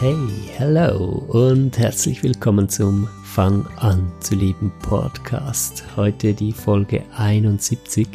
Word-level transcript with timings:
Hey, 0.00 0.16
hello 0.56 1.26
und 1.28 1.76
herzlich 1.76 2.22
willkommen 2.22 2.70
zum 2.70 3.06
Fang 3.22 3.66
an 3.76 4.10
zu 4.20 4.34
lieben 4.34 4.72
Podcast. 4.80 5.84
Heute 5.94 6.32
die 6.32 6.52
Folge 6.52 7.04
71 7.18 8.08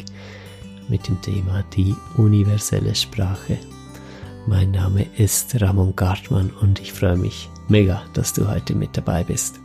mit 0.88 1.06
dem 1.06 1.22
Thema 1.22 1.62
die 1.76 1.94
universelle 2.16 2.92
Sprache. 2.92 3.56
Mein 4.48 4.72
Name 4.72 5.06
ist 5.16 5.60
Ramon 5.62 5.94
Gartmann 5.94 6.50
und 6.60 6.80
ich 6.80 6.92
freue 6.92 7.16
mich 7.16 7.48
mega, 7.68 8.02
dass 8.14 8.32
du 8.32 8.48
heute 8.48 8.74
mit 8.74 8.96
dabei 8.96 9.22
bist. 9.22 9.60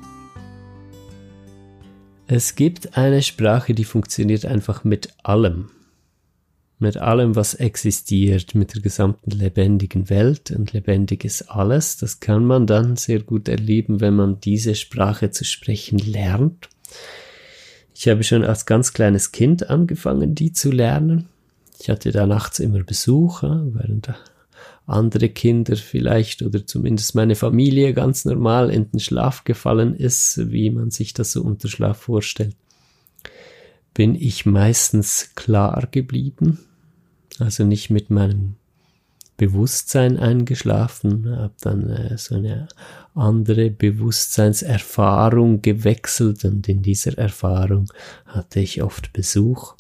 Es 2.28 2.54
gibt 2.54 3.00
eine 3.00 3.24
Sprache, 3.24 3.74
die 3.74 3.84
funktioniert 3.84 4.46
einfach 4.46 4.84
mit 4.84 5.10
allem 5.24 5.72
mit 6.82 6.98
allem, 6.98 7.36
was 7.36 7.54
existiert, 7.54 8.56
mit 8.56 8.74
der 8.74 8.82
gesamten 8.82 9.32
lebendigen 9.32 10.10
Welt 10.10 10.52
und 10.52 10.74
lebendiges 10.74 11.48
alles. 11.48 11.98
Das 11.98 12.20
kann 12.20 12.46
man 12.46 12.68
dann 12.68 12.96
sehr 12.96 13.22
gut 13.22 13.48
erleben, 13.48 14.02
wenn 14.02 14.16
man 14.16 14.40
diese 14.40 14.76
Sprache 14.76 15.32
zu 15.32 15.46
sprechen 15.46 16.00
lernt. 16.00 16.70
Ich 17.94 18.08
habe 18.10 18.24
schon 18.24 18.44
als 18.44 18.66
ganz 18.66 18.94
kleines 18.94 19.32
Kind 19.32 19.70
angefangen, 19.70 20.36
die 20.36 20.54
zu 20.54 20.72
lernen. 20.72 21.28
Ich 21.80 21.90
hatte 21.90 22.12
da 22.12 22.26
nachts 22.26 22.60
immer 22.60 22.84
Besuch, 22.84 23.44
während 23.44 24.10
andere 24.88 25.30
Kinder 25.30 25.76
vielleicht 25.76 26.42
oder 26.42 26.66
zumindest 26.66 27.16
meine 27.16 27.36
Familie 27.36 27.94
ganz 27.94 28.26
normal 28.26 28.70
in 28.70 28.90
den 28.92 29.00
Schlaf 29.00 29.44
gefallen 29.44 29.96
ist, 29.96 30.52
wie 30.52 30.70
man 30.70 30.92
sich 30.92 31.14
das 31.14 31.32
so 31.32 31.44
unter 31.44 31.70
Schlaf 31.70 31.98
vorstellt 31.98 32.56
bin 33.94 34.16
ich 34.16 34.46
meistens 34.46 35.32
klar 35.36 35.88
geblieben, 35.92 36.60
also 37.40 37.64
nicht 37.64 37.90
mit 37.90 38.10
meinem 38.10 38.56
Bewusstsein 39.42 40.20
eingeschlafen, 40.20 41.36
habe 41.36 41.56
dann 41.62 41.90
äh, 41.90 42.16
so 42.16 42.36
eine 42.36 42.68
andere 43.16 43.72
Bewusstseinserfahrung 43.72 45.64
gewechselt 45.64 46.46
und 46.46 46.70
in 46.70 46.84
dieser 46.84 47.18
Erfahrung 47.18 47.92
hatte 48.28 48.60
ich 48.60 48.84
oft 48.84 49.14
Besuch, 49.14 49.74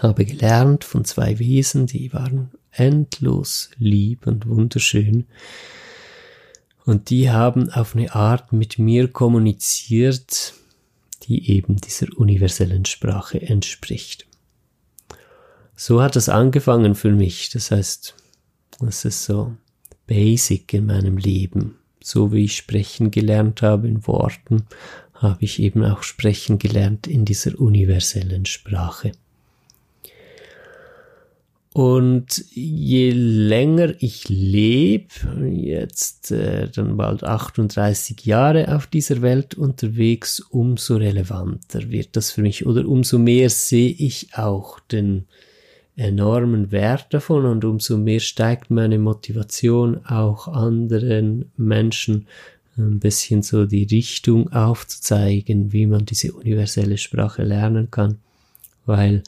habe 0.00 0.24
gelernt 0.24 0.84
von 0.84 1.04
zwei 1.04 1.40
Wesen, 1.40 1.86
die 1.86 2.12
waren 2.12 2.52
endlos 2.70 3.70
lieb 3.78 4.28
und 4.28 4.46
wunderschön. 4.46 5.26
Und 6.84 7.10
die 7.10 7.30
haben 7.32 7.70
auf 7.70 7.96
eine 7.96 8.14
Art 8.14 8.52
mit 8.52 8.78
mir 8.78 9.08
kommuniziert, 9.08 10.54
die 11.24 11.50
eben 11.50 11.76
dieser 11.78 12.06
universellen 12.16 12.84
Sprache 12.84 13.42
entspricht 13.42 14.27
so 15.78 16.02
hat 16.02 16.16
es 16.16 16.28
angefangen 16.28 16.96
für 16.96 17.12
mich. 17.12 17.50
Das 17.50 17.70
heißt, 17.70 18.16
das 18.80 19.04
ist 19.04 19.24
so 19.24 19.54
basic 20.08 20.74
in 20.74 20.86
meinem 20.86 21.16
Leben. 21.16 21.76
So 22.02 22.32
wie 22.32 22.44
ich 22.44 22.56
sprechen 22.56 23.12
gelernt 23.12 23.62
habe 23.62 23.86
in 23.86 24.04
Worten, 24.06 24.64
habe 25.14 25.44
ich 25.44 25.62
eben 25.62 25.84
auch 25.84 26.02
sprechen 26.02 26.58
gelernt 26.58 27.06
in 27.06 27.24
dieser 27.24 27.58
universellen 27.60 28.44
Sprache. 28.44 29.12
Und 31.72 32.44
je 32.50 33.12
länger 33.12 33.94
ich 34.00 34.28
lebe, 34.28 35.14
jetzt 35.48 36.32
äh, 36.32 36.68
dann 36.70 36.96
bald 36.96 37.22
38 37.22 38.24
Jahre 38.24 38.74
auf 38.74 38.88
dieser 38.88 39.22
Welt 39.22 39.54
unterwegs, 39.54 40.40
umso 40.40 40.96
relevanter 40.96 41.88
wird 41.90 42.16
das 42.16 42.32
für 42.32 42.42
mich 42.42 42.66
oder 42.66 42.88
umso 42.88 43.18
mehr 43.20 43.48
sehe 43.48 43.90
ich 43.90 44.34
auch 44.34 44.80
den 44.80 45.26
enormen 45.98 46.70
Wert 46.70 47.12
davon 47.12 47.44
und 47.44 47.64
umso 47.64 47.98
mehr 47.98 48.20
steigt 48.20 48.70
meine 48.70 48.98
Motivation 48.98 50.04
auch 50.06 50.46
anderen 50.48 51.50
Menschen 51.56 52.26
ein 52.76 53.00
bisschen 53.00 53.42
so 53.42 53.66
die 53.66 53.84
Richtung 53.84 54.52
aufzuzeigen, 54.52 55.72
wie 55.72 55.86
man 55.86 56.04
diese 56.04 56.32
universelle 56.32 56.96
Sprache 56.96 57.42
lernen 57.42 57.90
kann, 57.90 58.18
weil 58.86 59.24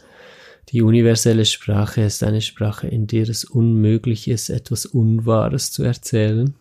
die 0.69 0.83
universelle 0.83 1.45
Sprache 1.45 2.03
ist 2.03 2.23
eine 2.23 2.41
Sprache, 2.41 2.87
in 2.87 3.09
der 3.09 3.29
es 3.29 3.45
unmöglich 3.45 4.29
ist, 4.29 4.51
etwas 4.51 4.87
Unwahres 4.87 5.73
zu 5.73 5.83
erzählen. 5.83 6.55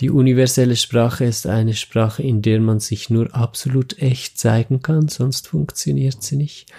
Die 0.00 0.08
universelle 0.08 0.76
Sprache 0.76 1.26
ist 1.26 1.46
eine 1.46 1.74
Sprache, 1.74 2.22
in 2.22 2.40
der 2.40 2.60
man 2.60 2.80
sich 2.80 3.10
nur 3.10 3.34
absolut 3.34 3.98
echt 3.98 4.38
zeigen 4.38 4.80
kann, 4.80 5.08
sonst 5.08 5.48
funktioniert 5.48 6.22
sie 6.22 6.36
nicht. 6.36 6.72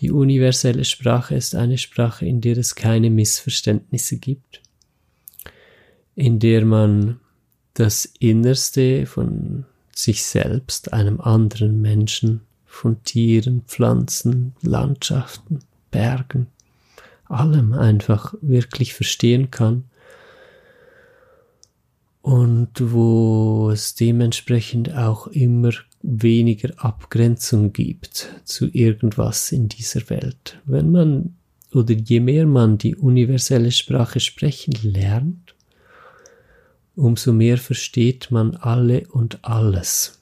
Die 0.00 0.12
universelle 0.12 0.84
Sprache 0.84 1.34
ist 1.34 1.54
eine 1.54 1.76
Sprache, 1.76 2.24
in 2.24 2.40
der 2.40 2.56
es 2.56 2.74
keine 2.74 3.10
Missverständnisse 3.10 4.18
gibt, 4.18 4.62
in 6.14 6.38
der 6.38 6.64
man 6.64 7.20
das 7.74 8.04
Innerste 8.18 9.06
von 9.06 9.64
sich 9.94 10.24
selbst, 10.24 10.92
einem 10.92 11.20
anderen 11.20 11.80
Menschen, 11.80 12.42
von 12.64 13.02
Tieren, 13.02 13.62
Pflanzen, 13.66 14.54
Landschaften, 14.62 15.60
Bergen, 15.90 16.46
allem 17.24 17.72
einfach 17.72 18.34
wirklich 18.40 18.94
verstehen 18.94 19.50
kann. 19.50 19.84
Und 22.22 22.92
wo 22.92 23.70
es 23.70 23.94
dementsprechend 23.94 24.94
auch 24.94 25.26
immer 25.28 25.72
weniger 26.02 26.70
Abgrenzung 26.76 27.72
gibt 27.72 28.28
zu 28.44 28.68
irgendwas 28.72 29.52
in 29.52 29.68
dieser 29.68 30.08
Welt. 30.10 30.60
Wenn 30.64 30.90
man 30.90 31.36
oder 31.72 31.94
je 31.94 32.20
mehr 32.20 32.46
man 32.46 32.78
die 32.78 32.96
universelle 32.96 33.72
Sprache 33.72 34.20
sprechen 34.20 34.72
lernt, 34.82 35.54
umso 36.94 37.32
mehr 37.32 37.58
versteht 37.58 38.30
man 38.30 38.56
alle 38.56 39.06
und 39.08 39.44
alles. 39.44 40.20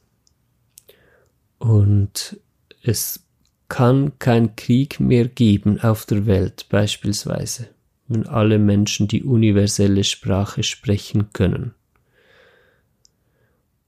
Und 1.58 2.38
es 2.82 3.20
kann 3.68 4.18
kein 4.18 4.56
Krieg 4.56 5.00
mehr 5.00 5.28
geben 5.28 5.80
auf 5.80 6.04
der 6.06 6.26
Welt 6.26 6.66
beispielsweise, 6.68 7.68
wenn 8.08 8.26
alle 8.26 8.58
Menschen 8.58 9.08
die 9.08 9.22
universelle 9.22 10.04
Sprache 10.04 10.62
sprechen 10.62 11.32
können 11.32 11.75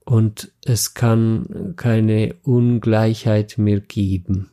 und 0.08 0.52
es 0.64 0.94
kann 0.94 1.74
keine 1.76 2.34
Ungleichheit 2.42 3.58
mehr 3.58 3.80
geben, 3.80 4.50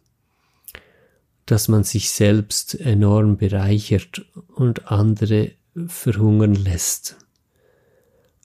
dass 1.45 1.69
man 1.69 1.85
sich 1.85 2.09
selbst 2.09 2.77
enorm 2.77 3.37
bereichert 3.37 4.25
und 4.53 4.91
andere 4.91 5.51
verhungern 5.87 6.55
lässt. 6.55 7.15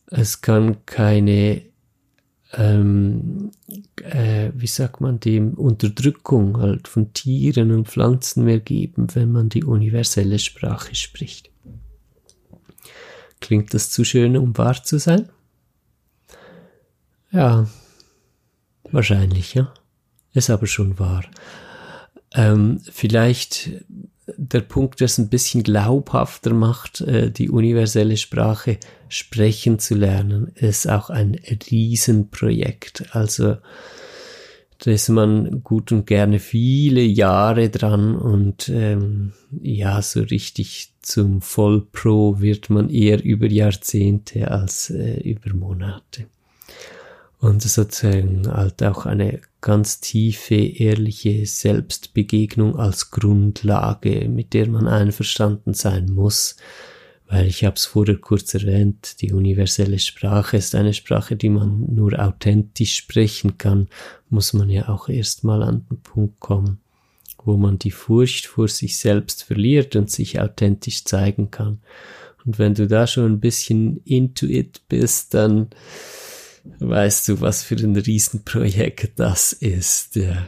Es 0.07 0.41
kann 0.41 0.87
keine, 0.87 1.63
ähm, 2.53 3.51
äh, 4.03 4.53
wie 4.55 4.69
sagt 4.69 5.01
man 5.01 5.19
dem, 5.19 5.55
Unterdrückung 5.55 6.59
halt 6.59 6.87
von 6.87 7.13
Tieren 7.13 7.73
und 7.73 7.89
Pflanzen 7.89 8.45
mehr 8.45 8.61
geben, 8.61 9.09
wenn 9.15 9.33
man 9.33 9.49
die 9.49 9.65
universelle 9.65 10.39
Sprache 10.39 10.95
spricht. 10.95 11.51
Klingt 13.41 13.75
das 13.75 13.91
zu 13.91 14.05
schön, 14.05 14.37
um 14.37 14.57
wahr 14.57 14.81
zu 14.85 15.01
sein? 15.01 15.29
Ja, 17.33 17.67
wahrscheinlich, 18.91 19.55
ja. 19.55 19.73
Ist 20.33 20.51
aber 20.51 20.67
schon 20.67 20.99
wahr. 20.99 21.25
Ähm, 22.35 22.81
vielleicht 22.91 23.71
der 24.37 24.61
Punkt, 24.61 25.01
der 25.01 25.07
es 25.07 25.19
ein 25.19 25.29
bisschen 25.29 25.63
glaubhafter 25.63 26.53
macht, 26.55 27.01
äh, 27.01 27.31
die 27.31 27.51
universelle 27.51 28.17
Sprache 28.17 28.79
sprechen 29.09 29.79
zu 29.79 29.95
lernen, 29.95 30.53
ist 30.55 30.89
auch 30.89 31.11
ein 31.11 31.37
Riesenprojekt. 31.71 33.15
Also 33.15 33.57
da 34.79 34.91
ist 34.91 35.09
man 35.09 35.63
gut 35.63 35.93
und 35.93 36.07
gerne 36.07 36.39
viele 36.39 37.03
Jahre 37.03 37.69
dran 37.71 38.17
und 38.17 38.69
ähm, 38.69 39.33
ja, 39.61 40.01
so 40.01 40.21
richtig 40.21 40.95
zum 41.03 41.43
Vollpro 41.43 42.41
wird 42.41 42.71
man 42.71 42.89
eher 42.89 43.23
über 43.23 43.47
Jahrzehnte 43.47 44.51
als 44.51 44.91
äh, 44.91 45.21
über 45.21 45.55
Monate 45.55 46.27
und 47.41 47.63
sozusagen 47.63 48.47
halt 48.53 48.83
auch 48.83 49.07
eine 49.07 49.41
ganz 49.63 50.01
tiefe, 50.01 50.55
ehrliche 50.55 51.47
Selbstbegegnung 51.47 52.77
als 52.77 53.11
Grundlage, 53.11 54.29
mit 54.29 54.53
der 54.53 54.69
man 54.69 54.87
einverstanden 54.87 55.73
sein 55.73 56.11
muss, 56.13 56.57
weil 57.29 57.47
ich 57.47 57.65
habe 57.65 57.77
es 57.77 57.87
vorher 57.87 58.17
kurz 58.17 58.53
erwähnt, 58.55 59.23
die 59.23 59.33
universelle 59.33 59.99
Sprache 59.99 60.59
ist 60.59 60.75
eine 60.75 60.93
Sprache, 60.93 61.37
die 61.37 61.49
man 61.49 61.95
nur 61.95 62.19
authentisch 62.19 62.97
sprechen 62.97 63.57
kann, 63.57 63.89
muss 64.29 64.53
man 64.53 64.69
ja 64.69 64.89
auch 64.89 65.09
erstmal 65.09 65.63
an 65.63 65.87
den 65.91 66.01
Punkt 66.01 66.41
kommen, 66.41 66.81
wo 67.43 67.57
man 67.57 67.79
die 67.79 67.93
Furcht 67.93 68.47
vor 68.47 68.69
sich 68.69 68.99
selbst 68.99 69.45
verliert 69.45 69.97
und 69.97 70.11
sich 70.11 70.41
authentisch 70.41 71.05
zeigen 71.05 71.51
kann. 71.51 71.81
Und 72.45 72.59
wenn 72.59 72.75
du 72.75 72.87
da 72.87 73.07
schon 73.07 73.33
ein 73.33 73.41
bisschen 73.41 73.99
into 74.05 74.47
it 74.47 74.83
bist, 74.89 75.35
dann 75.35 75.69
weißt 76.65 77.29
du, 77.29 77.41
was 77.41 77.63
für 77.63 77.77
ein 77.77 77.97
Riesenprojekt 77.97 79.19
das 79.19 79.53
ist. 79.53 80.17
Ja. 80.17 80.47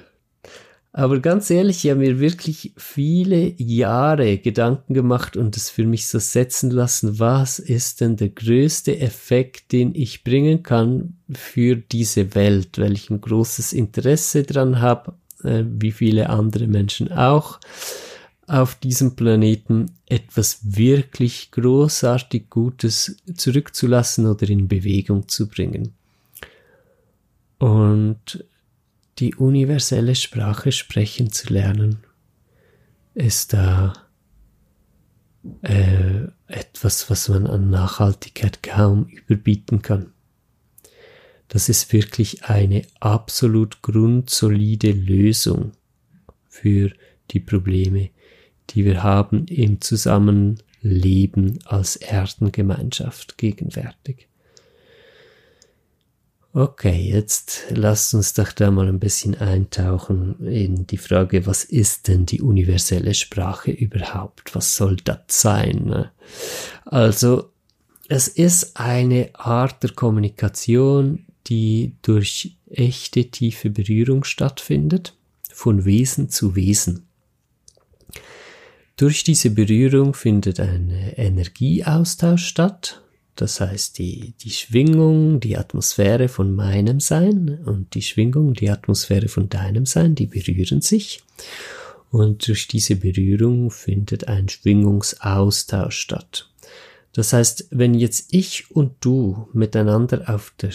Aber 0.95 1.21
ganz 1.21 1.49
ehrlich, 1.49 1.85
ich 1.85 1.91
habe 1.91 2.01
mir 2.01 2.21
wirklich 2.21 2.75
viele 2.77 3.55
Jahre 3.57 4.37
Gedanken 4.37 4.93
gemacht 4.93 5.39
und 5.39 5.57
es 5.57 5.71
für 5.71 5.87
mich 5.87 6.07
so 6.07 6.19
setzen 6.19 6.71
lassen, 6.71 7.19
was 7.19 7.59
ist 7.59 8.03
denn 8.03 8.17
der 8.17 8.29
größte 8.29 8.99
Effekt, 9.01 9.73
den 9.73 9.95
ich 9.95 10.23
bringen 10.23 10.63
kann 10.63 11.17
für 11.33 11.77
diese 11.77 12.35
Welt, 12.35 12.79
weil 12.79 12.93
ich 12.93 13.09
ein 13.09 13.23
großes 13.23 13.73
Interesse 13.73 14.43
dran 14.43 14.83
habe, 14.83 15.15
äh, 15.43 15.65
wie 15.67 15.93
viele 15.93 16.29
andere 16.29 16.67
Menschen 16.67 17.11
auch, 17.11 17.59
auf 18.47 18.75
diesem 18.75 19.17
Planeten 19.17 19.93
etwas 20.07 20.59
wirklich 20.63 21.53
großartig 21.53 22.51
Gutes 22.51 23.17
zurückzulassen 23.35 24.27
oder 24.27 24.47
in 24.51 24.69
Bewegung 24.69 25.27
zu 25.27 25.49
bringen. 25.49 25.95
Und 27.63 28.45
die 29.21 29.37
universelle 29.37 30.17
Sprache 30.17 30.73
sprechen 30.73 31.31
zu 31.31 31.53
lernen, 31.53 31.99
ist 33.15 33.53
da 33.53 33.93
äh, 35.63 36.23
etwas, 36.49 37.09
was 37.09 37.29
man 37.29 37.47
an 37.47 37.71
Nachhaltigkeit 37.71 38.65
kaum 38.65 39.07
überbieten 39.07 39.81
kann. 39.81 40.13
Das 41.47 41.69
ist 41.69 41.93
wirklich 41.93 42.47
eine 42.47 42.83
absolut 42.99 43.81
grundsolide 43.81 44.91
Lösung 44.91 45.71
für 46.49 46.91
die 47.31 47.39
Probleme, 47.39 48.11
die 48.71 48.85
wir 48.85 49.05
haben 49.05 49.47
im 49.47 49.81
Zusammenleben 49.81 51.61
als 51.65 51.95
Erdengemeinschaft 51.95 53.39
gegenwärtig. 53.39 54.32
Okay, 56.55 57.09
jetzt 57.11 57.65
lasst 57.71 58.13
uns 58.13 58.35
doch 58.35 58.53
da 58.53 58.71
mal 58.71 58.87
ein 58.87 59.01
bisschen 59.01 59.35
eintauchen 59.35 60.47
in 60.47 60.87
die 60.87 60.99
Frage, 60.99 61.47
was 61.47 61.65
ist 61.65 62.09
denn 62.09 62.27
die 62.27 62.43
universelle 62.43 63.15
Sprache 63.15 63.71
überhaupt? 63.71 64.55
Was 64.55 64.77
soll 64.77 64.97
das 64.97 65.21
sein? 65.29 66.11
Also, 66.85 67.53
es 68.09 68.29
ist 68.29 68.77
eine 68.77 69.31
Art 69.33 69.83
der 69.83 69.93
Kommunikation, 69.93 71.25
die 71.47 71.97
durch 72.03 72.59
echte 72.69 73.31
tiefe 73.31 73.71
Berührung 73.71 74.23
stattfindet, 74.23 75.17
von 75.51 75.87
Wesen 75.87 76.29
zu 76.29 76.55
Wesen. 76.55 77.07
Durch 78.99 79.25
diese 79.25 79.49
Berührung 79.49 80.13
findet 80.13 80.61
ein 80.61 80.91
Energieaustausch 80.91 82.45
statt, 82.45 83.03
das 83.37 83.61
heißt, 83.61 83.99
die, 83.99 84.35
die 84.41 84.51
Schwingung, 84.51 85.41
die 85.41 85.57
Atmosphäre 85.57 86.29
von 86.29 86.55
meinem 86.55 87.01
Sein 87.01 87.61
und 87.65 87.95
die 87.95 88.03
Schwingung, 88.03 88.55
die 88.55 88.71
Atmosphäre 88.71 89.29
von 89.29 89.49
deinem 89.49 89.87
Sein, 89.87 90.15
die 90.15 90.27
berühren 90.27 90.83
sich. 90.83 91.23
Und 92.11 92.47
durch 92.47 92.69
diese 92.69 92.97
Berührung 92.97 93.71
findet 93.71 94.29
ein 94.29 94.49
Schwingungsaustausch 94.49 95.97
statt. 95.97 96.51
Das 97.13 97.33
heißt, 97.33 97.69
wenn 97.71 97.95
jetzt 97.95 98.35
ich 98.35 98.71
und 98.71 98.93
du 99.01 99.49
miteinander 99.55 100.25
auf 100.35 100.53
der 100.61 100.73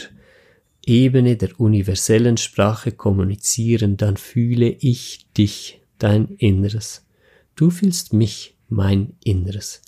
Ebene 0.85 1.35
der 1.35 1.59
universellen 1.59 2.37
Sprache 2.37 2.91
kommunizieren, 2.91 3.97
dann 3.97 4.17
fühle 4.17 4.69
ich 4.69 5.27
dich, 5.37 5.81
dein 5.99 6.29
Inneres. 6.37 7.05
Du 7.55 7.69
fühlst 7.69 8.13
mich, 8.13 8.55
mein 8.69 9.13
Inneres. 9.23 9.81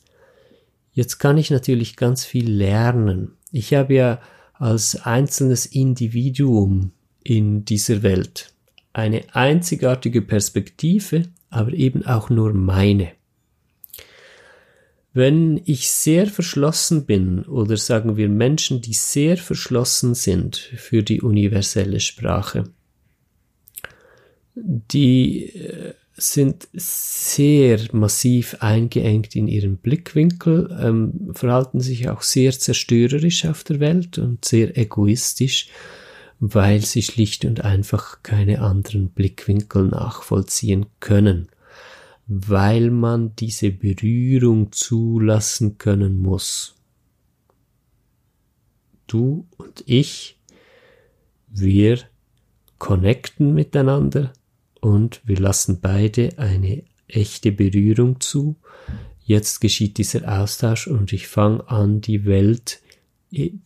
Jetzt 0.94 1.20
kann 1.20 1.38
ich 1.38 1.52
natürlich 1.52 1.96
ganz 1.96 2.26
viel 2.26 2.50
lernen. 2.50 3.34
Ich 3.52 3.74
habe 3.74 3.94
ja 3.94 4.22
als 4.54 4.96
einzelnes 5.04 5.66
Individuum 5.66 6.92
in 7.24 7.66
dieser 7.66 8.04
Welt 8.04 8.54
eine 8.94 9.24
einzigartige 9.34 10.22
Perspektive, 10.22 11.24
aber 11.50 11.74
eben 11.74 12.06
auch 12.06 12.30
nur 12.30 12.54
meine. 12.54 13.12
Wenn 15.14 15.60
ich 15.66 15.90
sehr 15.90 16.28
verschlossen 16.28 17.06
bin, 17.06 17.44
oder 17.44 17.78
sagen 17.78 18.16
wir 18.16 18.30
Menschen, 18.30 18.82
die 18.82 18.94
sehr 18.94 19.38
verschlossen 19.38 20.14
sind 20.14 20.58
für 20.58 21.02
die 21.02 21.22
universelle 21.22 22.00
Sprache, 22.00 22.66
die 24.56 25.46
äh, 25.56 25.94
sind 26.20 26.68
sehr 26.74 27.80
massiv 27.94 28.58
eingeengt 28.60 29.36
in 29.36 29.48
ihrem 29.48 29.78
Blickwinkel, 29.78 30.78
ähm, 30.82 31.32
verhalten 31.34 31.80
sich 31.80 32.10
auch 32.10 32.22
sehr 32.22 32.52
zerstörerisch 32.52 33.46
auf 33.46 33.64
der 33.64 33.80
Welt 33.80 34.18
und 34.18 34.46
sehr 34.46 34.78
egoistisch, 34.78 35.70
weil 36.40 36.82
sie 36.82 37.02
schlicht 37.02 37.46
und 37.46 37.62
einfach 37.62 38.24
keine 38.24 38.62
anderen 38.62 39.10
Blickwinkel 39.10 39.88
nachvollziehen 39.88 40.86
können, 41.00 41.50
weil 42.28 42.92
man 42.92 43.36
diese 43.36 43.72
Berührung 43.72 44.72
zulassen 44.72 45.78
können 45.78 46.22
muss. 46.22 46.76
Du 49.08 49.48
und 49.58 49.84
ich, 49.86 50.40
wir 51.48 52.00
connecten 52.78 53.54
miteinander, 53.54 54.32
und 54.82 55.22
wir 55.26 55.40
lassen 55.40 55.80
beide 55.82 56.38
eine 56.38 56.84
echte 57.08 57.52
Berührung 57.52 58.20
zu. 58.20 58.56
Jetzt 59.24 59.62
geschieht 59.62 59.98
dieser 59.98 60.42
Austausch 60.42 60.88
und 60.88 61.14
ich 61.14 61.28
fange 61.28 61.68
an, 61.70 62.02
die 62.02 62.26
Welt 62.26 62.80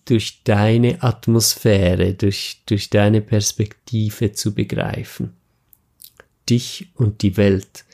durch 0.06 0.44
deine 0.44 1.02
Atmosphäre, 1.02 2.14
durch, 2.14 2.62
durch 2.66 2.90
deine 2.90 3.22
Perspektive 3.22 4.34
zu 4.34 4.54
begreifen. 4.54 5.34
Dich 6.50 6.90
und 6.96 7.22
die 7.22 7.38
Welt. 7.38 7.86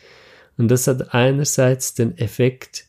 Und 0.57 0.69
das 0.69 0.87
hat 0.87 1.13
einerseits 1.13 1.93
den 1.93 2.17
Effekt, 2.17 2.85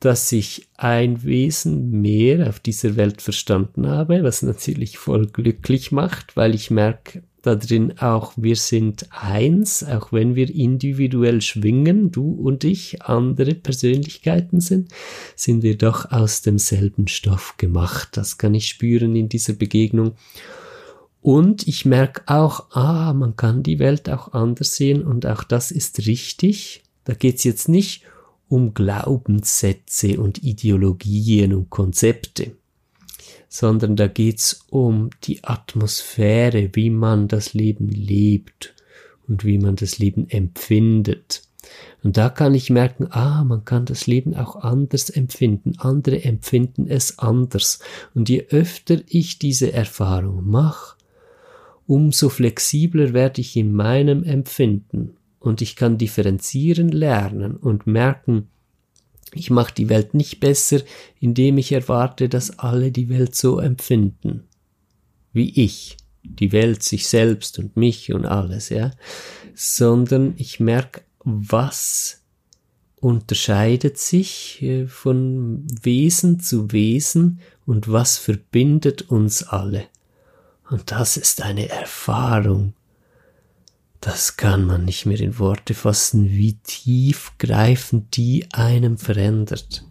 dass 0.00 0.32
ich 0.32 0.68
ein 0.76 1.24
Wesen 1.24 2.00
mehr 2.00 2.48
auf 2.48 2.60
dieser 2.60 2.96
Welt 2.96 3.22
verstanden 3.22 3.86
habe, 3.86 4.22
was 4.22 4.42
natürlich 4.42 4.98
voll 4.98 5.26
glücklich 5.26 5.92
macht, 5.92 6.36
weil 6.36 6.54
ich 6.54 6.70
merke, 6.70 7.22
da 7.46 7.54
drin 7.54 7.98
auch, 7.98 8.32
wir 8.36 8.56
sind 8.56 9.06
eins, 9.10 9.84
auch 9.84 10.12
wenn 10.12 10.34
wir 10.34 10.52
individuell 10.52 11.40
schwingen, 11.40 12.10
du 12.10 12.32
und 12.32 12.64
ich, 12.64 13.02
andere 13.02 13.54
Persönlichkeiten 13.54 14.60
sind, 14.60 14.92
sind 15.36 15.62
wir 15.62 15.78
doch 15.78 16.10
aus 16.10 16.42
demselben 16.42 17.06
Stoff 17.06 17.54
gemacht. 17.56 18.16
Das 18.16 18.38
kann 18.38 18.54
ich 18.54 18.68
spüren 18.68 19.14
in 19.14 19.28
dieser 19.28 19.52
Begegnung. 19.52 20.12
Und 21.22 21.66
ich 21.66 21.84
merke 21.84 22.22
auch, 22.26 22.70
ah, 22.70 23.12
man 23.12 23.36
kann 23.36 23.62
die 23.62 23.78
Welt 23.78 24.08
auch 24.08 24.32
anders 24.32 24.76
sehen 24.76 25.04
und 25.04 25.26
auch 25.26 25.44
das 25.44 25.70
ist 25.70 26.06
richtig. 26.06 26.82
Da 27.04 27.14
geht's 27.14 27.44
jetzt 27.44 27.68
nicht 27.68 28.02
um 28.48 28.74
Glaubenssätze 28.74 30.20
und 30.20 30.42
Ideologien 30.42 31.54
und 31.54 31.70
Konzepte 31.70 32.52
sondern 33.56 33.96
da 33.96 34.06
geht's 34.06 34.66
um 34.68 35.08
die 35.24 35.42
Atmosphäre, 35.42 36.68
wie 36.74 36.90
man 36.90 37.26
das 37.26 37.54
Leben 37.54 37.88
lebt 37.88 38.74
und 39.26 39.46
wie 39.46 39.56
man 39.56 39.76
das 39.76 39.98
Leben 39.98 40.28
empfindet. 40.28 41.40
Und 42.02 42.18
da 42.18 42.28
kann 42.28 42.52
ich 42.52 42.68
merken, 42.68 43.06
ah, 43.10 43.44
man 43.44 43.64
kann 43.64 43.86
das 43.86 44.06
Leben 44.06 44.36
auch 44.36 44.56
anders 44.56 45.08
empfinden. 45.08 45.72
Andere 45.78 46.22
empfinden 46.22 46.86
es 46.86 47.18
anders. 47.18 47.78
Und 48.14 48.28
je 48.28 48.46
öfter 48.50 48.98
ich 49.08 49.38
diese 49.38 49.72
Erfahrung 49.72 50.46
mache, 50.46 50.98
umso 51.86 52.28
flexibler 52.28 53.14
werde 53.14 53.40
ich 53.40 53.56
in 53.56 53.72
meinem 53.72 54.22
Empfinden. 54.22 55.16
Und 55.40 55.62
ich 55.62 55.76
kann 55.76 55.96
differenzieren 55.96 56.90
lernen 56.90 57.56
und 57.56 57.86
merken, 57.86 58.48
ich 59.32 59.50
mache 59.50 59.74
die 59.74 59.88
Welt 59.88 60.14
nicht 60.14 60.40
besser, 60.40 60.80
indem 61.20 61.58
ich 61.58 61.72
erwarte, 61.72 62.28
dass 62.28 62.58
alle 62.58 62.92
die 62.92 63.08
Welt 63.08 63.34
so 63.34 63.58
empfinden. 63.58 64.44
Wie 65.32 65.62
ich. 65.62 65.96
Die 66.22 66.50
Welt, 66.50 66.82
sich 66.82 67.06
selbst 67.06 67.58
und 67.58 67.76
mich 67.76 68.12
und 68.12 68.24
alles, 68.24 68.68
ja. 68.68 68.90
Sondern 69.54 70.34
ich 70.38 70.58
merke, 70.58 71.02
was 71.22 72.22
unterscheidet 72.96 73.98
sich 73.98 74.62
äh, 74.62 74.86
von 74.86 75.66
Wesen 75.82 76.40
zu 76.40 76.72
Wesen 76.72 77.40
und 77.64 77.90
was 77.90 78.18
verbindet 78.18 79.02
uns 79.02 79.44
alle. 79.44 79.84
Und 80.68 80.90
das 80.90 81.16
ist 81.16 81.42
eine 81.42 81.68
Erfahrung, 81.68 82.74
das 84.06 84.36
kann 84.36 84.64
man 84.64 84.84
nicht 84.84 85.04
mehr 85.04 85.18
in 85.18 85.36
Worte 85.40 85.74
fassen, 85.74 86.30
wie 86.30 86.52
tiefgreifend 86.62 88.16
die 88.16 88.46
einem 88.52 88.98
verändert. 88.98 89.84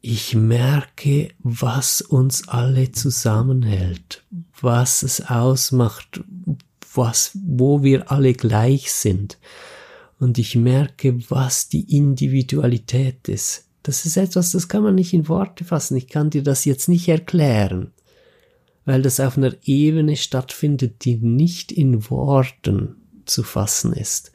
Ich 0.00 0.34
merke, 0.34 1.28
was 1.40 2.00
uns 2.00 2.48
alle 2.48 2.90
zusammenhält, 2.90 4.24
was 4.58 5.02
es 5.02 5.28
ausmacht, 5.28 6.24
was, 6.94 7.32
wo 7.34 7.82
wir 7.82 8.10
alle 8.10 8.32
gleich 8.32 8.90
sind. 8.90 9.38
Und 10.18 10.38
ich 10.38 10.56
merke, 10.56 11.20
was 11.28 11.68
die 11.68 11.94
Individualität 11.94 13.28
ist. 13.28 13.66
Das 13.82 14.06
ist 14.06 14.16
etwas, 14.16 14.52
das 14.52 14.68
kann 14.68 14.84
man 14.84 14.94
nicht 14.94 15.12
in 15.12 15.28
Worte 15.28 15.64
fassen. 15.64 15.98
Ich 15.98 16.08
kann 16.08 16.30
dir 16.30 16.42
das 16.42 16.64
jetzt 16.64 16.88
nicht 16.88 17.08
erklären, 17.08 17.92
weil 18.86 19.02
das 19.02 19.20
auf 19.20 19.36
einer 19.36 19.54
Ebene 19.64 20.16
stattfindet, 20.16 21.04
die 21.04 21.18
nicht 21.18 21.72
in 21.72 22.08
Worten 22.08 22.96
zu 23.32 23.42
fassen 23.42 23.92
ist. 23.92 24.32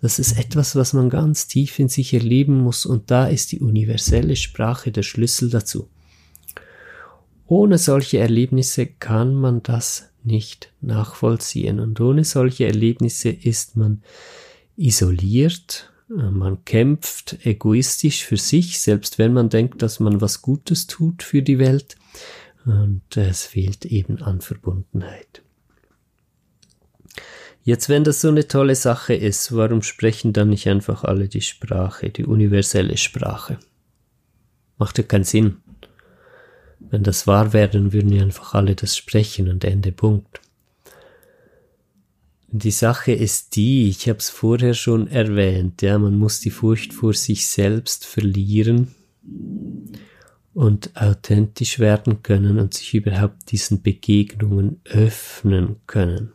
Das 0.00 0.18
ist 0.18 0.38
etwas, 0.38 0.76
was 0.76 0.92
man 0.92 1.10
ganz 1.10 1.48
tief 1.48 1.78
in 1.78 1.88
sich 1.88 2.14
erleben 2.14 2.60
muss 2.60 2.86
und 2.86 3.10
da 3.10 3.26
ist 3.26 3.52
die 3.52 3.60
universelle 3.60 4.36
Sprache 4.36 4.92
der 4.92 5.02
Schlüssel 5.02 5.50
dazu. 5.50 5.88
Ohne 7.46 7.78
solche 7.78 8.18
Erlebnisse 8.18 8.86
kann 8.86 9.34
man 9.34 9.62
das 9.62 10.10
nicht 10.22 10.72
nachvollziehen 10.80 11.80
und 11.80 12.00
ohne 12.00 12.24
solche 12.24 12.66
Erlebnisse 12.66 13.30
ist 13.30 13.76
man 13.76 14.02
isoliert, 14.76 15.90
man 16.08 16.64
kämpft 16.64 17.44
egoistisch 17.44 18.24
für 18.24 18.38
sich, 18.38 18.80
selbst 18.80 19.18
wenn 19.18 19.32
man 19.34 19.50
denkt, 19.50 19.82
dass 19.82 20.00
man 20.00 20.20
was 20.20 20.40
Gutes 20.40 20.86
tut 20.86 21.22
für 21.22 21.42
die 21.42 21.58
Welt 21.58 21.96
und 22.64 23.16
es 23.16 23.44
fehlt 23.44 23.84
eben 23.84 24.22
an 24.22 24.40
Verbundenheit. 24.40 25.42
Jetzt, 27.68 27.90
wenn 27.90 28.02
das 28.02 28.22
so 28.22 28.28
eine 28.28 28.48
tolle 28.48 28.74
Sache 28.74 29.12
ist, 29.12 29.54
warum 29.54 29.82
sprechen 29.82 30.32
dann 30.32 30.48
nicht 30.48 30.66
einfach 30.68 31.04
alle 31.04 31.28
die 31.28 31.42
Sprache, 31.42 32.08
die 32.08 32.24
universelle 32.24 32.96
Sprache? 32.96 33.58
Macht 34.78 34.96
ja 34.96 35.04
keinen 35.04 35.24
Sinn. 35.24 35.58
Wenn 36.80 37.02
das 37.02 37.26
wahr 37.26 37.52
wäre, 37.52 37.68
dann 37.68 37.92
würden 37.92 38.10
ja 38.10 38.22
einfach 38.22 38.54
alle 38.54 38.74
das 38.74 38.96
sprechen 38.96 39.50
und 39.50 39.64
Ende 39.64 39.92
Punkt. 39.92 40.40
Die 42.50 42.70
Sache 42.70 43.12
ist 43.12 43.54
die, 43.54 43.90
ich 43.90 44.08
habe 44.08 44.20
es 44.20 44.30
vorher 44.30 44.72
schon 44.72 45.06
erwähnt, 45.06 45.82
ja, 45.82 45.98
man 45.98 46.16
muss 46.16 46.40
die 46.40 46.50
Furcht 46.50 46.94
vor 46.94 47.12
sich 47.12 47.48
selbst 47.48 48.06
verlieren 48.06 48.94
und 50.54 50.96
authentisch 50.96 51.80
werden 51.80 52.22
können 52.22 52.58
und 52.60 52.72
sich 52.72 52.94
überhaupt 52.94 53.52
diesen 53.52 53.82
Begegnungen 53.82 54.80
öffnen 54.86 55.76
können. 55.86 56.32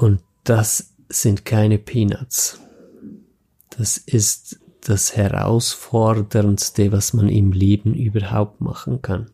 Und 0.00 0.22
das 0.44 0.94
sind 1.10 1.44
keine 1.44 1.76
Peanuts. 1.76 2.58
Das 3.76 3.98
ist 3.98 4.58
das 4.80 5.14
Herausforderndste, 5.14 6.90
was 6.90 7.12
man 7.12 7.28
im 7.28 7.52
Leben 7.52 7.94
überhaupt 7.94 8.62
machen 8.62 9.02
kann. 9.02 9.30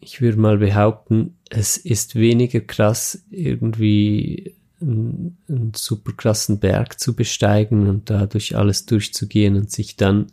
Ich 0.00 0.20
würde 0.20 0.36
mal 0.36 0.58
behaupten, 0.58 1.36
es 1.48 1.76
ist 1.76 2.16
weniger 2.16 2.58
krass, 2.58 3.22
irgendwie 3.30 4.56
einen, 4.80 5.38
einen 5.48 5.72
super 5.76 6.10
krassen 6.12 6.58
Berg 6.58 6.98
zu 6.98 7.14
besteigen 7.14 7.88
und 7.88 8.10
dadurch 8.10 8.56
alles 8.56 8.84
durchzugehen 8.86 9.54
und 9.54 9.70
sich 9.70 9.94
dann 9.94 10.32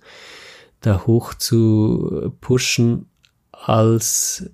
da 0.82 1.06
hoch 1.06 1.36
zu 1.36 2.34
pushen, 2.42 3.06
als 3.52 4.50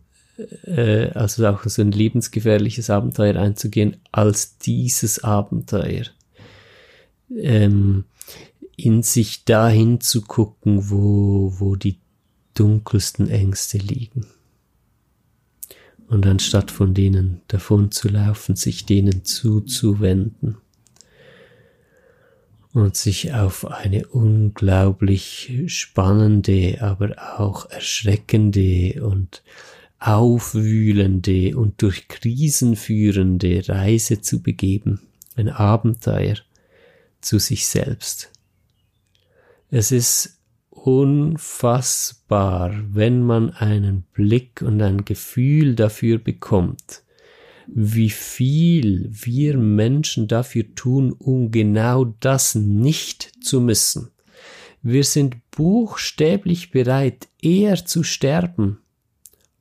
äh, 0.65 1.09
also 1.13 1.47
auch 1.47 1.63
so 1.65 1.81
ein 1.81 1.91
lebensgefährliches 1.91 2.89
Abenteuer 2.89 3.35
einzugehen, 3.35 3.97
als 4.11 4.57
dieses 4.57 5.23
Abenteuer. 5.23 6.05
Ähm, 7.35 8.05
in 8.75 9.03
sich 9.03 9.45
dahin 9.45 10.01
zu 10.01 10.21
gucken, 10.21 10.89
wo, 10.89 11.53
wo 11.57 11.75
die 11.75 11.99
dunkelsten 12.53 13.29
Ängste 13.29 13.77
liegen. 13.77 14.27
Und 16.07 16.27
anstatt 16.27 16.69
von 16.69 16.93
denen 16.93 17.41
davon 17.47 17.91
zu 17.91 18.07
laufen, 18.07 18.55
sich 18.55 18.85
denen 18.85 19.25
zuzuwenden 19.25 20.57
und 22.73 22.95
sich 22.95 23.33
auf 23.33 23.65
eine 23.65 24.07
unglaublich 24.07 25.63
spannende, 25.67 26.77
aber 26.81 27.39
auch 27.39 27.69
erschreckende 27.69 29.03
und 29.03 29.43
aufwühlende 30.03 31.55
und 31.55 31.81
durch 31.81 32.09
Krisen 32.09 32.75
führende 32.75 33.63
Reise 33.69 34.21
zu 34.21 34.43
begeben, 34.43 34.99
ein 35.35 35.47
Abenteuer 35.47 36.35
zu 37.21 37.39
sich 37.39 37.67
selbst. 37.67 38.29
Es 39.71 39.93
ist 39.93 40.41
unfassbar, 40.69 42.73
wenn 42.91 43.23
man 43.23 43.51
einen 43.51 44.03
Blick 44.13 44.61
und 44.61 44.81
ein 44.81 45.05
Gefühl 45.05 45.75
dafür 45.75 46.17
bekommt, 46.17 47.03
wie 47.67 48.09
viel 48.09 49.09
wir 49.09 49.57
Menschen 49.57 50.27
dafür 50.27 50.65
tun, 50.75 51.13
um 51.13 51.49
genau 51.49 52.03
das 52.19 52.55
nicht 52.55 53.31
zu 53.41 53.61
müssen. 53.61 54.09
Wir 54.81 55.05
sind 55.05 55.37
buchstäblich 55.51 56.71
bereit, 56.71 57.29
eher 57.41 57.85
zu 57.85 58.03
sterben, 58.03 58.79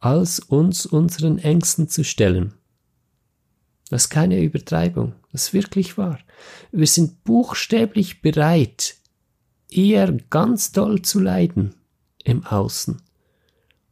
als 0.03 0.41
uns 0.41 0.85
unseren 0.85 1.39
Ängsten 1.39 1.89
zu 1.89 2.03
stellen. 2.03 2.55
Das 3.89 4.05
ist 4.05 4.11
keine 4.11 4.43
Übertreibung, 4.43 5.15
das 5.31 5.45
ist 5.45 5.53
wirklich 5.53 5.97
wahr. 5.97 6.19
Wir 6.73 6.89
sind 6.89 7.23
buchstäblich 7.23 8.21
bereit, 8.21 8.97
eher 9.71 10.13
ganz 10.29 10.73
doll 10.73 11.03
zu 11.03 11.21
leiden 11.21 11.77
im 12.25 12.45
Außen, 12.45 13.01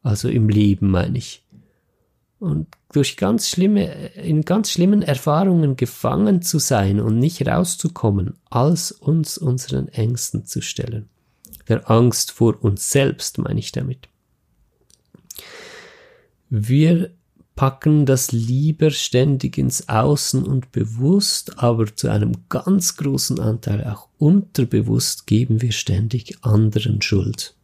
also 0.03 0.27
im 0.27 0.49
Leben 0.49 0.91
meine 0.91 1.17
ich. 1.17 1.45
Und 2.39 2.67
durch 2.91 3.15
ganz 3.15 3.47
schlimme, 3.47 4.13
in 4.15 4.41
ganz 4.41 4.71
schlimmen 4.71 5.03
Erfahrungen 5.03 5.77
gefangen 5.77 6.41
zu 6.41 6.59
sein 6.59 6.99
und 6.99 7.19
nicht 7.19 7.47
rauszukommen, 7.47 8.33
als 8.49 8.91
uns 8.91 9.37
unseren 9.37 9.87
Ängsten 9.87 10.45
zu 10.45 10.61
stellen. 10.61 11.07
Der 11.69 11.89
Angst 11.89 12.31
vor 12.31 12.61
uns 12.61 12.91
selbst 12.91 13.37
meine 13.37 13.59
ich 13.59 13.71
damit. 13.71 14.10
Wir 16.53 17.11
packen 17.55 18.05
das 18.05 18.33
lieber 18.33 18.91
ständig 18.91 19.57
ins 19.57 19.87
Außen 19.87 20.43
und 20.43 20.73
bewusst, 20.73 21.59
aber 21.59 21.95
zu 21.95 22.09
einem 22.09 22.33
ganz 22.49 22.97
großen 22.97 23.39
Anteil 23.39 23.85
auch 23.85 24.09
unterbewusst 24.17 25.27
geben 25.27 25.61
wir 25.61 25.71
ständig 25.71 26.39
anderen 26.41 27.01
Schuld. 27.01 27.55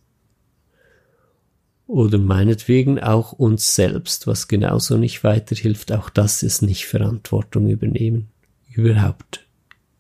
Oder 1.86 2.18
meinetwegen 2.18 2.98
auch 2.98 3.34
uns 3.34 3.76
selbst, 3.76 4.26
was 4.26 4.48
genauso 4.48 4.96
nicht 4.96 5.22
weiterhilft, 5.26 5.92
auch 5.92 6.10
das 6.10 6.42
ist 6.42 6.62
nicht 6.62 6.86
Verantwortung 6.86 7.68
übernehmen. 7.68 8.30
Überhaupt 8.74 9.46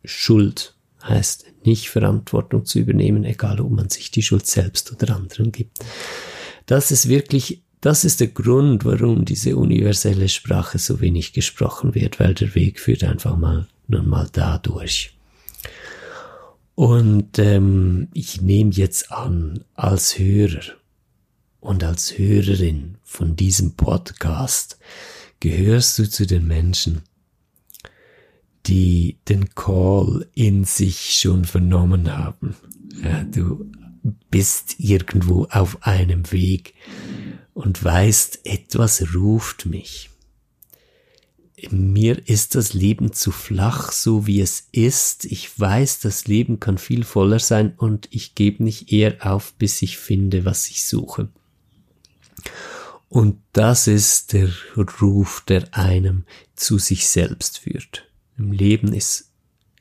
Schuld 0.06 0.75
heißt 1.03 1.44
nicht 1.65 1.89
Verantwortung 1.89 2.65
zu 2.65 2.79
übernehmen, 2.79 3.25
egal 3.25 3.60
ob 3.60 3.72
man 3.72 3.89
sich 3.89 4.12
die 4.12 4.24
Schuld 4.24 4.48
selbst 4.48 4.94
oder 4.94 5.13
anderen 5.13 5.51
gibt. 5.51 5.77
Das 6.67 6.91
ist 6.91 7.10
wirklich 7.10 7.63
das 7.81 8.03
ist 8.03 8.19
der 8.19 8.27
Grund, 8.27 8.86
warum 8.86 9.25
diese 9.25 9.55
universelle 9.55 10.29
Sprache 10.29 10.79
so 10.79 11.00
wenig 11.00 11.34
gesprochen 11.34 11.93
wird, 11.96 12.19
weil 12.19 12.34
der 12.34 12.55
Weg 12.55 12.79
führt 12.79 13.03
einfach 13.03 13.38
mal 13.38 13.67
nun 13.88 14.10
mal 14.10 14.27
da 14.31 14.57
durch. 14.57 15.13
Und 16.75 17.39
ähm, 17.39 18.07
ich 18.13 18.41
nehme 18.41 18.72
jetzt 18.72 19.12
an, 19.12 19.63
als 19.74 20.19
Hörer 20.19 20.75
und 21.60 21.84
als 21.84 22.17
Hörerin 22.17 22.98
von 23.03 23.36
diesem 23.36 23.75
Podcast 23.75 24.77
gehörst 25.39 25.98
du 25.98 26.10
zu 26.10 26.27
den 26.27 26.46
Menschen, 26.48 27.01
die 28.67 29.17
den 29.27 29.55
Call 29.55 30.27
in 30.36 30.65
sich 30.65 31.17
schon 31.19 31.46
vernommen 31.46 32.15
haben. 32.15 32.55
Ja, 33.03 33.24
du 33.24 33.72
bist 34.29 34.75
irgendwo 34.77 35.46
auf 35.46 35.84
einem 35.84 36.31
Weg, 36.31 36.74
und 37.57 37.83
weißt, 37.83 38.41
etwas 38.43 39.15
ruft 39.15 39.65
mich. 39.65 40.11
Mir 41.71 42.29
ist 42.29 42.53
das 42.53 42.75
Leben 42.75 43.13
zu 43.13 43.31
flach, 43.31 43.91
so 43.91 44.27
wie 44.27 44.41
es 44.41 44.67
ist. 44.71 45.25
Ich 45.25 45.59
weiß, 45.59 46.01
das 46.01 46.27
Leben 46.27 46.59
kann 46.59 46.77
viel 46.77 47.03
voller 47.03 47.39
sein 47.39 47.73
und 47.75 48.09
ich 48.11 48.35
gebe 48.35 48.63
nicht 48.63 48.91
eher 48.91 49.25
auf, 49.25 49.53
bis 49.53 49.81
ich 49.81 49.97
finde, 49.97 50.45
was 50.45 50.69
ich 50.69 50.85
suche. 50.85 51.29
Und 53.09 53.41
das 53.53 53.87
ist 53.87 54.33
der 54.33 54.51
Ruf, 55.01 55.43
der 55.47 55.73
einem 55.75 56.25
zu 56.55 56.77
sich 56.77 57.07
selbst 57.07 57.57
führt. 57.57 58.07
Im 58.37 58.51
Leben 58.51 58.93
ist, 58.93 59.31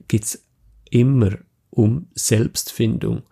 geht's 0.08 0.42
immer 0.88 1.36
um 1.68 2.06
Selbstfindung 2.14 3.24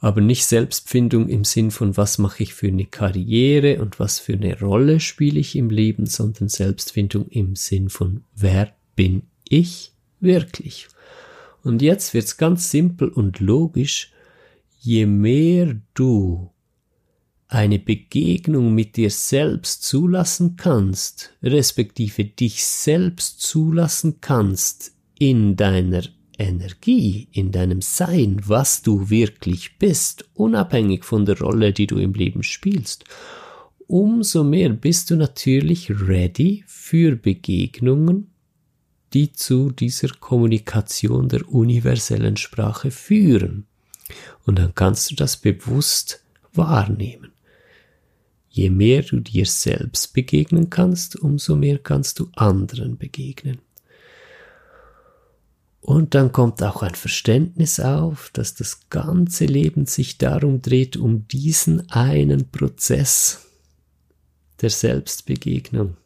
aber 0.00 0.20
nicht 0.20 0.44
Selbstfindung 0.44 1.28
im 1.28 1.44
Sinn 1.44 1.70
von, 1.70 1.96
was 1.96 2.18
mache 2.18 2.42
ich 2.42 2.54
für 2.54 2.68
eine 2.68 2.84
Karriere 2.84 3.80
und 3.80 3.98
was 3.98 4.18
für 4.18 4.34
eine 4.34 4.58
Rolle 4.60 5.00
spiele 5.00 5.40
ich 5.40 5.56
im 5.56 5.70
Leben, 5.70 6.06
sondern 6.06 6.48
Selbstfindung 6.48 7.28
im 7.28 7.56
Sinn 7.56 7.88
von, 7.88 8.24
wer 8.34 8.74
bin 8.94 9.22
ich 9.48 9.92
wirklich? 10.20 10.88
Und 11.62 11.82
jetzt 11.82 12.14
wird's 12.14 12.36
ganz 12.36 12.70
simpel 12.70 13.08
und 13.08 13.40
logisch, 13.40 14.12
je 14.78 15.06
mehr 15.06 15.80
du 15.94 16.50
eine 17.48 17.78
Begegnung 17.78 18.74
mit 18.74 18.96
dir 18.96 19.10
selbst 19.10 19.84
zulassen 19.84 20.56
kannst, 20.56 21.32
respektive 21.42 22.24
dich 22.24 22.64
selbst 22.64 23.40
zulassen 23.40 24.20
kannst 24.20 24.92
in 25.18 25.56
deiner 25.56 26.02
Energie 26.38 27.28
in 27.32 27.52
deinem 27.52 27.80
Sein, 27.80 28.40
was 28.44 28.82
du 28.82 29.10
wirklich 29.10 29.78
bist, 29.78 30.28
unabhängig 30.34 31.04
von 31.04 31.24
der 31.24 31.38
Rolle, 31.38 31.72
die 31.72 31.86
du 31.86 31.98
im 31.98 32.12
Leben 32.12 32.42
spielst, 32.42 33.04
umso 33.86 34.44
mehr 34.44 34.70
bist 34.70 35.10
du 35.10 35.16
natürlich 35.16 35.90
ready 35.90 36.64
für 36.66 37.16
Begegnungen, 37.16 38.30
die 39.12 39.32
zu 39.32 39.70
dieser 39.70 40.08
Kommunikation 40.08 41.28
der 41.28 41.48
universellen 41.48 42.36
Sprache 42.36 42.90
führen. 42.90 43.66
Und 44.44 44.58
dann 44.58 44.74
kannst 44.74 45.10
du 45.10 45.14
das 45.14 45.36
bewusst 45.36 46.22
wahrnehmen. 46.52 47.32
Je 48.48 48.70
mehr 48.70 49.02
du 49.02 49.20
dir 49.20 49.46
selbst 49.46 50.14
begegnen 50.14 50.70
kannst, 50.70 51.16
umso 51.16 51.56
mehr 51.56 51.78
kannst 51.78 52.18
du 52.18 52.30
anderen 52.34 52.96
begegnen. 52.96 53.58
Und 55.86 56.16
dann 56.16 56.32
kommt 56.32 56.60
auch 56.64 56.82
ein 56.82 56.96
Verständnis 56.96 57.78
auf, 57.78 58.30
dass 58.32 58.56
das 58.56 58.90
ganze 58.90 59.44
Leben 59.44 59.86
sich 59.86 60.18
darum 60.18 60.60
dreht, 60.60 60.96
um 60.96 61.28
diesen 61.28 61.88
einen 61.90 62.50
Prozess 62.50 63.46
der 64.60 64.70
Selbstbegegnung. 64.70 65.96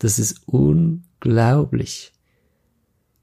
Das 0.00 0.18
ist 0.18 0.40
unglaublich. 0.46 2.12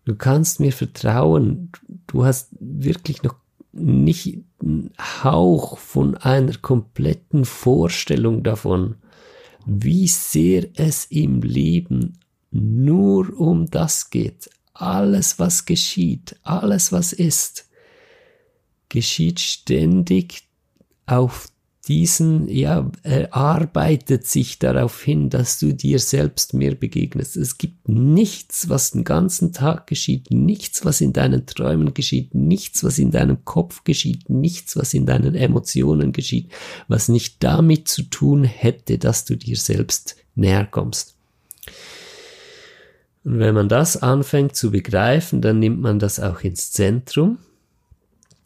Du 0.05 0.15
kannst 0.15 0.61
mir 0.61 0.71
vertrauen, 0.71 1.73
du 2.07 2.23
hast 2.23 2.51
wirklich 2.61 3.21
noch 3.23 3.35
nicht 3.73 4.45
einen 4.61 4.91
Hauch 4.97 5.77
von 5.77 6.15
einer 6.15 6.57
kompletten 6.57 7.43
Vorstellung 7.43 8.43
davon, 8.43 8.95
wie 9.65 10.07
sehr 10.07 10.69
es 10.75 11.03
im 11.09 11.41
Leben 11.41 12.17
nur 12.49 13.37
um 13.37 13.65
das 13.65 14.09
geht. 14.09 14.49
Alles, 14.73 15.39
was 15.39 15.65
geschieht, 15.65 16.35
alles, 16.43 16.91
was 16.91 17.13
ist, 17.13 17.69
geschieht 18.89 19.39
ständig 19.39 20.43
auf 21.05 21.51
diesen, 21.87 22.47
ja, 22.47 22.89
er 23.01 23.33
arbeitet 23.33 24.27
sich 24.27 24.59
darauf 24.59 25.01
hin, 25.01 25.29
dass 25.29 25.57
du 25.57 25.73
dir 25.73 25.99
selbst 25.99 26.53
mehr 26.53 26.75
begegnest. 26.75 27.35
Es 27.35 27.57
gibt 27.57 27.89
nichts, 27.89 28.69
was 28.69 28.91
den 28.91 29.03
ganzen 29.03 29.51
Tag 29.51 29.87
geschieht, 29.87 30.29
nichts, 30.29 30.85
was 30.85 31.01
in 31.01 31.11
deinen 31.11 31.47
Träumen 31.47 31.93
geschieht, 31.93 32.35
nichts, 32.35 32.83
was 32.83 32.99
in 32.99 33.09
deinem 33.11 33.43
Kopf 33.45 33.83
geschieht, 33.83 34.29
nichts, 34.29 34.77
was 34.77 34.93
in 34.93 35.07
deinen 35.07 35.33
Emotionen 35.33 36.11
geschieht, 36.11 36.51
was 36.87 37.09
nicht 37.09 37.43
damit 37.43 37.87
zu 37.87 38.03
tun 38.03 38.43
hätte, 38.43 38.99
dass 38.99 39.25
du 39.25 39.35
dir 39.35 39.57
selbst 39.57 40.17
näher 40.35 40.67
kommst. 40.67 41.17
Und 43.23 43.39
wenn 43.39 43.53
man 43.53 43.69
das 43.69 43.97
anfängt 43.97 44.55
zu 44.55 44.71
begreifen, 44.71 45.41
dann 45.41 45.59
nimmt 45.59 45.79
man 45.79 45.99
das 45.99 46.19
auch 46.19 46.41
ins 46.41 46.71
Zentrum 46.71 47.37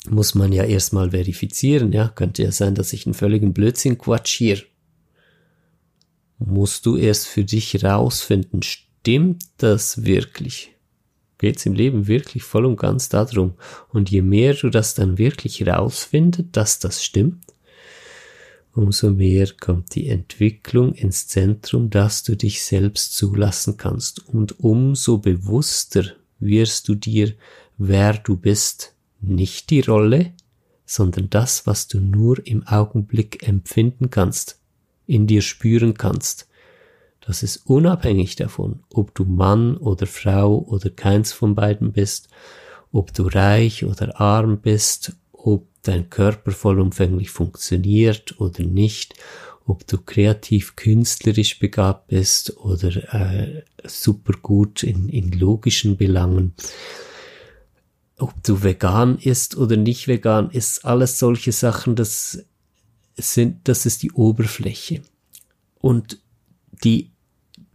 muss 0.10 0.36
man 0.36 0.51
ja 0.51 0.63
erstmal 0.63 1.12
verifizieren, 1.12 1.91
ja. 1.91 2.10
Könnte 2.10 2.44
ja 2.44 2.51
sein, 2.51 2.75
dass 2.75 2.94
ich 2.94 3.05
einen 3.05 3.13
völligen 3.13 3.53
Blödsinn 3.53 3.98
quatschiere. 3.98 4.63
Musst 6.38 6.86
du 6.86 6.98
erst 6.98 7.27
für 7.27 7.44
dich 7.44 7.84
rausfinden, 7.84 8.62
stimmt 8.62 9.44
das 9.58 10.05
wirklich? 10.05 10.72
Geht's 11.38 11.65
im 11.65 11.74
Leben 11.74 12.08
wirklich 12.08 12.44
voll 12.44 12.65
und 12.65 12.77
ganz 12.77 13.10
darum? 13.10 13.53
Und 13.89 14.10
je 14.10 14.22
mehr 14.22 14.53
du 14.53 14.70
das 14.70 14.94
dann 14.94 15.17
wirklich 15.17 15.65
rausfindest, 15.65 16.50
dass 16.51 16.79
das 16.79 17.03
stimmt, 17.03 17.44
umso 18.75 19.12
mehr 19.12 19.48
kommt 19.60 19.96
die 19.96 20.10
Entwicklung 20.10 20.94
ins 20.94 21.27
Zentrum, 21.27 21.89
dass 21.89 22.24
du 22.24 22.36
dich 22.36 22.63
selbst 22.63 23.15
zulassen 23.15 23.77
kannst. 23.77 24.27
Und 24.27 24.60
umso 24.60 25.17
bewusster 25.17 26.03
wirst 26.39 26.88
du 26.89 26.96
dir, 26.96 27.34
wer 27.77 28.13
du 28.13 28.36
bist 28.36 28.94
nicht 29.22 29.70
die 29.70 29.82
Rolle, 29.82 30.34
sondern 30.86 31.29
das, 31.29 31.65
was 31.65 31.88
du 31.88 32.00
nur 32.00 32.46
im 32.46 32.67
Augenblick 32.67 33.48
empfinden 33.48 34.10
kannst, 34.10 34.60
in 35.08 35.25
dir 35.25 35.41
spüren 35.41 35.96
kannst. 35.96 36.48
Das 37.22 37.44
ist 37.44 37.65
unabhängig 37.65 38.36
davon, 38.36 38.84
ob 38.94 39.15
du 39.15 39.24
Mann 39.24 39.77
oder 39.77 40.05
Frau 40.05 40.60
oder 40.60 40.89
keins 40.89 41.32
von 41.32 41.55
beiden 41.55 41.91
bist, 41.91 42.27
ob 42.91 43.13
du 43.13 43.24
reich 43.24 43.84
oder 43.84 44.20
arm 44.20 44.60
bist, 44.60 45.15
dein 45.88 46.10
Körper 46.10 46.51
vollumfänglich 46.51 47.30
funktioniert 47.30 48.39
oder 48.39 48.63
nicht, 48.63 49.15
ob 49.65 49.88
du 49.88 49.98
kreativ 49.98 50.76
künstlerisch 50.76 51.60
begabt 51.60 52.08
bist 52.08 52.58
oder 52.58 53.13
äh, 53.13 53.63
super 53.84 54.34
gut 54.41 54.84
in, 54.84 55.10
in 55.10 55.32
logischen 55.32 55.98
Belangen 55.98 56.54
ob 58.17 58.43
du 58.43 58.63
vegan 58.63 59.17
isst 59.17 59.58
oder 59.58 59.78
nicht 59.78 60.08
vegan 60.08 60.50
ist, 60.50 60.86
alles 60.86 61.19
solche 61.19 61.52
Sachen, 61.52 61.95
das 61.95 62.45
sind, 63.17 63.67
das 63.67 63.86
ist 63.86 64.04
die 64.04 64.12
Oberfläche. 64.12 65.02
Und 65.80 66.19
die 66.84 67.12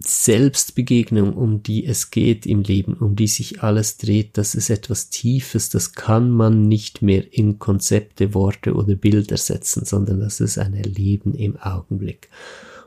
Selbstbegegnung, 0.02 1.34
um 1.34 1.62
die 1.62 1.84
es 1.84 2.10
geht 2.10 2.46
im 2.46 2.62
Leben, 2.62 2.94
um 2.94 3.16
die 3.16 3.26
sich 3.26 3.62
alles 3.62 3.98
dreht, 3.98 4.38
das 4.38 4.54
ist 4.54 4.70
etwas 4.70 5.10
Tiefes, 5.10 5.68
das 5.68 5.92
kann 5.92 6.30
man 6.30 6.68
nicht 6.68 7.02
mehr 7.02 7.32
in 7.32 7.58
Konzepte, 7.58 8.32
Worte 8.32 8.74
oder 8.74 8.94
Bilder 8.94 9.36
setzen, 9.36 9.84
sondern 9.84 10.20
das 10.20 10.40
ist 10.40 10.58
ein 10.58 10.74
Erleben 10.74 11.34
im 11.34 11.58
Augenblick. 11.58 12.30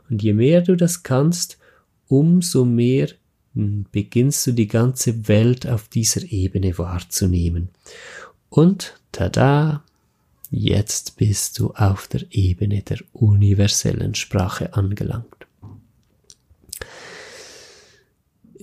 Und 0.10 0.24
je 0.24 0.34
mehr 0.34 0.62
du 0.62 0.76
das 0.76 1.04
kannst, 1.04 1.60
umso 2.08 2.66
mehr 2.66 3.10
beginnst 3.54 4.48
du 4.48 4.52
die 4.52 4.68
ganze 4.68 5.28
Welt 5.28 5.68
auf 5.68 5.88
dieser 5.88 6.24
Ebene 6.32 6.78
wahrzunehmen. 6.80 7.70
Und 8.50 9.00
tada, 9.12 9.84
jetzt 10.50 11.18
bist 11.18 11.60
du 11.60 11.72
auf 11.72 12.08
der 12.08 12.24
Ebene 12.32 12.82
der 12.82 13.00
universellen 13.14 14.16
Sprache 14.16 14.74
angelangt. 14.74 15.33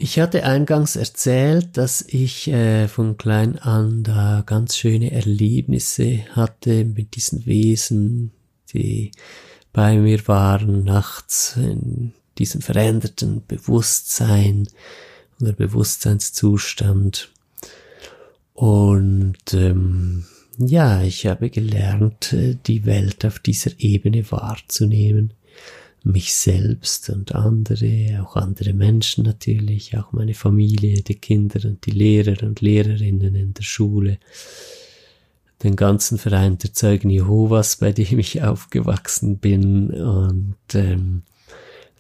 Ich 0.03 0.19
hatte 0.19 0.45
eingangs 0.45 0.97
erzählt, 0.97 1.77
dass 1.77 2.01
ich 2.01 2.49
äh, 2.49 2.89
von 2.89 3.19
klein 3.19 3.59
an 3.59 4.03
da 4.03 4.43
ganz 4.47 4.79
schöne 4.79 5.11
Erlebnisse 5.11 6.25
hatte 6.31 6.87
mit 6.87 7.17
diesen 7.17 7.45
Wesen, 7.45 8.33
die 8.73 9.13
bei 9.75 9.99
mir 9.99 10.27
waren, 10.27 10.85
nachts 10.85 11.55
in 11.59 12.15
diesem 12.39 12.63
veränderten 12.63 13.43
Bewusstsein 13.47 14.69
oder 15.39 15.53
Bewusstseinszustand. 15.53 17.31
Und 18.55 19.53
ähm, 19.53 20.25
ja, 20.57 21.03
ich 21.03 21.27
habe 21.27 21.51
gelernt, 21.51 22.33
äh, 22.33 22.57
die 22.67 22.87
Welt 22.87 23.27
auf 23.27 23.39
dieser 23.39 23.73
Ebene 23.79 24.31
wahrzunehmen. 24.33 25.35
Mich 26.03 26.35
selbst 26.35 27.11
und 27.11 27.35
andere, 27.35 28.25
auch 28.25 28.37
andere 28.37 28.73
Menschen 28.73 29.25
natürlich, 29.25 29.97
auch 29.99 30.13
meine 30.13 30.35
Familie, 30.35 31.03
die 31.03 31.17
Kinder 31.17 31.69
und 31.69 31.85
die 31.85 31.91
Lehrer 31.91 32.43
und 32.43 32.63
Lehrerinnen 32.63 33.35
in 33.35 33.53
der 33.53 33.63
Schule, 33.63 34.19
den 35.63 35.77
ganzen 35.77 36.17
Verein 36.17 36.57
der 36.57 36.73
Zeugen 36.73 37.11
Jehovas, 37.11 37.77
bei 37.77 37.93
dem 37.93 38.19
ich 38.19 38.43
aufgewachsen 38.43 39.39
bin. 39.39 39.91
Und 39.91 40.57
ähm, 40.73 41.23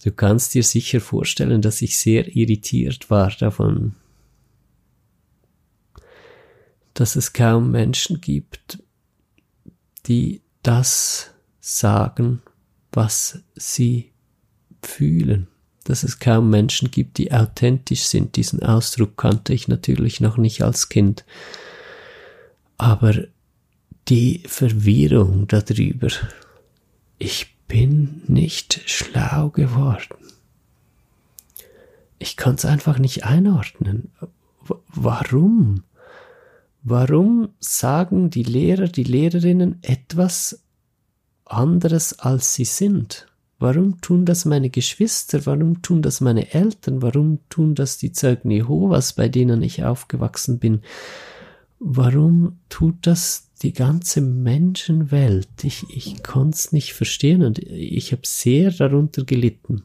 Du 0.02 0.12
kannst 0.12 0.54
dir 0.54 0.62
sicher 0.62 1.00
vorstellen, 1.00 1.60
dass 1.60 1.82
ich 1.82 1.98
sehr 1.98 2.34
irritiert 2.34 3.10
war 3.10 3.30
davon, 3.30 3.94
dass 6.94 7.16
es 7.16 7.34
kaum 7.34 7.70
Menschen 7.70 8.20
gibt, 8.20 8.82
die 10.06 10.40
das 10.62 11.32
sagen, 11.60 12.40
was 12.92 13.40
sie 13.54 14.12
fühlen. 14.82 15.48
Dass 15.84 16.02
es 16.02 16.18
kaum 16.18 16.50
Menschen 16.50 16.90
gibt, 16.90 17.18
die 17.18 17.32
authentisch 17.32 18.02
sind. 18.02 18.36
Diesen 18.36 18.62
Ausdruck 18.62 19.16
kannte 19.16 19.54
ich 19.54 19.66
natürlich 19.66 20.20
noch 20.20 20.36
nicht 20.36 20.62
als 20.62 20.88
Kind. 20.88 21.24
Aber 22.76 23.14
die 24.08 24.42
Verwirrung 24.46 25.46
darüber, 25.48 26.08
ich 27.18 27.56
bin 27.66 28.22
nicht 28.26 28.82
schlau 28.86 29.50
geworden. 29.50 30.16
Ich 32.18 32.36
kann 32.36 32.56
es 32.56 32.64
einfach 32.64 32.98
nicht 32.98 33.24
einordnen. 33.24 34.10
W 34.62 34.74
warum? 34.88 35.84
Warum 36.82 37.50
sagen 37.60 38.30
die 38.30 38.42
Lehrer, 38.42 38.88
die 38.88 39.04
Lehrerinnen 39.04 39.78
etwas 39.82 40.62
anderes, 41.50 42.18
als 42.18 42.54
sie 42.54 42.64
sind? 42.64 43.26
Warum 43.58 44.00
tun 44.00 44.24
das 44.24 44.44
meine 44.44 44.70
Geschwister? 44.70 45.44
Warum 45.44 45.82
tun 45.82 46.00
das 46.02 46.20
meine 46.20 46.54
Eltern? 46.54 47.02
Warum 47.02 47.40
tun 47.50 47.74
das 47.74 47.98
die 47.98 48.12
Zeugen 48.12 48.50
Jehovas, 48.50 49.12
bei 49.12 49.28
denen 49.28 49.62
ich 49.62 49.84
aufgewachsen 49.84 50.58
bin? 50.58 50.80
Warum 51.78 52.58
tut 52.68 52.96
das 53.02 53.50
die 53.62 53.72
ganze 53.72 54.20
Menschenwelt, 54.20 55.48
ich, 55.62 55.84
ich 55.90 56.22
konnte 56.22 56.56
es 56.56 56.72
nicht 56.72 56.94
verstehen 56.94 57.42
und 57.42 57.58
ich 57.58 58.12
habe 58.12 58.22
sehr 58.24 58.70
darunter 58.70 59.24
gelitten. 59.24 59.82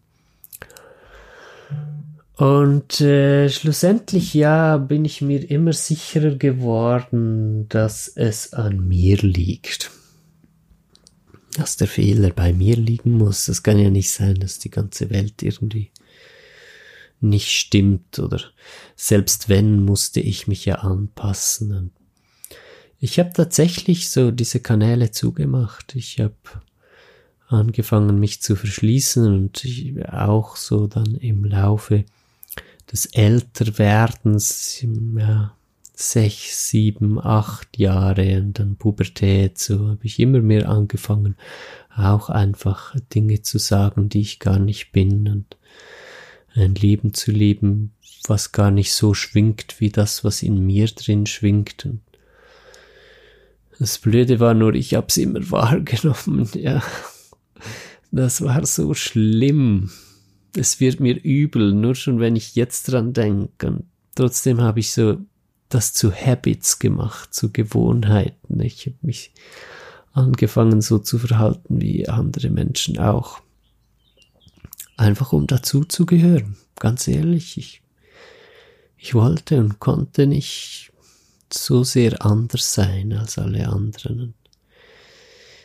Und 2.38 3.00
äh, 3.00 3.50
schlussendlich 3.50 4.34
ja 4.34 4.78
bin 4.78 5.06
ich 5.06 5.22
mir 5.22 5.50
immer 5.50 5.74
sicherer 5.74 6.36
geworden, 6.36 7.68
dass 7.70 8.10
es 8.10 8.54
an 8.54 8.88
mir 8.88 9.18
liegt. 9.18 9.92
Dass 11.58 11.78
der 11.78 11.88
Fehler 11.88 12.32
bei 12.32 12.54
mir 12.54 12.76
liegen 12.76 13.12
muss. 13.12 13.48
Es 13.48 13.64
kann 13.64 13.80
ja 13.80 13.90
nicht 13.90 14.12
sein, 14.12 14.36
dass 14.36 14.60
die 14.60 14.70
ganze 14.70 15.10
Welt 15.10 15.42
irgendwie 15.42 15.92
nicht 17.22 17.50
stimmt 17.50 18.20
oder 18.20 18.42
selbst 18.96 19.50
wenn 19.50 19.84
musste 19.84 20.20
ich 20.20 20.48
mich 20.48 20.66
ja 20.66 20.76
anpassen. 20.76 21.72
Und 21.76 21.92
ich 23.00 23.20
habe 23.20 23.32
tatsächlich 23.34 24.10
so 24.10 24.32
diese 24.32 24.60
Kanäle 24.60 25.12
zugemacht. 25.12 25.96
Ich 25.96 26.20
habe 26.20 26.36
angefangen, 27.48 28.20
mich 28.20 28.42
zu 28.42 28.56
verschließen 28.56 29.26
und 29.26 29.64
ich, 29.64 30.06
auch 30.10 30.56
so 30.56 30.88
dann 30.88 31.16
im 31.16 31.46
Laufe 31.46 32.06
des 32.92 33.06
Älterwerdens, 33.08 34.84
ja, 35.18 35.55
sechs, 36.00 36.70
sieben, 36.70 37.20
acht 37.20 37.78
Jahre 37.78 38.38
und 38.38 38.60
dann 38.60 38.76
Pubertät, 38.76 39.58
so 39.58 39.90
habe 39.90 40.06
ich 40.06 40.20
immer 40.20 40.42
mehr 40.42 40.70
angefangen, 40.70 41.36
auch 41.96 42.30
einfach 42.30 42.96
Dinge 43.14 43.42
zu 43.42 43.58
sagen, 43.58 44.10
die 44.10 44.22
ich 44.22 44.40
gar 44.40 44.60
nicht 44.60 44.92
bin 44.92 45.28
und 45.28 45.58
ein 46.54 46.76
Leben 46.76 47.14
zu 47.14 47.32
leben, 47.32 47.94
was 48.28 48.52
gar 48.52 48.72
nicht 48.72 48.94
so 48.94 49.14
schwingt 49.14 49.80
wie 49.80 49.90
das, 49.90 50.24
was 50.24 50.42
in 50.42 50.66
mir 50.66 50.88
drin 50.88 51.26
schwingt. 51.26 51.86
Und 51.86 52.02
das 53.80 53.98
Blöde 53.98 54.40
war 54.40 54.54
nur, 54.54 54.74
ich 54.74 54.94
hab's 54.94 55.18
immer 55.18 55.40
wahrgenommen, 55.52 56.50
ja. 56.54 56.82
Das 58.12 58.42
war 58.42 58.66
so 58.66 58.94
schlimm. 58.94 59.92
Es 60.56 60.80
wird 60.80 61.02
mir 61.02 61.22
übel, 61.22 61.74
nur 61.74 61.96
schon 61.96 62.20
wenn 62.20 62.38
ich 62.38 62.56
jetzt 62.56 62.92
dran 62.92 63.12
denke. 63.12 63.68
Und 63.68 63.84
trotzdem 64.16 64.62
habe 64.62 64.80
ich 64.80 64.94
so 64.94 65.18
das 65.76 65.92
zu 65.92 66.14
Habits 66.14 66.80
gemacht, 66.80 67.34
zu 67.34 67.52
Gewohnheiten. 67.52 68.62
Ich 68.62 68.86
habe 68.86 68.96
mich 69.02 69.32
angefangen 70.14 70.82
so 70.82 71.00
zu 71.00 71.20
verhalten 71.20 71.82
wie 71.82 72.08
andere 72.08 72.50
Menschen 72.50 72.98
auch. 72.98 73.42
Einfach 74.96 75.34
um 75.34 75.48
dazu 75.48 75.84
zu 75.84 76.06
gehören. 76.06 76.56
Ganz 76.80 77.10
ehrlich, 77.10 77.58
ich, 77.58 77.82
ich 78.98 79.16
wollte 79.16 79.60
und 79.60 79.82
konnte 79.82 80.28
nicht 80.28 80.94
so 81.52 81.84
sehr 81.84 82.26
anders 82.26 82.74
sein 82.74 83.12
als 83.12 83.38
alle 83.38 83.68
anderen. 83.68 84.34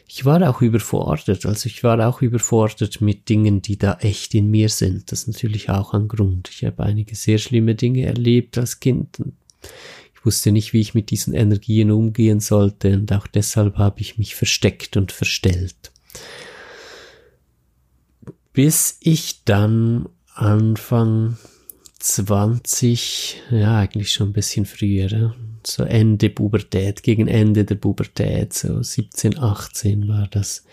Ich 0.09 0.25
war 0.25 0.51
auch 0.51 0.61
überfordert, 0.61 1.46
also 1.46 1.68
ich 1.68 1.85
war 1.85 2.05
auch 2.09 2.20
überfordert 2.20 3.01
mit 3.01 3.29
Dingen, 3.29 3.62
die 3.62 3.79
da 3.79 3.94
echt 4.01 4.35
in 4.35 4.51
mir 4.51 4.70
sind. 4.70 5.12
Das 5.12 5.20
ist 5.20 5.29
natürlich 5.29 5.70
auch 5.70 5.94
ein 5.94 6.09
Grund. 6.09 6.51
Ich 6.53 6.64
habe 6.64 6.83
einige 6.83 7.14
sehr 7.14 7.38
schlimme 7.38 7.77
Dinge 7.77 8.07
erlebt 8.07 8.59
als 8.59 8.81
Kind 8.81 9.20
ich 10.20 10.26
wusste 10.26 10.52
nicht, 10.52 10.74
wie 10.74 10.80
ich 10.80 10.94
mit 10.94 11.11
diesen 11.11 11.33
Energien 11.33 11.90
umgehen 11.90 12.40
sollte 12.40 12.92
und 12.92 13.11
auch 13.11 13.26
deshalb 13.26 13.78
habe 13.78 14.02
ich 14.02 14.18
mich 14.18 14.35
versteckt 14.35 14.98
und 14.98 15.12
verstellt. 15.12 15.92
Bis 18.52 18.98
ich 19.00 19.44
dann 19.44 20.11
Anfang 20.35 21.38
20, 22.00 23.40
ja 23.50 23.78
eigentlich 23.78 24.12
schon 24.12 24.28
ein 24.30 24.33
bisschen 24.35 24.66
früher, 24.66 25.35
so 25.66 25.85
Ende 25.85 26.28
Pubertät, 26.28 27.02
gegen 27.02 27.26
Ende 27.26 27.64
der 27.64 27.76
Pubertät, 27.76 28.52
so 28.52 28.83
17, 28.83 29.38
18 29.38 30.06
war 30.06 30.28
das, 30.30 30.64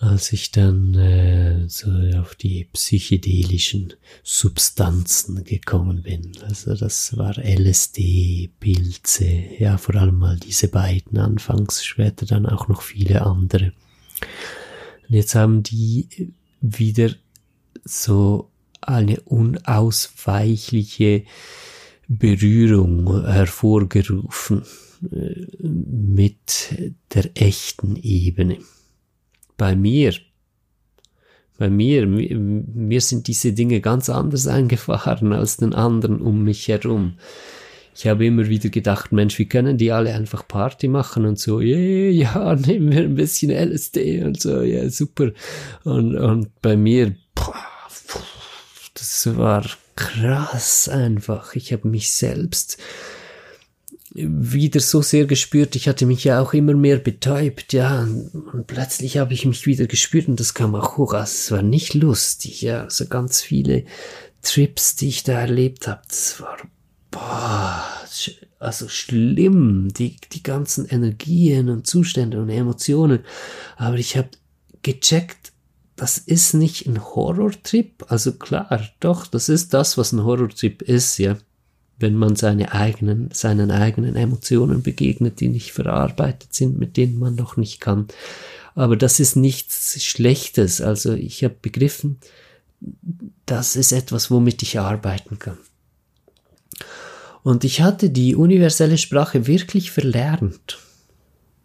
als 0.00 0.32
ich 0.32 0.50
dann 0.50 0.94
äh, 0.94 1.68
so 1.68 1.90
auf 2.18 2.34
die 2.34 2.64
psychedelischen 2.72 3.94
Substanzen 4.22 5.44
gekommen 5.44 6.02
bin. 6.02 6.32
Also 6.46 6.74
das 6.74 7.16
war 7.16 7.36
LSD, 7.38 8.50
Pilze, 8.60 9.26
ja 9.58 9.78
vor 9.78 9.94
allem 9.96 10.18
mal 10.18 10.38
diese 10.38 10.68
beiden 10.68 11.18
anfangs, 11.18 11.84
später 11.84 12.26
dann 12.26 12.46
auch 12.46 12.68
noch 12.68 12.82
viele 12.82 13.22
andere. 13.22 13.72
Und 15.08 15.14
jetzt 15.14 15.34
haben 15.34 15.62
die 15.62 16.32
wieder 16.60 17.10
so 17.84 18.50
eine 18.80 19.20
unausweichliche 19.20 21.24
Berührung 22.08 23.26
hervorgerufen 23.26 24.62
äh, 25.10 25.46
mit 25.62 26.74
der 27.14 27.30
echten 27.34 27.96
Ebene 27.96 28.58
bei 29.56 29.76
mir, 29.76 30.14
bei 31.58 31.70
mir, 31.70 32.06
mir 32.06 33.00
sind 33.00 33.28
diese 33.28 33.52
Dinge 33.52 33.80
ganz 33.80 34.10
anders 34.10 34.46
eingefahren 34.58 35.32
als 35.32 35.56
den 35.56 35.74
anderen 35.74 36.20
um 36.20 36.44
mich 36.44 36.68
herum. 36.68 37.14
Ich 37.96 38.08
habe 38.08 38.26
immer 38.26 38.48
wieder 38.48 38.70
gedacht, 38.70 39.12
Mensch, 39.12 39.38
wie 39.38 39.46
können 39.46 39.78
die 39.78 39.92
alle 39.92 40.12
einfach 40.14 40.48
Party 40.48 40.88
machen 40.88 41.26
und 41.26 41.38
so, 41.38 41.60
yeah, 41.60 42.10
ja, 42.10 42.54
nehmen 42.66 42.90
wir 42.90 43.02
ein 43.02 43.14
bisschen 43.14 43.52
LSD 43.52 44.24
und 44.24 44.40
so, 44.40 44.62
ja, 44.62 44.90
super. 44.90 45.30
Und, 45.84 46.16
und 46.16 46.60
bei 46.60 46.76
mir, 46.76 47.14
das 48.94 49.36
war 49.36 49.64
krass 49.94 50.88
einfach. 50.88 51.54
Ich 51.54 51.72
habe 51.72 51.86
mich 51.86 52.10
selbst 52.10 52.78
wieder 54.14 54.78
so 54.78 55.02
sehr 55.02 55.26
gespürt. 55.26 55.74
Ich 55.74 55.88
hatte 55.88 56.06
mich 56.06 56.22
ja 56.22 56.40
auch 56.40 56.54
immer 56.54 56.74
mehr 56.74 56.98
betäubt, 56.98 57.72
ja. 57.72 58.02
Und, 58.02 58.30
und 58.32 58.66
plötzlich 58.66 59.18
habe 59.18 59.34
ich 59.34 59.44
mich 59.44 59.66
wieder 59.66 59.86
gespürt 59.86 60.28
und 60.28 60.38
das 60.38 60.54
kam 60.54 60.74
auch 60.76 60.96
hoch. 60.96 61.14
Also 61.14 61.32
es 61.32 61.50
war 61.50 61.62
nicht 61.62 61.94
lustig, 61.94 62.62
ja. 62.62 62.88
So 62.88 63.06
ganz 63.06 63.42
viele 63.42 63.84
Trips, 64.42 64.94
die 64.94 65.08
ich 65.08 65.24
da 65.24 65.40
erlebt 65.40 65.88
habe, 65.88 66.02
das 66.06 66.40
war, 66.40 66.56
boah, 67.10 67.84
also 68.60 68.88
schlimm, 68.88 69.88
die, 69.92 70.16
die 70.32 70.42
ganzen 70.42 70.86
Energien 70.86 71.68
und 71.68 71.86
Zustände 71.86 72.40
und 72.40 72.50
Emotionen. 72.50 73.24
Aber 73.76 73.96
ich 73.96 74.16
habe 74.16 74.30
gecheckt, 74.82 75.52
das 75.96 76.18
ist 76.18 76.54
nicht 76.54 76.86
ein 76.86 77.04
Horrortrip. 77.04 78.04
Also 78.08 78.32
klar, 78.34 78.80
doch, 79.00 79.26
das 79.26 79.48
ist 79.48 79.74
das, 79.74 79.98
was 79.98 80.12
ein 80.12 80.24
Horrortrip 80.24 80.82
ist, 80.82 81.18
ja 81.18 81.36
wenn 81.98 82.16
man 82.16 82.36
seine 82.36 82.72
eigenen, 82.72 83.30
seinen 83.32 83.70
eigenen 83.70 84.16
Emotionen 84.16 84.82
begegnet, 84.82 85.40
die 85.40 85.48
nicht 85.48 85.72
verarbeitet 85.72 86.52
sind, 86.52 86.78
mit 86.78 86.96
denen 86.96 87.18
man 87.18 87.34
noch 87.34 87.56
nicht 87.56 87.80
kann. 87.80 88.08
Aber 88.74 88.96
das 88.96 89.20
ist 89.20 89.36
nichts 89.36 90.02
Schlechtes. 90.02 90.80
Also 90.80 91.12
ich 91.12 91.44
habe 91.44 91.54
begriffen, 91.60 92.18
das 93.46 93.76
ist 93.76 93.92
etwas, 93.92 94.30
womit 94.30 94.62
ich 94.62 94.80
arbeiten 94.80 95.38
kann. 95.38 95.58
Und 97.42 97.62
ich 97.62 97.82
hatte 97.82 98.10
die 98.10 98.34
universelle 98.34 98.98
Sprache 98.98 99.46
wirklich 99.46 99.90
verlernt. 99.90 100.78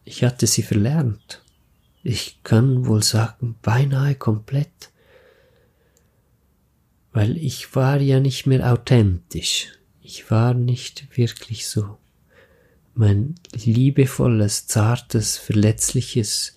Ich 0.03 0.23
hatte 0.23 0.45
sie 0.45 0.61
verlernt. 0.61 1.41
Ich 2.03 2.43
kann 2.43 2.85
wohl 2.85 3.01
sagen, 3.01 3.55
beinahe 3.61 4.15
komplett. 4.15 4.91
Weil 7.11 7.37
ich 7.37 7.75
war 7.75 7.99
ja 7.99 8.19
nicht 8.19 8.45
mehr 8.45 8.71
authentisch 8.71 9.78
ich 10.09 10.31
war 10.31 10.55
nicht 10.55 11.15
wirklich 11.15 11.67
so. 11.67 11.99
Mein 12.95 13.35
liebevolles, 13.53 14.65
zartes, 14.65 15.37
verletzliches, 15.37 16.55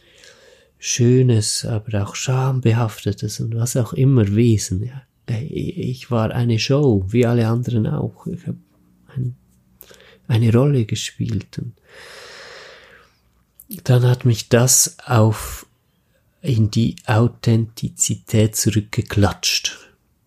schönes, 0.78 1.66
aber 1.66 2.02
auch 2.02 2.14
schambehaftetes 2.14 3.40
und 3.40 3.54
was 3.54 3.76
auch 3.76 3.92
immer 3.92 4.26
Wesen. 4.34 4.82
Ja. 4.84 5.02
Ich 5.50 6.10
war 6.10 6.30
eine 6.30 6.58
Show, 6.58 7.04
wie 7.08 7.26
alle 7.26 7.46
anderen 7.46 7.86
auch. 7.86 8.26
Ich 8.26 8.46
habe 8.46 8.56
ein, 9.14 9.36
eine 10.28 10.50
Rolle 10.50 10.86
gespielt. 10.86 11.58
Und 11.58 11.74
dann 13.84 14.04
hat 14.04 14.24
mich 14.24 14.48
das 14.48 14.96
auf 15.04 15.66
in 16.40 16.70
die 16.70 16.96
Authentizität 17.04 18.56
zurückgeklatscht, 18.56 19.78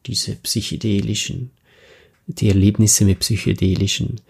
diese 0.05 0.35
psychedelischen 0.35 1.54
die 2.27 2.49
Erlebnisse 2.49 3.05
mit 3.05 3.19
psychedelischen 3.19 4.21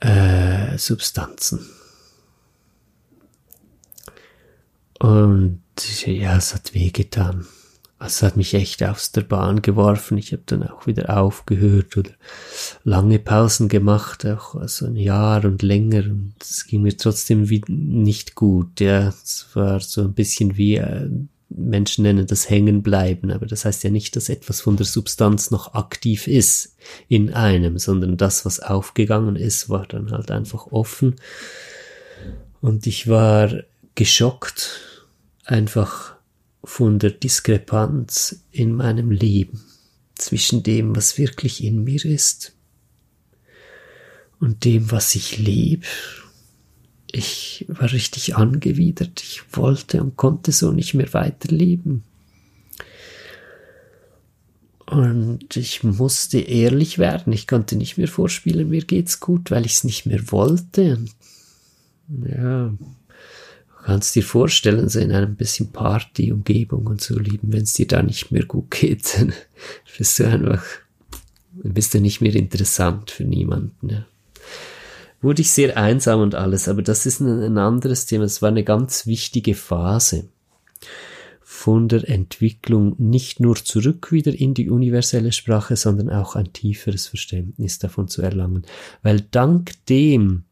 äh, 0.00 0.78
Substanzen. 0.78 1.60
Und 4.98 5.60
ja, 6.06 6.36
es 6.36 6.54
hat 6.54 6.74
wehgetan. 6.74 7.46
Es 7.98 8.22
hat 8.22 8.36
mich 8.36 8.52
echt 8.52 8.82
aus 8.82 9.12
der 9.12 9.22
Bahn 9.22 9.62
geworfen. 9.62 10.18
Ich 10.18 10.32
habe 10.32 10.42
dann 10.44 10.62
auch 10.64 10.86
wieder 10.86 11.18
aufgehört 11.18 11.96
oder 11.96 12.10
lange 12.84 13.18
Pausen 13.18 13.68
gemacht, 13.68 14.26
auch 14.26 14.54
also 14.54 14.86
ein 14.86 14.96
Jahr 14.96 15.44
und 15.46 15.62
länger. 15.62 16.04
Und 16.04 16.34
es 16.40 16.66
ging 16.66 16.82
mir 16.82 16.96
trotzdem 16.96 17.42
nicht 17.68 18.34
gut. 18.34 18.80
Ja, 18.80 19.08
es 19.08 19.46
war 19.54 19.80
so 19.80 20.02
ein 20.02 20.12
bisschen 20.12 20.58
wie 20.58 20.76
äh, 20.76 21.08
Menschen 21.48 22.02
nennen 22.02 22.26
das 22.26 22.50
Hängenbleiben, 22.50 23.30
aber 23.30 23.46
das 23.46 23.64
heißt 23.64 23.84
ja 23.84 23.90
nicht, 23.90 24.16
dass 24.16 24.28
etwas 24.28 24.60
von 24.60 24.76
der 24.76 24.86
Substanz 24.86 25.50
noch 25.50 25.74
aktiv 25.74 26.26
ist 26.26 26.76
in 27.08 27.32
einem, 27.32 27.78
sondern 27.78 28.16
das, 28.16 28.44
was 28.44 28.60
aufgegangen 28.60 29.36
ist, 29.36 29.68
war 29.68 29.86
dann 29.86 30.10
halt 30.10 30.30
einfach 30.30 30.66
offen. 30.66 31.16
Und 32.60 32.86
ich 32.86 33.08
war 33.08 33.62
geschockt 33.94 34.80
einfach 35.44 36.16
von 36.64 36.98
der 36.98 37.10
Diskrepanz 37.10 38.44
in 38.50 38.74
meinem 38.74 39.12
Leben 39.12 39.64
zwischen 40.16 40.62
dem, 40.62 40.96
was 40.96 41.16
wirklich 41.16 41.62
in 41.62 41.84
mir 41.84 42.04
ist 42.04 42.56
und 44.40 44.64
dem, 44.64 44.90
was 44.90 45.14
ich 45.14 45.38
lebe 45.38 45.86
ich 47.16 47.64
war 47.68 47.90
richtig 47.90 48.36
angewidert. 48.36 49.22
Ich 49.22 49.42
wollte 49.52 50.02
und 50.02 50.16
konnte 50.16 50.52
so 50.52 50.70
nicht 50.70 50.92
mehr 50.94 51.12
weiterleben. 51.14 52.02
Und 54.84 55.56
ich 55.56 55.82
musste 55.82 56.38
ehrlich 56.38 56.98
werden. 56.98 57.32
Ich 57.32 57.46
konnte 57.46 57.76
nicht 57.76 57.96
mehr 57.96 58.06
vorspielen, 58.06 58.68
mir 58.68 58.84
geht's 58.84 59.18
gut, 59.18 59.50
weil 59.50 59.66
ich 59.66 59.72
es 59.72 59.84
nicht 59.84 60.06
mehr 60.06 60.30
wollte. 60.30 60.98
Ja, 62.08 62.68
du 62.68 62.78
kannst 63.82 64.14
dir 64.14 64.22
vorstellen, 64.22 64.88
so 64.88 65.00
in 65.00 65.10
einem 65.10 65.34
bisschen 65.34 65.72
Party-Umgebung 65.72 66.86
und 66.86 67.00
so 67.00 67.18
lieben, 67.18 67.52
wenn 67.52 67.62
es 67.62 67.72
dir 67.72 67.88
da 67.88 68.02
nicht 68.02 68.30
mehr 68.30 68.44
gut 68.44 68.70
geht, 68.70 69.12
dann 69.18 69.32
bist 69.98 70.20
du 70.20 70.24
einfach, 70.28 70.62
dann 71.62 71.72
bist 71.72 71.94
du 71.94 72.00
nicht 72.00 72.20
mehr 72.20 72.34
interessant 72.36 73.10
für 73.10 73.24
niemanden. 73.24 73.88
Ja. 73.88 74.06
Wurde 75.22 75.42
ich 75.42 75.50
sehr 75.50 75.76
einsam 75.76 76.20
und 76.20 76.34
alles, 76.34 76.68
aber 76.68 76.82
das 76.82 77.06
ist 77.06 77.20
ein, 77.20 77.42
ein 77.42 77.58
anderes 77.58 78.06
Thema. 78.06 78.24
Es 78.24 78.42
war 78.42 78.50
eine 78.50 78.64
ganz 78.64 79.06
wichtige 79.06 79.54
Phase 79.54 80.28
von 81.40 81.88
der 81.88 82.08
Entwicklung 82.08 82.96
nicht 82.98 83.40
nur 83.40 83.56
zurück 83.56 84.12
wieder 84.12 84.34
in 84.34 84.52
die 84.52 84.68
universelle 84.68 85.32
Sprache, 85.32 85.76
sondern 85.76 86.10
auch 86.10 86.36
ein 86.36 86.52
tieferes 86.52 87.06
Verständnis 87.06 87.78
davon 87.78 88.08
zu 88.08 88.20
erlangen. 88.20 88.66
Weil 89.02 89.20
dank 89.20 89.72
dem, 89.86 90.44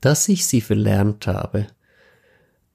dass 0.00 0.28
ich 0.28 0.46
sie 0.46 0.60
verlernt 0.60 1.26
habe, 1.26 1.66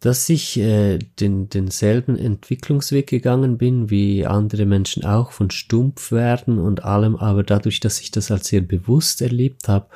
dass 0.02 0.30
ich 0.30 0.58
äh, 0.58 1.00
den, 1.20 1.48
denselben 1.50 2.18
Entwicklungsweg 2.18 3.08
gegangen 3.08 3.58
bin, 3.58 3.90
wie 3.90 4.26
andere 4.26 4.66
Menschen 4.66 5.06
auch, 5.06 5.32
von 5.32 5.52
stumpf 5.52 6.12
werden 6.12 6.58
und 6.58 6.84
allem, 6.84 7.16
aber 7.16 7.44
dadurch, 7.44 7.80
dass 7.80 8.02
ich 8.02 8.12
das 8.12 8.30
als 8.30 8.48
sehr 8.48 8.62
bewusst 8.62 9.22
erlebt 9.22 9.68
habe 9.68 9.88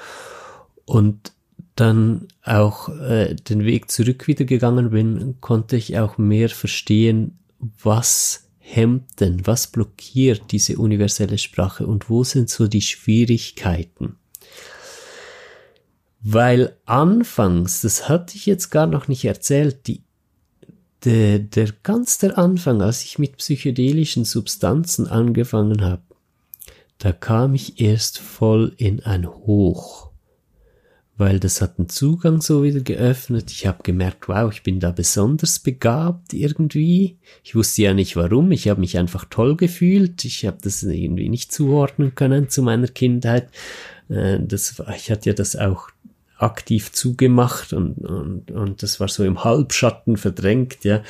und 0.85 1.33
dann 1.75 2.27
auch 2.43 2.89
äh, 2.89 3.35
den 3.35 3.65
Weg 3.65 3.91
zurück 3.91 4.27
wieder 4.27 4.45
gegangen 4.45 4.91
bin, 4.91 5.35
konnte 5.41 5.75
ich 5.75 5.97
auch 5.99 6.17
mehr 6.17 6.49
verstehen, 6.49 7.37
was 7.59 8.47
hemmt 8.57 9.19
denn, 9.19 9.45
was 9.45 9.67
blockiert 9.67 10.51
diese 10.51 10.77
universelle 10.77 11.37
Sprache 11.37 11.85
und 11.85 12.09
wo 12.09 12.23
sind 12.23 12.49
so 12.49 12.67
die 12.67 12.81
Schwierigkeiten? 12.81 14.15
Weil 16.21 16.75
anfangs, 16.85 17.81
das 17.81 18.09
hatte 18.09 18.35
ich 18.35 18.45
jetzt 18.45 18.71
gar 18.71 18.87
noch 18.87 19.07
nicht 19.07 19.25
erzählt, 19.25 19.85
die, 19.87 20.01
der, 21.03 21.39
der 21.39 21.69
ganz 21.83 22.17
der 22.17 22.37
Anfang, 22.37 22.81
als 22.81 23.03
ich 23.03 23.19
mit 23.19 23.37
psychedelischen 23.37 24.25
Substanzen 24.25 25.07
angefangen 25.07 25.83
habe, 25.83 26.01
da 26.97 27.11
kam 27.11 27.53
ich 27.53 27.79
erst 27.79 28.17
voll 28.17 28.73
in 28.77 29.03
ein 29.03 29.27
Hoch 29.27 30.09
weil 31.17 31.39
das 31.39 31.62
hat 31.62 31.80
einen 31.80 31.88
Zugang 31.88 32.41
so 32.41 32.63
wieder 32.63 32.82
geöffnet. 32.82 33.49
Ich 33.51 33.65
habe 33.65 33.84
gemerkt, 33.84 34.28
wow, 34.28 34.51
ich 34.51 34.63
bin 34.63 34.80
da 34.80 34.91
besonders 34.91 35.60
begabt 35.60 36.34
irgendwie. 36.34 37.17
Ich 37.43 37.56
wusste 37.56 37.84
ja 37.84 37.93
nicht 37.93 38.17
warum. 38.17 38.51
Ich 38.51 38.67
habe 38.67 38.82
mich 38.82 38.97
einfach 38.97 39.25
toll 39.30 39.56
gefühlt. 39.56 40.25
Ich 40.25 40.45
habe 40.45 40.58
das 40.62 40.84
irgendwie 40.84 41.30
nicht 41.30 41.54
zuordnen 41.54 42.15
können 42.15 42.49
zu 42.49 42.63
meiner 42.63 42.88
Kindheit. 42.88 43.49
Äh, 44.10 44.39
das, 44.41 44.82
ich 44.95 45.10
hatte 45.10 45.30
ja 45.30 45.34
das 45.34 45.56
auch 45.56 45.89
aktiv 46.38 46.91
zugemacht 46.91 47.71
und, 47.71 47.97
und, 47.99 48.51
und 48.51 48.84
das 48.84 48.99
war 48.99 49.08
so 49.08 49.23
im 49.23 49.45
Halbschatten 49.45 50.17
verdrängt, 50.17 50.84
ja. 50.84 51.01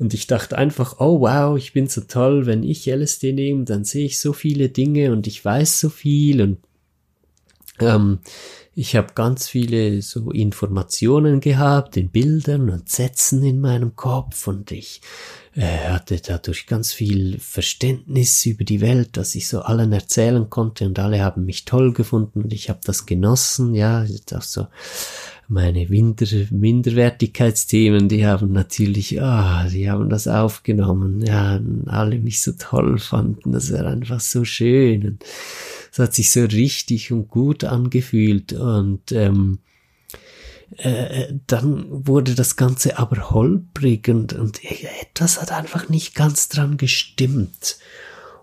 Und 0.00 0.14
ich 0.14 0.26
dachte 0.26 0.56
einfach, 0.56 0.98
oh 0.98 1.20
wow, 1.20 1.56
ich 1.58 1.72
bin 1.72 1.86
so 1.86 2.00
toll, 2.00 2.46
wenn 2.46 2.62
ich 2.62 2.86
LSD 2.86 3.32
nehme, 3.32 3.64
dann 3.64 3.84
sehe 3.84 4.06
ich 4.06 4.18
so 4.18 4.32
viele 4.32 4.70
Dinge 4.70 5.12
und 5.12 5.26
ich 5.26 5.44
weiß 5.44 5.78
so 5.78 5.90
viel 5.90 6.40
und 6.40 6.58
ähm, 7.80 8.18
ich 8.80 8.96
habe 8.96 9.08
ganz 9.14 9.46
viele 9.46 10.00
so 10.00 10.30
Informationen 10.30 11.40
gehabt 11.40 11.98
in 11.98 12.08
Bildern 12.08 12.70
und 12.70 12.88
Sätzen 12.88 13.42
in 13.42 13.60
meinem 13.60 13.94
Kopf 13.94 14.46
und 14.46 14.72
ich 14.72 15.02
äh, 15.54 15.90
hatte 15.90 16.18
dadurch 16.26 16.66
ganz 16.66 16.94
viel 16.94 17.38
Verständnis 17.40 18.46
über 18.46 18.64
die 18.64 18.80
Welt, 18.80 19.18
dass 19.18 19.34
ich 19.34 19.48
so 19.48 19.60
allen 19.60 19.92
erzählen 19.92 20.48
konnte 20.48 20.86
und 20.86 20.98
alle 20.98 21.22
haben 21.22 21.44
mich 21.44 21.66
toll 21.66 21.92
gefunden 21.92 22.40
und 22.44 22.54
ich 22.54 22.70
habe 22.70 22.80
das 22.82 23.04
genossen, 23.04 23.74
ja, 23.74 24.06
auch 24.32 24.40
so 24.40 24.66
meine 25.46 25.86
Minder 25.86 26.26
Minderwertigkeitsthemen, 26.50 28.08
die 28.08 28.26
haben 28.26 28.50
natürlich, 28.52 29.20
ah, 29.20 29.68
die 29.68 29.90
haben 29.90 30.08
das 30.08 30.26
aufgenommen, 30.26 31.20
ja, 31.20 31.60
alle 31.84 32.18
mich 32.18 32.40
so 32.40 32.52
toll 32.52 32.98
fanden, 32.98 33.52
das 33.52 33.70
war 33.74 33.84
einfach 33.84 34.20
so 34.20 34.46
schön 34.46 35.06
und 35.06 35.24
es 35.90 35.98
hat 35.98 36.14
sich 36.14 36.30
so 36.32 36.44
richtig 36.44 37.12
und 37.12 37.28
gut 37.28 37.64
angefühlt 37.64 38.52
und 38.52 39.12
ähm, 39.12 39.58
äh, 40.76 41.32
dann 41.46 42.06
wurde 42.06 42.34
das 42.34 42.56
Ganze 42.56 42.98
aber 42.98 43.30
holprig 43.30 44.08
und, 44.08 44.32
und 44.32 44.60
etwas 44.64 45.40
hat 45.40 45.50
einfach 45.52 45.88
nicht 45.88 46.14
ganz 46.14 46.48
dran 46.48 46.76
gestimmt. 46.76 47.78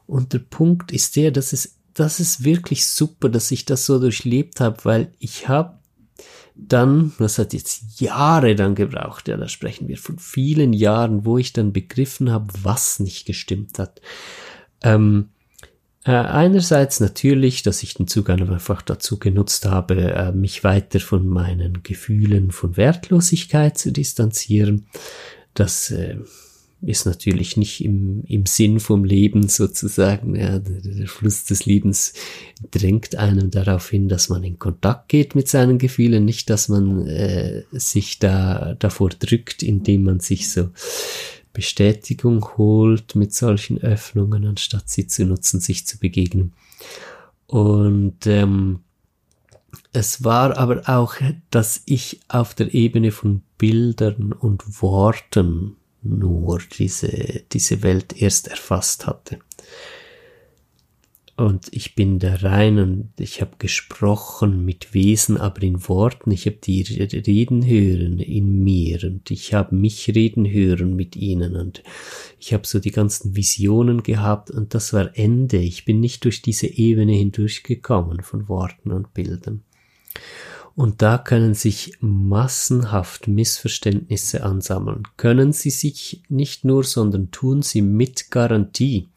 Und 0.06 0.34
der 0.34 0.40
Punkt 0.40 0.92
ist 0.92 1.16
der, 1.16 1.32
dass 1.32 1.54
es, 1.54 1.78
das 1.94 2.20
ist 2.20 2.44
wirklich 2.44 2.88
super, 2.88 3.30
dass 3.30 3.52
ich 3.52 3.66
das 3.66 3.86
so 3.86 4.00
durchlebt 4.00 4.60
habe, 4.60 4.84
weil 4.84 5.12
ich 5.20 5.48
habe 5.48 5.78
dann, 6.56 7.14
das 7.20 7.38
hat 7.38 7.54
jetzt 7.54 8.00
Jahre 8.02 8.56
dann 8.56 8.76
gebraucht, 8.76 9.28
ja, 9.28 9.38
da 9.38 9.48
sprechen 9.48 9.88
wir 9.88 9.98
von 9.98 10.18
vielen 10.18 10.74
Jahren, 10.74 11.24
wo 11.24 11.38
ich 11.38 11.54
dann 11.54 11.72
begriffen 11.72 12.32
habe, 12.32 12.48
was 12.64 13.00
nicht 13.00 13.26
gestimmt 13.26 13.80
hat. 13.80 14.02
Ähm, 14.82 15.30
äh, 16.08 16.12
einerseits 16.12 17.00
natürlich, 17.00 17.64
dass 17.64 17.84
ich 17.84 17.96
den 17.96 18.08
Zugang 18.08 18.50
einfach 18.50 18.82
dazu 18.82 19.20
genutzt 19.20 19.66
habe, 19.66 19.96
äh, 20.14 20.32
mich 20.32 20.64
weiter 20.64 21.00
von 21.00 21.28
meinen 21.28 21.84
Gefühlen 21.84 22.52
von 22.52 22.78
Wertlosigkeit 22.78 23.78
zu 23.78 23.92
distanzieren. 23.92 24.88
Das 25.54 25.92
äh, 25.92 26.18
ist 26.82 27.06
natürlich 27.06 27.58
nicht 27.58 27.84
im, 27.84 28.24
im 28.28 28.46
Sinn 28.46 28.80
vom 28.80 29.04
Leben 29.04 29.48
sozusagen. 29.48 30.36
Ja, 30.36 30.60
der, 30.60 31.08
Fluss 31.08 31.46
des 31.46 31.66
Lebens 31.66 32.14
drängt 32.72 33.16
einem 33.16 33.52
darauf 33.52 33.90
hin, 33.90 34.08
dass 34.08 34.30
man 34.30 34.44
in 34.44 34.60
Kontakt 34.60 35.10
geht 35.10 35.36
mit 35.36 35.48
seinen 35.48 35.78
Gefühlen, 35.78 36.26
nicht, 36.26 36.50
dass 36.50 36.70
man 36.70 37.08
äh, 37.08 37.64
sich 37.72 38.20
da 38.20 38.76
davor 38.80 39.10
drückt, 39.10 39.64
indem 39.64 40.04
man 40.04 40.20
sich 40.20 40.52
so 40.52 40.70
Bestätigung 41.58 42.56
holt 42.56 43.16
mit 43.16 43.34
solchen 43.34 43.82
Öffnungen, 43.82 44.46
anstatt 44.46 44.90
sie 44.90 45.08
zu 45.08 45.26
nutzen, 45.26 45.60
sich 45.60 45.88
zu 45.88 45.98
begegnen. 45.98 46.54
Und 47.48 48.28
ähm, 48.28 48.82
es 49.92 50.24
war 50.24 50.56
aber 50.56 50.84
auch, 50.88 51.16
dass 51.50 51.82
ich 51.86 52.20
auf 52.28 52.54
der 52.54 52.76
Ebene 52.76 53.12
von 53.12 53.42
Bildern 53.58 54.34
und 54.34 54.84
Worten 54.84 55.78
nur 56.04 56.60
diese, 56.78 57.42
diese 57.52 57.82
Welt 57.82 58.22
erst 58.22 58.50
erfasst 58.50 59.08
hatte. 59.08 59.40
Und 61.38 61.68
ich 61.72 61.94
bin 61.94 62.18
da 62.18 62.34
rein 62.34 62.80
und 62.80 63.12
ich 63.20 63.42
habe 63.42 63.58
gesprochen 63.60 64.66
mit 64.66 64.96
Wesen, 64.96 65.38
aber 65.38 65.62
in 65.62 65.88
Worten. 65.88 66.32
Ich 66.32 66.48
habe 66.48 66.58
die 66.64 66.82
reden 66.82 67.64
hören 67.64 68.18
in 68.18 68.64
mir 68.64 69.04
und 69.04 69.30
ich 69.30 69.54
habe 69.54 69.76
mich 69.76 70.08
reden 70.16 70.50
hören 70.50 70.96
mit 70.96 71.16
ihnen 71.16 71.56
und 71.56 71.84
ich 72.40 72.54
habe 72.54 72.66
so 72.66 72.80
die 72.80 72.90
ganzen 72.90 73.36
Visionen 73.36 74.02
gehabt 74.02 74.50
und 74.50 74.74
das 74.74 74.94
war 74.94 75.16
Ende. 75.16 75.58
Ich 75.58 75.86
bin 75.86 76.00
nicht 76.00 76.26
durch 76.26 76.42
diese 76.42 76.66
Ebene 76.66 77.14
hindurchgekommen 77.14 78.22
von 78.22 78.50
Worten 78.50 78.92
und 78.92 79.14
Bildern. 79.14 79.62
Und 80.74 81.04
da 81.04 81.20
können 81.20 81.54
sich 81.54 81.94
massenhaft 82.00 83.28
Missverständnisse 83.28 84.44
ansammeln. 84.44 85.04
Können 85.18 85.54
sie 85.54 85.70
sich 85.70 86.24
nicht 86.30 86.66
nur, 86.66 86.84
sondern 86.84 87.30
tun 87.30 87.62
sie 87.62 87.84
mit 87.84 88.32
Garantie 88.32 89.10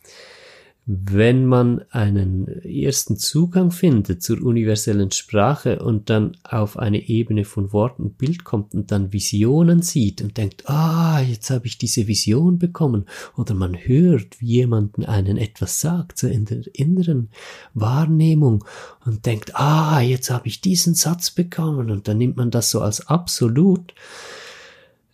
wenn 0.87 1.47
man 1.47 1.85
einen 1.91 2.49
ersten 2.65 3.17
Zugang 3.17 3.71
findet 3.71 4.23
zur 4.23 4.43
universellen 4.43 5.13
Sprache 5.13 5.79
und 5.81 6.11
dann 6.11 6.37
auf 6.43 6.79
eine 6.79 7.09
Ebene 7.09 7.45
von 7.45 7.73
Wort 7.73 8.01
und 8.01 8.19
Bild 8.19 8.45
kommt 8.45 8.75
und 8.75 8.91
dann 8.91 9.13
Visionen 9.13 9.83
sieht 9.83 10.21
und 10.23 10.37
denkt, 10.37 10.69
ah, 10.69 11.21
jetzt 11.21 11.51
habe 11.51 11.67
ich 11.67 11.79
diese 11.79 12.09
Vision 12.09 12.59
bekommen, 12.59 13.05
oder 13.37 13.55
man 13.55 13.75
hört, 13.75 14.41
wie 14.41 14.47
jemanden 14.47 15.05
einen 15.05 15.37
etwas 15.37 15.81
sagt, 15.81 16.19
so 16.19 16.27
in 16.27 16.45
der 16.47 16.63
inneren 16.73 17.31
Wahrnehmung 17.75 18.65
und 19.05 19.27
denkt, 19.27 19.55
ah, 19.55 20.01
jetzt 20.01 20.31
habe 20.31 20.49
ich 20.49 20.61
diesen 20.61 20.95
Satz 20.95 21.31
bekommen. 21.31 21.91
Und 21.91 22.09
dann 22.09 22.19
nimmt 22.19 22.37
man 22.37 22.51
das 22.51 22.71
so 22.71 22.81
als 22.81 23.07
absolut, 23.07 23.95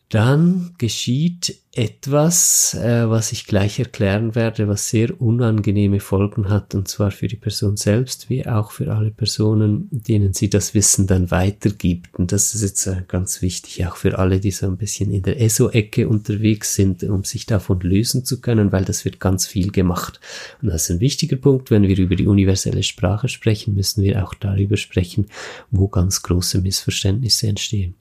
dann 0.09 0.75
geschieht 0.79 1.59
etwas, 1.73 2.75
äh, 2.75 3.11
was 3.11 3.33
ich 3.33 3.45
gleich 3.45 3.81
erklären 3.81 4.37
werde, 4.37 4.69
was 4.69 4.89
sehr 4.89 5.21
unangenehme 5.21 5.99
Folgen 5.99 6.49
hat, 6.49 6.77
und 6.77 6.87
zwar 6.87 7.11
für 7.11 7.27
die 7.27 7.37
Person 7.37 7.77
selbst, 7.77 8.31
wie 8.31 8.47
auch 8.47 8.71
für 8.71 8.95
alle 8.95 9.11
Personen, 9.11 9.89
denen 9.91 10.33
sie 10.33 10.49
das 10.49 10.75
Wissen 10.75 11.09
dann 11.09 11.33
weitergibt. 11.33 12.15
Und 12.15 12.31
das 12.31 12.55
ist 12.55 12.63
jetzt 12.63 12.87
äh, 12.87 13.03
ganz 13.09 13.43
wichtig, 13.43 13.85
auch 13.85 13.97
für 13.97 14.17
alle, 14.19 14.39
die 14.39 14.53
so 14.53 14.67
ein 14.67 14.77
bisschen 14.77 15.11
in 15.11 15.23
der 15.23 15.41
ESO-Ecke 15.41 16.09
unterwegs 16.09 16.77
sind, 16.77 17.03
um 17.03 17.25
sich 17.25 17.45
davon 17.45 17.81
lösen 17.81 18.25
zu 18.25 18.41
können, 18.41 18.71
weil 18.71 18.85
das 18.85 19.05
wird 19.05 19.19
ganz 19.19 19.49
viel 19.49 19.73
gemacht. 19.73 20.21
Und 20.63 20.69
das 20.69 20.85
ist 20.85 20.91
ein 20.93 21.01
wichtiger 21.01 21.37
Punkt, 21.37 21.73
wenn 21.73 21.83
wir 21.83 21.99
über 21.99 22.15
die 22.15 22.29
universelle 22.29 22.85
Sprache 22.85 23.29
sprechen, 23.29 23.75
müssen 23.75 24.05
wir 24.05 24.25
auch 24.25 24.35
darüber 24.35 24.77
sprechen, 24.77 25.27
wo 25.73 25.89
ganz 25.89 26.23
große 26.23 26.61
Missverständnisse 26.61 27.49
entstehen. 27.49 27.97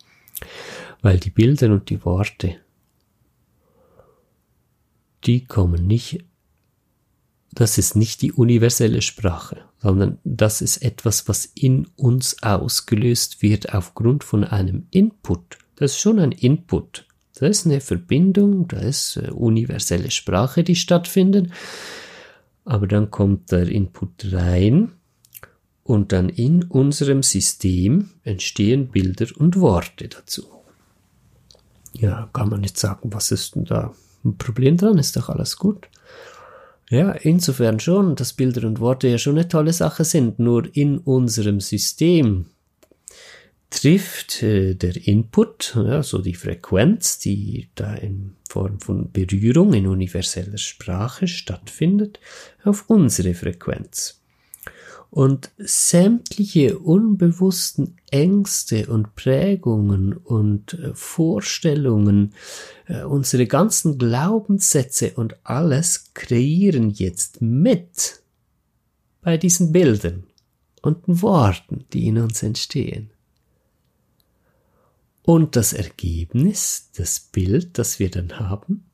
Weil 1.06 1.20
die 1.20 1.30
Bilder 1.30 1.70
und 1.72 1.92
die 1.92 2.04
Worte, 2.04 2.56
die 5.24 5.46
kommen 5.46 5.86
nicht, 5.86 6.26
das 7.52 7.78
ist 7.78 7.96
nicht 7.96 8.24
die 8.24 8.32
universelle 8.32 9.04
Sprache, 9.04 9.66
sondern 9.78 10.18
das 10.24 10.64
ist 10.64 10.78
etwas, 10.78 11.28
was 11.28 11.46
in 11.46 11.86
uns 11.96 12.42
ausgelöst 12.42 13.44
wird 13.44 13.72
aufgrund 13.72 14.24
von 14.24 14.44
einem 14.44 14.88
Input. 14.90 15.60
Das 15.76 15.92
ist 15.92 16.00
schon 16.00 16.18
ein 16.18 16.32
Input. 16.32 17.06
Da 17.36 17.46
ist 17.46 17.68
eine 17.68 17.82
Verbindung, 17.82 18.68
da 18.68 18.80
ist 18.80 19.18
äh, 19.18 19.30
universelle 19.30 20.10
Sprache, 20.10 20.64
die 20.64 20.76
stattfindet. 20.76 21.52
Aber 22.64 22.88
dann 22.88 23.12
kommt 23.12 23.52
der 23.52 23.70
Input 23.70 24.34
rein 24.34 24.94
und 25.84 26.14
dann 26.14 26.30
in 26.30 26.64
unserem 26.64 27.22
System 27.22 28.10
entstehen 28.24 28.88
Bilder 28.88 29.28
und 29.38 29.60
Worte 29.60 30.08
dazu. 30.08 30.56
Ja, 31.98 32.30
kann 32.34 32.50
man 32.50 32.62
nicht 32.62 32.78
sagen, 32.78 33.14
was 33.14 33.32
ist 33.32 33.56
denn 33.56 33.66
da 33.66 33.94
ein 34.24 34.38
Problem 34.38 34.78
dran? 34.78 34.98
Ist 34.98 35.16
doch 35.16 35.30
alles 35.30 35.58
gut. 35.58 35.88
Ja, 36.90 37.12
insofern 37.12 37.80
schon, 37.80 38.16
dass 38.16 38.34
Bilder 38.34 38.68
und 38.68 38.80
Worte 38.80 39.08
ja 39.08 39.18
schon 39.18 39.38
eine 39.38 39.48
tolle 39.48 39.74
Sache 39.74 40.04
sind, 40.04 40.38
nur 40.40 40.76
in 40.76 41.00
unserem 41.00 41.60
System 41.60 42.46
trifft 43.72 44.44
äh, 44.44 44.76
der 44.76 45.08
Input, 45.08 45.76
ja, 45.76 46.04
so 46.04 46.20
die 46.20 46.36
Frequenz, 46.36 47.20
die 47.20 47.70
da 47.76 47.96
in 47.96 48.36
Form 48.48 48.80
von 48.80 49.12
Berührung 49.12 49.74
in 49.74 49.88
universeller 49.88 50.58
Sprache 50.58 51.28
stattfindet, 51.28 52.20
auf 52.64 52.86
unsere 52.88 53.34
Frequenz. 53.34 54.22
Und 55.16 55.50
sämtliche 55.58 56.78
unbewussten 56.78 57.96
Ängste 58.12 58.88
und 58.88 59.16
Prägungen 59.16 60.12
und 60.12 60.74
äh, 60.74 60.94
Vorstellungen, 60.94 62.34
äh, 62.88 63.04
unsere 63.04 63.48
ganzen 63.48 63.98
Glaubenssätze 63.98 65.14
und 65.14 65.38
alles 65.46 66.14
kreieren 66.16 66.90
jetzt 66.90 67.42
mit 67.42 68.24
bei 69.22 69.38
diesen 69.38 69.72
Bildern 69.72 70.26
und 70.82 70.98
Worten, 71.08 71.86
die 71.94 72.08
in 72.08 72.18
uns 72.18 72.44
entstehen. 72.44 73.10
Und 75.22 75.56
das 75.56 75.72
Ergebnis, 75.72 76.90
das 76.94 77.22
Bild, 77.22 77.78
das 77.78 78.00
wir 78.00 78.12
dann 78.12 78.38
haben, 78.38 78.85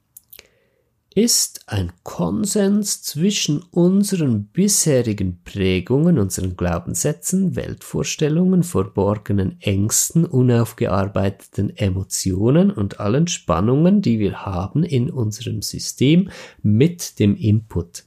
ist 1.14 1.64
ein 1.68 1.92
Konsens 2.04 3.02
zwischen 3.04 3.62
unseren 3.72 4.46
bisherigen 4.46 5.42
Prägungen, 5.44 6.18
unseren 6.18 6.56
Glaubenssätzen, 6.56 7.58
Weltvorstellungen, 7.58 8.64
verborgenen 8.64 9.60
Ängsten, 9.60 10.24
unaufgearbeiteten 10.24 11.76
Emotionen 11.76 12.72
und 12.72 13.02
allen 13.02 13.28
Spannungen, 13.28 14.02
die 14.02 14.20
wir 14.20 14.46
haben 14.46 14.84
in 14.84 15.10
unserem 15.10 15.62
System 15.62 16.30
mit 16.64 17.20
dem 17.20 17.36
Input, 17.36 18.06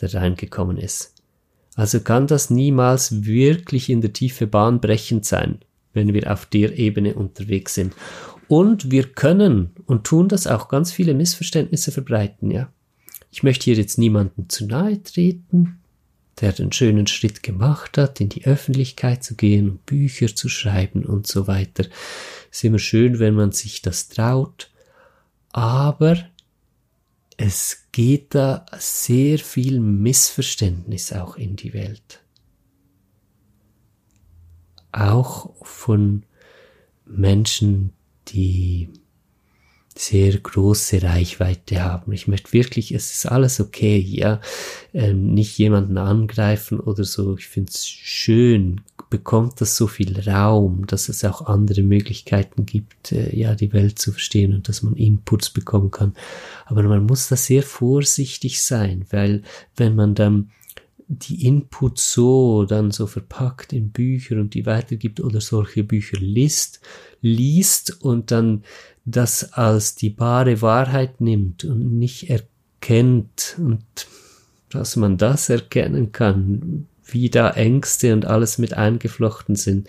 der 0.00 0.14
reingekommen 0.14 0.78
ist. 0.78 1.12
Also 1.74 2.00
kann 2.00 2.26
das 2.26 2.48
niemals 2.48 3.26
wirklich 3.26 3.90
in 3.90 4.00
der 4.00 4.14
Tiefe 4.14 4.46
bahnbrechend 4.46 5.26
sein 5.26 5.58
wenn 5.96 6.14
wir 6.14 6.30
auf 6.30 6.46
der 6.46 6.78
Ebene 6.78 7.14
unterwegs 7.14 7.74
sind. 7.74 7.94
Und 8.48 8.90
wir 8.90 9.08
können 9.12 9.70
und 9.86 10.04
tun 10.04 10.28
das 10.28 10.46
auch 10.46 10.68
ganz 10.68 10.92
viele 10.92 11.14
Missverständnisse 11.14 11.92
verbreiten, 11.92 12.50
ja. 12.50 12.72
Ich 13.30 13.42
möchte 13.42 13.64
hier 13.64 13.74
jetzt 13.74 13.98
niemanden 13.98 14.48
zu 14.48 14.66
nahe 14.66 15.02
treten, 15.02 15.80
der 16.40 16.52
den 16.52 16.72
schönen 16.72 17.06
Schritt 17.06 17.42
gemacht 17.42 17.98
hat, 17.98 18.20
in 18.20 18.28
die 18.28 18.46
Öffentlichkeit 18.46 19.24
zu 19.24 19.34
gehen 19.34 19.70
und 19.70 19.86
Bücher 19.86 20.34
zu 20.34 20.48
schreiben 20.48 21.04
und 21.04 21.26
so 21.26 21.46
weiter. 21.46 21.84
Es 22.50 22.58
ist 22.58 22.64
immer 22.64 22.78
schön, 22.78 23.18
wenn 23.18 23.34
man 23.34 23.52
sich 23.52 23.82
das 23.82 24.08
traut, 24.08 24.70
aber 25.52 26.16
es 27.36 27.88
geht 27.92 28.34
da 28.34 28.64
sehr 28.78 29.38
viel 29.38 29.80
Missverständnis 29.80 31.12
auch 31.12 31.36
in 31.36 31.56
die 31.56 31.74
Welt 31.74 32.22
auch 34.96 35.54
von 35.62 36.24
Menschen, 37.04 37.92
die 38.28 38.88
sehr 39.98 40.36
große 40.38 41.02
Reichweite 41.02 41.82
haben. 41.82 42.12
Ich 42.12 42.28
möchte 42.28 42.52
wirklich, 42.52 42.92
es 42.92 43.12
ist 43.12 43.26
alles 43.26 43.60
okay, 43.60 43.98
ja, 43.98 44.40
ähm, 44.92 45.32
nicht 45.32 45.56
jemanden 45.58 45.96
angreifen 45.96 46.80
oder 46.80 47.04
so. 47.04 47.36
Ich 47.38 47.48
finde 47.48 47.70
es 47.72 47.88
schön, 47.88 48.82
bekommt 49.08 49.60
das 49.60 49.76
so 49.76 49.86
viel 49.86 50.18
Raum, 50.28 50.86
dass 50.86 51.08
es 51.08 51.24
auch 51.24 51.46
andere 51.46 51.82
Möglichkeiten 51.82 52.66
gibt, 52.66 53.12
äh, 53.12 53.34
ja, 53.34 53.54
die 53.54 53.72
Welt 53.72 53.98
zu 53.98 54.12
verstehen 54.12 54.54
und 54.54 54.68
dass 54.68 54.82
man 54.82 54.94
Inputs 54.96 55.50
bekommen 55.50 55.90
kann. 55.90 56.14
Aber 56.66 56.82
man 56.82 57.06
muss 57.06 57.28
da 57.28 57.36
sehr 57.36 57.62
vorsichtig 57.62 58.62
sein, 58.62 59.06
weil 59.10 59.42
wenn 59.76 59.94
man 59.94 60.14
dann 60.14 60.50
die 61.08 61.46
Inputs 61.46 62.12
so 62.12 62.64
dann 62.64 62.90
so 62.90 63.06
verpackt 63.06 63.72
in 63.72 63.90
Bücher 63.90 64.36
und 64.36 64.54
die 64.54 64.66
weitergibt 64.66 65.20
oder 65.20 65.40
solche 65.40 65.84
Bücher 65.84 66.18
liest, 66.18 66.80
liest 67.20 68.02
und 68.02 68.30
dann 68.30 68.64
das 69.04 69.52
als 69.52 69.94
die 69.94 70.10
bare 70.10 70.62
Wahrheit 70.62 71.20
nimmt 71.20 71.64
und 71.64 71.98
nicht 71.98 72.28
erkennt 72.28 73.56
und 73.58 73.84
dass 74.70 74.96
man 74.96 75.16
das 75.16 75.48
erkennen 75.48 76.10
kann, 76.10 76.88
wie 77.04 77.30
da 77.30 77.50
Ängste 77.50 78.12
und 78.12 78.24
alles 78.24 78.58
mit 78.58 78.74
eingeflochten 78.74 79.54
sind, 79.54 79.88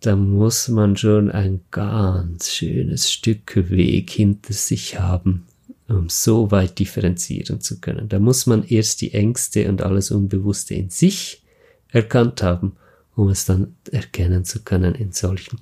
da 0.00 0.14
muss 0.14 0.68
man 0.68 0.98
schon 0.98 1.30
ein 1.30 1.60
ganz 1.70 2.50
schönes 2.50 3.10
Stück 3.10 3.70
Weg 3.70 4.10
hinter 4.10 4.52
sich 4.52 5.00
haben, 5.00 5.46
um 5.88 6.08
so 6.08 6.50
weit 6.50 6.78
differenzieren 6.78 7.60
zu 7.60 7.80
können. 7.80 8.08
Da 8.08 8.18
muss 8.18 8.46
man 8.46 8.64
erst 8.64 9.00
die 9.00 9.12
Ängste 9.12 9.68
und 9.68 9.82
alles 9.82 10.10
Unbewusste 10.10 10.74
in 10.74 10.90
sich 10.90 11.42
erkannt 11.88 12.42
haben, 12.42 12.76
um 13.14 13.28
es 13.28 13.44
dann 13.44 13.76
erkennen 13.90 14.44
zu 14.44 14.62
können 14.62 14.94
in 14.94 15.12
solchen 15.12 15.60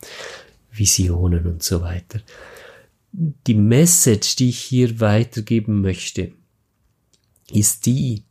Visionen 0.71 1.47
und 1.47 1.63
so 1.63 1.83
weiter. 1.83 2.21
Die 3.13 3.55
Message, 3.55 4.37
die 4.37 4.49
ich 4.49 4.61
hier 4.61 5.01
weitergeben 5.01 5.83
möchte, 5.83 6.33
ist 7.51 7.85
die, 7.85 8.23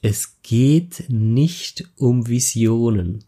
es 0.00 0.38
geht 0.42 1.04
nicht 1.08 1.90
um 1.96 2.26
Visionen. 2.28 3.24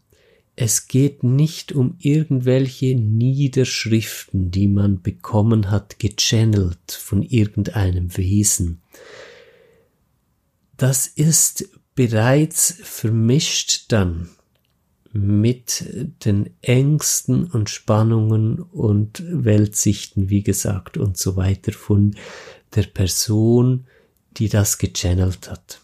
Es 0.59 0.87
geht 0.87 1.23
nicht 1.23 1.71
um 1.71 1.97
irgendwelche 1.99 2.95
Niederschriften, 2.95 4.49
die 4.49 4.67
man 4.67 5.03
bekommen 5.03 5.69
hat, 5.69 5.99
gechannelt 5.99 6.91
von 6.91 7.21
irgendeinem 7.21 8.17
Wesen. 8.17 8.81
Das 10.75 11.05
ist 11.05 11.69
bereits 11.93 12.75
vermischt 12.81 13.91
dann 13.91 14.29
mit 15.13 15.85
den 16.25 16.49
Ängsten 16.63 17.45
und 17.45 17.69
Spannungen 17.69 18.57
und 18.59 19.23
Weltsichten, 19.27 20.31
wie 20.31 20.41
gesagt, 20.41 20.97
und 20.97 21.17
so 21.17 21.35
weiter 21.35 21.71
von 21.71 22.15
der 22.73 22.83
Person, 22.83 23.85
die 24.37 24.49
das 24.49 24.79
gechannelt 24.79 25.51
hat. 25.51 25.81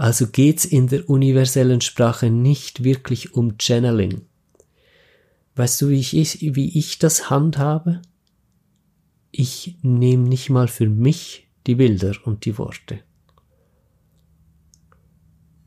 Also 0.00 0.28
geht's 0.28 0.64
in 0.64 0.86
der 0.86 1.10
universellen 1.10 1.82
Sprache 1.82 2.30
nicht 2.30 2.84
wirklich 2.84 3.34
um 3.34 3.58
Channeling. 3.58 4.22
Weißt 5.56 5.82
du, 5.82 5.90
wie 5.90 6.00
ich, 6.00 6.40
wie 6.40 6.78
ich 6.78 6.98
das 6.98 7.28
handhabe? 7.28 8.00
Ich 9.30 9.76
nehme 9.82 10.26
nicht 10.26 10.48
mal 10.48 10.68
für 10.68 10.88
mich 10.88 11.48
die 11.66 11.74
Bilder 11.74 12.14
und 12.24 12.46
die 12.46 12.56
Worte. 12.56 13.00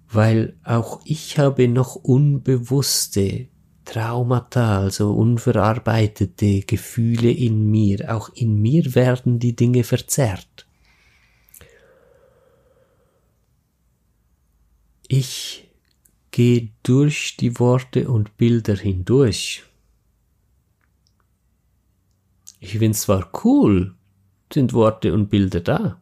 Weil 0.10 0.58
auch 0.64 1.02
ich 1.06 1.38
habe 1.38 1.68
noch 1.68 1.94
unbewusste 1.94 3.50
Traumata, 3.86 4.80
also 4.80 5.14
unverarbeitete 5.14 6.62
Gefühle 6.62 7.30
in 7.30 7.70
mir. 7.70 8.12
Auch 8.12 8.30
in 8.34 8.60
mir 8.60 8.96
werden 8.96 9.38
die 9.38 9.56
Dinge 9.56 9.84
verzerrt. 9.84 10.63
Ich 15.16 15.70
gehe 16.32 16.70
durch 16.82 17.38
die 17.38 17.60
Worte 17.60 18.10
und 18.10 18.36
Bilder 18.36 18.76
hindurch. 18.76 19.62
Ich 22.60 22.80
finde 22.80 22.98
zwar 22.98 23.30
cool, 23.46 23.94
sind 24.52 24.74
Worte 24.74 25.14
und 25.14 25.30
Bilder 25.30 25.62
da. 25.62 26.02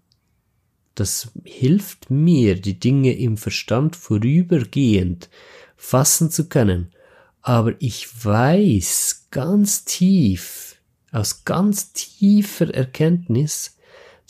Das 0.96 1.30
hilft 1.44 2.10
mir, 2.10 2.56
die 2.56 2.80
Dinge 2.80 3.12
im 3.12 3.36
Verstand 3.36 3.98
vorübergehend 3.98 5.30
fassen 5.76 6.32
zu 6.32 6.48
können. 6.48 6.94
Aber 7.42 7.74
ich 7.80 8.08
weiß 8.24 9.28
ganz 9.30 9.84
tief, 9.84 10.78
aus 11.12 11.44
ganz 11.44 11.92
tiefer 11.92 12.74
Erkenntnis, 12.74 13.78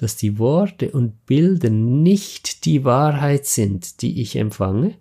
dass 0.02 0.16
die 0.16 0.40
Worte 0.40 0.90
und 0.90 1.28
Bilder 1.28 1.70
nicht 1.70 2.66
die 2.66 2.84
Wahrheit 2.84 3.46
sind, 3.46 4.02
die 4.02 4.20
ich 4.20 4.36
empfange, 4.36 4.96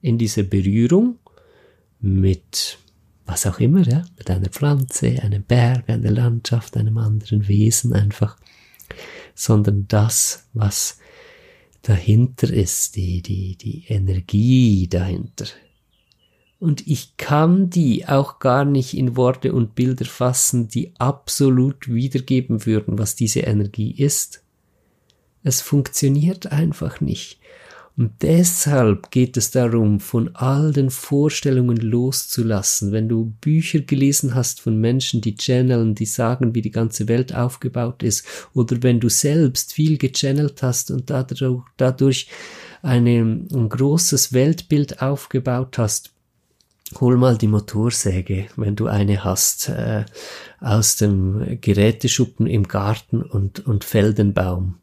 in 0.00 0.18
dieser 0.18 0.42
Berührung 0.42 1.20
mit 2.00 2.78
was 3.24 3.46
auch 3.46 3.60
immer, 3.60 3.86
ja, 3.86 4.04
mit 4.18 4.28
einer 4.30 4.48
Pflanze, 4.48 5.22
einem 5.22 5.44
Berg, 5.44 5.88
einer 5.88 6.10
Landschaft, 6.10 6.76
einem 6.76 6.98
anderen 6.98 7.46
Wesen 7.46 7.92
einfach, 7.92 8.36
sondern 9.36 9.86
das, 9.86 10.48
was 10.54 10.98
dahinter 11.82 12.52
ist, 12.52 12.96
die, 12.96 13.22
die, 13.22 13.56
die 13.56 13.84
Energie 13.86 14.88
dahinter. 14.88 15.46
Und 16.62 16.86
ich 16.86 17.16
kann 17.16 17.70
die 17.70 18.06
auch 18.06 18.38
gar 18.38 18.64
nicht 18.64 18.96
in 18.96 19.16
Worte 19.16 19.52
und 19.52 19.74
Bilder 19.74 20.04
fassen, 20.04 20.68
die 20.68 20.92
absolut 20.96 21.92
wiedergeben 21.92 22.66
würden, 22.66 23.00
was 23.00 23.16
diese 23.16 23.40
Energie 23.40 23.90
ist. 23.90 24.44
Es 25.42 25.60
funktioniert 25.60 26.52
einfach 26.52 27.00
nicht. 27.00 27.40
Und 27.96 28.12
deshalb 28.22 29.10
geht 29.10 29.36
es 29.36 29.50
darum, 29.50 29.98
von 29.98 30.36
all 30.36 30.72
den 30.72 30.90
Vorstellungen 30.90 31.78
loszulassen. 31.78 32.92
Wenn 32.92 33.08
du 33.08 33.34
Bücher 33.40 33.80
gelesen 33.80 34.36
hast 34.36 34.60
von 34.60 34.80
Menschen, 34.80 35.20
die 35.20 35.34
channeln, 35.34 35.96
die 35.96 36.06
sagen, 36.06 36.54
wie 36.54 36.62
die 36.62 36.70
ganze 36.70 37.08
Welt 37.08 37.34
aufgebaut 37.34 38.04
ist, 38.04 38.24
oder 38.54 38.84
wenn 38.84 39.00
du 39.00 39.08
selbst 39.08 39.72
viel 39.72 39.98
gechannelt 39.98 40.62
hast 40.62 40.92
und 40.92 41.10
dadurch, 41.10 41.64
dadurch 41.76 42.28
eine, 42.82 43.18
ein 43.52 43.68
großes 43.68 44.32
Weltbild 44.32 45.02
aufgebaut 45.02 45.76
hast, 45.76 46.12
hol 47.00 47.16
mal 47.16 47.38
die 47.38 47.48
Motorsäge, 47.48 48.46
wenn 48.56 48.76
du 48.76 48.86
eine 48.86 49.24
hast, 49.24 49.68
äh, 49.68 50.04
aus 50.60 50.96
dem 50.96 51.58
Geräteschuppen 51.60 52.46
im 52.46 52.68
Garten 52.68 53.22
und, 53.22 53.66
und 53.66 53.84
fäll 53.84 54.14
den 54.14 54.34
Baum 54.34 54.76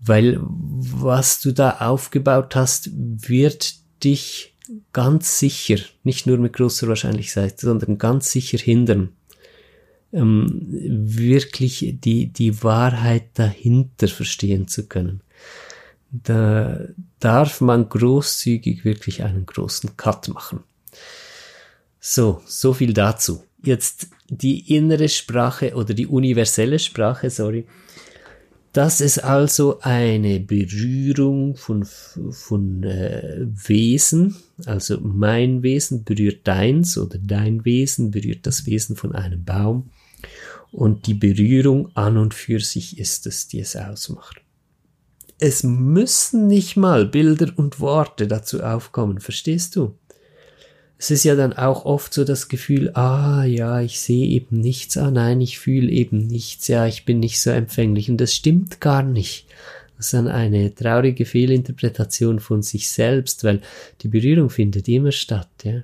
weil 0.00 0.38
was 0.40 1.40
du 1.40 1.52
da 1.52 1.78
aufgebaut 1.80 2.56
hast, 2.56 2.90
wird 2.94 3.74
dich 4.02 4.54
ganz 4.92 5.38
sicher, 5.38 5.76
nicht 6.04 6.26
nur 6.26 6.38
mit 6.38 6.54
großer 6.54 6.88
Wahrscheinlichkeit, 6.88 7.60
sondern 7.60 7.98
ganz 7.98 8.30
sicher 8.30 8.58
hindern, 8.58 9.10
ähm, 10.12 10.66
wirklich 10.68 11.96
die, 12.00 12.26
die 12.28 12.62
Wahrheit 12.62 13.30
dahinter 13.34 14.08
verstehen 14.08 14.68
zu 14.68 14.86
können. 14.86 15.20
Da 16.12 16.80
darf 17.20 17.60
man 17.60 17.88
großzügig 17.88 18.84
wirklich 18.84 19.22
einen 19.22 19.46
großen 19.46 19.96
Cut 19.96 20.28
machen. 20.28 20.64
So, 22.00 22.42
so 22.46 22.72
viel 22.72 22.92
dazu. 22.92 23.44
Jetzt 23.62 24.08
die 24.28 24.74
innere 24.74 25.08
Sprache 25.08 25.74
oder 25.74 25.94
die 25.94 26.06
universelle 26.06 26.78
Sprache, 26.78 27.30
sorry, 27.30 27.66
das 28.72 29.00
ist 29.00 29.18
also 29.18 29.80
eine 29.80 30.38
Berührung 30.38 31.56
von, 31.56 31.84
von 31.84 32.84
äh, 32.84 33.44
Wesen, 33.66 34.36
also 34.64 35.00
mein 35.00 35.64
Wesen 35.64 36.04
berührt 36.04 36.46
deins 36.46 36.96
oder 36.96 37.18
dein 37.18 37.64
Wesen 37.64 38.12
berührt 38.12 38.46
das 38.46 38.66
Wesen 38.66 38.94
von 38.94 39.12
einem 39.12 39.44
Baum. 39.44 39.90
Und 40.70 41.08
die 41.08 41.14
Berührung 41.14 41.90
an 41.96 42.16
und 42.16 42.32
für 42.32 42.60
sich 42.60 42.98
ist 43.00 43.26
es, 43.26 43.48
die 43.48 43.58
es 43.58 43.74
ausmacht. 43.74 44.40
Es 45.40 45.62
müssen 45.62 46.46
nicht 46.46 46.76
mal 46.76 47.06
Bilder 47.06 47.52
und 47.56 47.80
Worte 47.80 48.26
dazu 48.26 48.62
aufkommen, 48.62 49.20
verstehst 49.20 49.74
du? 49.74 49.94
es 51.00 51.10
ist 51.10 51.24
ja 51.24 51.34
dann 51.34 51.54
auch 51.54 51.86
oft 51.86 52.12
so 52.12 52.24
das 52.24 52.48
Gefühl, 52.48 52.90
ah 52.92 53.42
ja, 53.44 53.80
ich 53.80 54.00
sehe 54.00 54.26
eben 54.26 54.60
nichts, 54.60 54.98
ah 54.98 55.10
nein, 55.10 55.40
ich 55.40 55.58
fühle 55.58 55.90
eben 55.90 56.18
nichts, 56.18 56.68
ja, 56.68 56.86
ich 56.86 57.06
bin 57.06 57.20
nicht 57.20 57.40
so 57.40 57.48
empfänglich. 57.48 58.10
Und 58.10 58.18
das 58.18 58.34
stimmt 58.34 58.82
gar 58.82 59.02
nicht. 59.02 59.46
Das 59.96 60.06
ist 60.06 60.12
dann 60.12 60.28
eine 60.28 60.74
traurige 60.74 61.24
Fehlinterpretation 61.24 62.38
von 62.38 62.60
sich 62.60 62.90
selbst, 62.90 63.44
weil 63.44 63.62
die 64.02 64.08
Berührung 64.08 64.50
findet 64.50 64.88
immer 64.88 65.10
statt, 65.10 65.48
ja. 65.62 65.82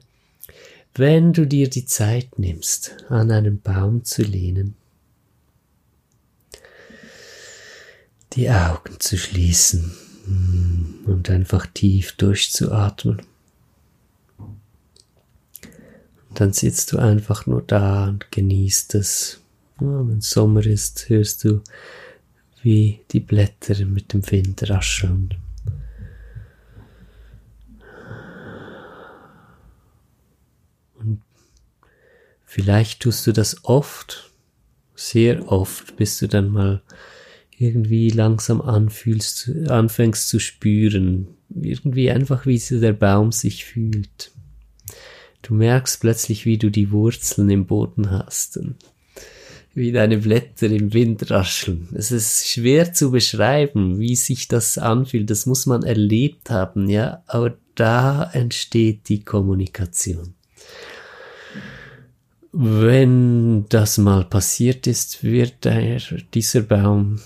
Wenn 0.95 1.33
du 1.33 1.47
dir 1.47 1.71
die 1.71 1.87
Zeit 1.87 2.39
nimmst, 2.39 2.97
an 3.09 3.31
einen 3.31 3.63
Baum 3.63 4.05
zu 4.05 4.21
lehnen, 4.21 4.75
die 8.37 8.51
Augen 8.51 9.01
zu 9.01 9.17
schließen 9.17 9.93
hm, 10.27 10.95
und 11.07 11.31
einfach 11.31 11.67
tief 11.67 12.13
durchzuatmen 12.13 13.23
dann 16.37 16.53
sitzt 16.53 16.93
du 16.93 16.99
einfach 16.99 17.47
nur 17.47 17.63
da 17.63 18.09
und 18.09 18.31
genießt 18.31 18.95
es. 18.95 19.41
Ja, 19.81 20.07
wenn 20.07 20.21
Sommer 20.21 20.65
ist, 20.65 21.09
hörst 21.09 21.45
du, 21.45 21.63
wie 22.63 23.01
die 23.11 23.21
Blätter 23.21 23.85
mit 23.87 24.13
dem 24.13 24.31
Wind 24.31 24.69
rascheln. 24.69 25.35
Und 30.99 31.23
vielleicht 32.45 33.01
tust 33.01 33.27
du 33.27 33.33
das 33.33 33.65
oft, 33.65 34.31
sehr 34.95 35.51
oft, 35.51 35.97
bis 35.97 36.19
du 36.19 36.29
dann 36.29 36.49
mal 36.49 36.83
irgendwie 37.59 38.11
langsam 38.11 38.61
anfühlst, 38.61 39.51
anfängst 39.69 40.29
zu 40.29 40.39
spüren, 40.39 41.29
irgendwie 41.55 42.11
einfach, 42.11 42.47
wie 42.47 42.59
der 42.59 42.93
Baum 42.93 43.33
sich 43.33 43.65
fühlt. 43.65 44.33
Du 45.43 45.55
merkst 45.55 46.01
plötzlich, 46.01 46.45
wie 46.45 46.59
du 46.59 46.71
die 46.71 46.91
Wurzeln 46.91 47.49
im 47.51 47.67
Boden 47.67 48.11
hast 48.11 48.57
und 48.57 48.77
wie 49.75 49.93
deine 49.93 50.19
Blätter 50.19 50.69
im 50.69 50.93
Wind 50.95 51.31
rascheln. 51.31 51.89
Es 51.95 52.11
ist 52.11 52.49
schwer 52.49 52.95
zu 52.95 53.11
beschreiben, 53.11 53.99
wie 53.99 54.17
sich 54.17 54.49
das 54.49 54.79
anfühlt. 54.79 55.29
Das 55.29 55.45
muss 55.45 55.67
man 55.67 55.83
erlebt 55.83 56.51
haben, 56.51 56.89
ja. 56.89 57.23
Aber 57.27 57.57
da 57.75 58.31
entsteht 58.33 59.09
die 59.09 59.23
Kommunikation. 59.23 60.35
Wenn 62.53 63.67
das 63.69 63.99
mal 63.99 64.25
passiert 64.25 64.87
ist, 64.87 65.23
wird 65.23 65.67
der, 65.67 66.01
dieser 66.33 66.63
Baum 66.63 67.21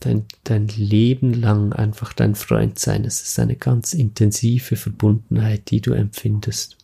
dein, 0.00 0.24
dein 0.44 0.68
Leben 0.68 1.32
lang 1.32 1.72
einfach 1.72 2.12
dein 2.12 2.34
Freund 2.34 2.78
sein. 2.78 3.04
Es 3.04 3.22
ist 3.22 3.38
eine 3.38 3.56
ganz 3.56 3.94
intensive 3.94 4.76
Verbundenheit, 4.76 5.70
die 5.70 5.80
du 5.80 5.92
empfindest. 5.92 6.76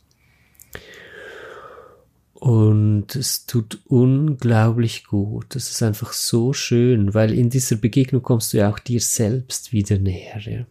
Und 2.35 3.15
es 3.15 3.47
tut 3.47 3.79
unglaublich 3.87 5.05
gut. 5.05 5.55
Es 5.55 5.71
ist 5.71 5.83
einfach 5.83 6.13
so 6.13 6.53
schön, 6.53 7.15
weil 7.15 7.33
in 7.33 7.51
dieser 7.51 7.77
Begegnung 7.77 8.23
kommst 8.23 8.53
du 8.53 8.59
ja 8.59 8.71
auch 8.71 8.81
dir 8.81 9.01
selbst 9.01 9.73
wieder 9.73 9.99
näher. 9.99 10.41
Ja? 10.41 10.67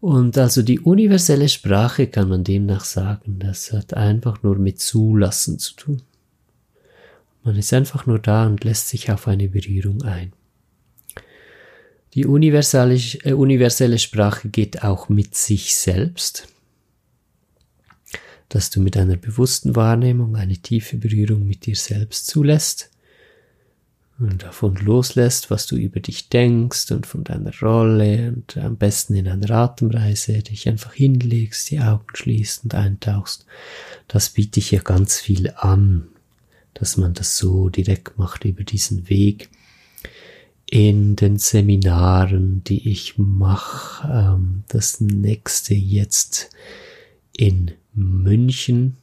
Und 0.00 0.38
also 0.38 0.62
die 0.62 0.80
universelle 0.80 1.50
Sprache 1.50 2.06
kann 2.06 2.30
man 2.30 2.44
demnach 2.44 2.84
sagen, 2.84 3.38
das 3.40 3.72
hat 3.72 3.92
einfach 3.92 4.42
nur 4.42 4.56
mit 4.56 4.80
Zulassen 4.80 5.58
zu 5.58 5.74
tun. 5.74 6.02
Man 7.44 7.56
ist 7.56 7.72
einfach 7.72 8.06
nur 8.06 8.18
da 8.18 8.46
und 8.46 8.64
lässt 8.64 8.88
sich 8.88 9.10
auf 9.10 9.28
eine 9.28 9.48
Berührung 9.48 10.02
ein. 10.02 10.32
Die 12.14 12.26
universelle, 12.26 12.98
äh, 13.22 13.32
universelle 13.32 13.98
Sprache 13.98 14.48
geht 14.48 14.82
auch 14.82 15.08
mit 15.08 15.34
sich 15.36 15.76
selbst, 15.76 16.48
dass 18.48 18.70
du 18.70 18.80
mit 18.80 18.96
einer 18.96 19.16
bewussten 19.16 19.76
Wahrnehmung 19.76 20.34
eine 20.36 20.56
tiefe 20.56 20.96
Berührung 20.96 21.46
mit 21.46 21.66
dir 21.66 21.76
selbst 21.76 22.26
zulässt 22.26 22.90
und 24.18 24.42
davon 24.42 24.74
loslässt, 24.74 25.50
was 25.50 25.66
du 25.66 25.76
über 25.76 26.00
dich 26.00 26.28
denkst 26.28 26.90
und 26.90 27.06
von 27.06 27.22
deiner 27.22 27.56
Rolle 27.62 28.34
und 28.34 28.56
am 28.56 28.76
besten 28.76 29.14
in 29.14 29.28
einer 29.28 29.50
Atemreise 29.50 30.42
dich 30.42 30.68
einfach 30.68 30.92
hinlegst, 30.92 31.70
die 31.70 31.80
Augen 31.80 32.06
schließt 32.14 32.64
und 32.64 32.74
eintauchst. 32.74 33.46
Das 34.08 34.30
biete 34.30 34.58
ich 34.58 34.72
ja 34.72 34.80
ganz 34.80 35.18
viel 35.18 35.52
an, 35.56 36.08
dass 36.74 36.96
man 36.96 37.14
das 37.14 37.38
so 37.38 37.68
direkt 37.68 38.18
macht 38.18 38.44
über 38.44 38.64
diesen 38.64 39.08
Weg 39.08 39.48
in 40.70 41.16
den 41.16 41.36
Seminaren, 41.38 42.62
die 42.62 42.88
ich 42.90 43.18
mache. 43.18 44.08
Ähm, 44.08 44.62
das 44.68 45.00
nächste 45.00 45.74
jetzt 45.74 46.50
in 47.36 47.72
München, 47.92 48.96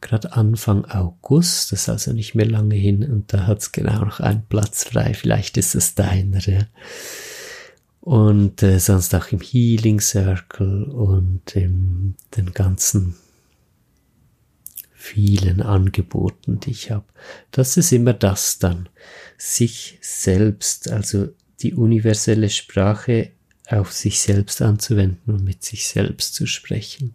gerade 0.00 0.32
Anfang 0.32 0.86
August, 0.86 1.72
das 1.72 1.82
ist 1.82 1.88
also 1.90 2.12
nicht 2.12 2.34
mehr 2.34 2.46
lange 2.46 2.74
hin 2.74 3.04
und 3.04 3.32
da 3.32 3.46
hat's 3.46 3.72
genau 3.72 4.04
noch 4.04 4.20
einen 4.20 4.46
Platz 4.48 4.84
frei, 4.84 5.12
vielleicht 5.12 5.58
ist 5.58 5.74
es 5.74 5.94
deiner. 5.94 6.40
Ja. 6.40 6.66
Und 8.00 8.62
äh, 8.62 8.78
sonst 8.78 9.14
auch 9.14 9.30
im 9.30 9.40
Healing 9.40 10.00
Circle 10.00 10.84
und 10.84 11.54
in 11.54 12.14
den 12.34 12.54
ganzen 12.54 13.14
vielen 14.94 15.60
Angeboten, 15.60 16.60
die 16.60 16.70
ich 16.70 16.90
habe. 16.90 17.04
Das 17.50 17.76
ist 17.76 17.92
immer 17.92 18.14
das 18.14 18.58
dann 18.58 18.88
sich 19.38 19.98
selbst, 20.02 20.90
also 20.90 21.28
die 21.60 21.74
universelle 21.74 22.50
Sprache 22.50 23.30
auf 23.68 23.92
sich 23.92 24.20
selbst 24.20 24.60
anzuwenden 24.60 25.34
und 25.34 25.44
mit 25.44 25.62
sich 25.64 25.86
selbst 25.86 26.34
zu 26.34 26.46
sprechen. 26.46 27.14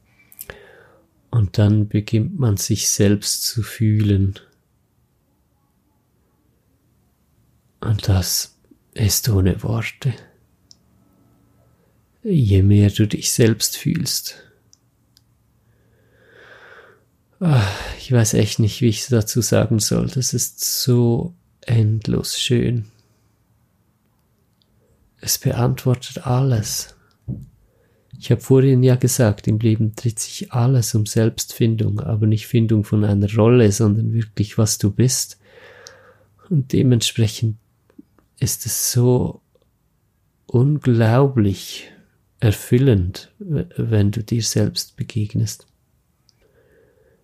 Und 1.29 1.57
dann 1.57 1.87
beginnt 1.87 2.39
man 2.39 2.57
sich 2.57 2.89
selbst 2.89 3.43
zu 3.43 3.61
fühlen. 3.63 4.39
Und 7.81 8.07
das 8.07 8.57
ist 8.93 9.27
ohne 9.29 9.61
Worte. 9.63 10.13
Je 12.23 12.61
mehr 12.61 12.89
du 12.89 13.07
dich 13.07 13.31
selbst 13.33 13.75
fühlst, 13.75 14.43
ich 17.97 18.11
weiß 18.11 18.35
echt 18.35 18.59
nicht, 18.59 18.79
wie 18.81 18.87
ich 18.87 19.01
es 19.01 19.07
dazu 19.07 19.41
sagen 19.41 19.79
soll. 19.79 20.07
Das 20.07 20.33
ist 20.33 20.63
so 20.81 21.35
endlos 21.67 22.39
schön. 22.39 22.85
Es 25.19 25.37
beantwortet 25.37 26.25
alles. 26.27 26.95
Ich 28.19 28.31
habe 28.31 28.41
vorhin 28.41 28.83
ja 28.83 28.95
gesagt, 28.95 29.47
im 29.47 29.59
Leben 29.59 29.95
dreht 29.95 30.19
sich 30.19 30.51
alles 30.53 30.95
um 30.95 31.05
Selbstfindung, 31.05 31.99
aber 31.99 32.27
nicht 32.27 32.47
Findung 32.47 32.83
von 32.83 33.03
einer 33.03 33.33
Rolle, 33.33 33.71
sondern 33.71 34.13
wirklich, 34.13 34.57
was 34.57 34.77
du 34.77 34.91
bist. 34.91 35.39
Und 36.49 36.71
dementsprechend 36.73 37.57
ist 38.39 38.65
es 38.65 38.91
so 38.91 39.41
unglaublich 40.45 41.91
erfüllend, 42.39 43.31
wenn 43.39 44.11
du 44.11 44.23
dir 44.23 44.43
selbst 44.43 44.95
begegnest. 44.97 45.65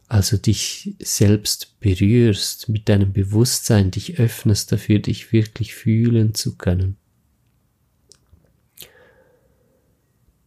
Also 0.10 0.36
dich 0.36 0.95
selbst 1.01 1.80
berührst, 1.80 2.68
mit 2.68 2.89
deinem 2.89 3.14
Bewusstsein 3.14 3.91
dich 3.91 4.20
öffnest 4.20 4.72
dafür, 4.72 4.99
dich 4.99 5.32
wirklich 5.32 5.74
fühlen 5.74 6.34
zu 6.34 6.57
können. 6.57 6.97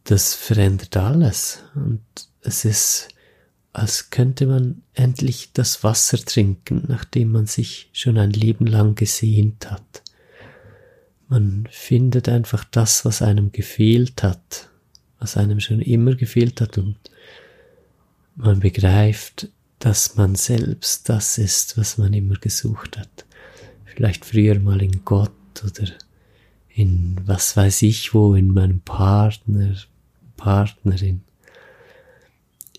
das 0.03 0.33
verändert 0.33 0.97
alles. 0.97 1.63
Und 1.75 2.01
es 2.41 2.65
ist, 2.65 3.07
als 3.71 4.09
könnte 4.09 4.45
man 4.45 4.83
endlich 4.93 5.51
das 5.53 5.83
Wasser 5.83 6.17
trinken, 6.17 6.83
nachdem 6.87 7.31
man 7.31 7.45
sich 7.45 7.89
schon 7.93 8.17
ein 8.17 8.31
Leben 8.31 8.67
lang 8.67 8.95
gesehnt 8.95 9.71
hat. 9.71 10.03
Man 11.27 11.67
findet 11.71 12.29
einfach 12.29 12.63
das, 12.63 13.05
was 13.05 13.21
einem 13.21 13.51
gefehlt 13.51 14.23
hat, 14.23 14.69
was 15.19 15.37
einem 15.37 15.59
schon 15.59 15.81
immer 15.81 16.15
gefehlt 16.15 16.61
hat 16.61 16.77
und 16.77 16.97
man 18.35 18.59
begreift, 18.59 19.49
dass 19.79 20.15
man 20.15 20.35
selbst 20.35 21.09
das 21.09 21.37
ist, 21.37 21.77
was 21.77 21.97
man 21.97 22.13
immer 22.13 22.35
gesucht 22.35 22.97
hat. 22.97 23.25
Vielleicht 23.85 24.25
früher 24.25 24.59
mal 24.59 24.81
in 24.81 25.03
Gott 25.05 25.31
oder 25.63 25.89
in 26.69 27.17
was 27.25 27.55
weiß 27.55 27.81
ich 27.83 28.13
wo, 28.13 28.33
in 28.33 28.47
meinem 28.47 28.79
Partner, 28.79 29.75
Partnerin, 30.37 31.21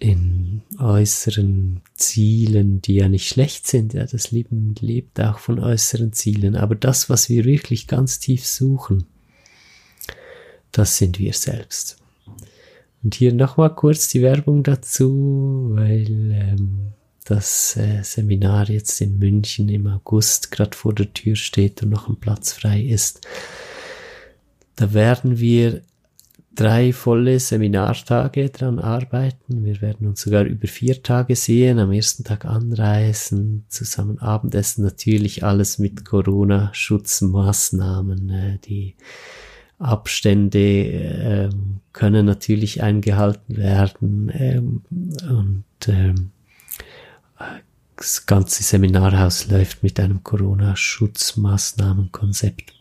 in 0.00 0.62
äußeren 0.78 1.80
Zielen, 1.94 2.82
die 2.82 2.96
ja 2.96 3.08
nicht 3.08 3.28
schlecht 3.28 3.66
sind. 3.66 3.94
Ja, 3.94 4.04
das 4.06 4.32
Leben 4.32 4.74
lebt 4.80 5.20
auch 5.20 5.38
von 5.38 5.60
äußeren 5.60 6.12
Zielen. 6.12 6.56
Aber 6.56 6.74
das, 6.74 7.08
was 7.08 7.28
wir 7.28 7.44
wirklich 7.44 7.86
ganz 7.86 8.18
tief 8.18 8.46
suchen, 8.46 9.06
das 10.72 10.98
sind 10.98 11.18
wir 11.18 11.32
selbst. 11.32 11.98
Und 13.04 13.14
hier 13.14 13.34
nochmal 13.34 13.74
kurz 13.74 14.08
die 14.08 14.22
Werbung 14.22 14.62
dazu, 14.62 15.72
weil 15.74 16.32
ähm, 16.32 16.92
das 17.24 17.76
äh, 17.76 18.02
Seminar 18.02 18.70
jetzt 18.70 19.00
in 19.02 19.18
München 19.18 19.68
im 19.68 19.86
August 19.86 20.50
gerade 20.50 20.76
vor 20.76 20.94
der 20.94 21.12
Tür 21.12 21.36
steht 21.36 21.82
und 21.82 21.90
noch 21.90 22.08
ein 22.08 22.16
Platz 22.16 22.54
frei 22.54 22.80
ist. 22.80 23.20
Da 24.76 24.94
werden 24.94 25.38
wir 25.38 25.82
drei 26.54 26.92
volle 26.92 27.40
Seminartage 27.40 28.50
dran 28.50 28.78
arbeiten. 28.78 29.64
Wir 29.64 29.82
werden 29.82 30.06
uns 30.06 30.20
sogar 30.22 30.44
über 30.44 30.68
vier 30.68 31.02
Tage 31.02 31.36
sehen, 31.36 31.78
am 31.78 31.92
ersten 31.92 32.24
Tag 32.24 32.46
anreisen, 32.46 33.66
zusammen 33.68 34.18
Abendessen, 34.18 34.84
natürlich 34.84 35.44
alles 35.44 35.78
mit 35.78 36.04
Corona-Schutzmaßnahmen. 36.04 38.30
Äh, 38.30 38.58
die 38.58 38.96
Abstände 39.84 40.58
äh, 40.58 41.48
können 41.92 42.26
natürlich 42.26 42.82
eingehalten 42.82 43.56
werden 43.56 44.32
ähm, 44.34 44.82
und 45.28 45.64
ähm, 45.88 46.32
das 47.96 48.26
ganze 48.26 48.62
Seminarhaus 48.62 49.48
läuft 49.48 49.82
mit 49.82 49.98
einem 50.00 50.22
Corona-Schutzmaßnahmenkonzept 50.24 52.74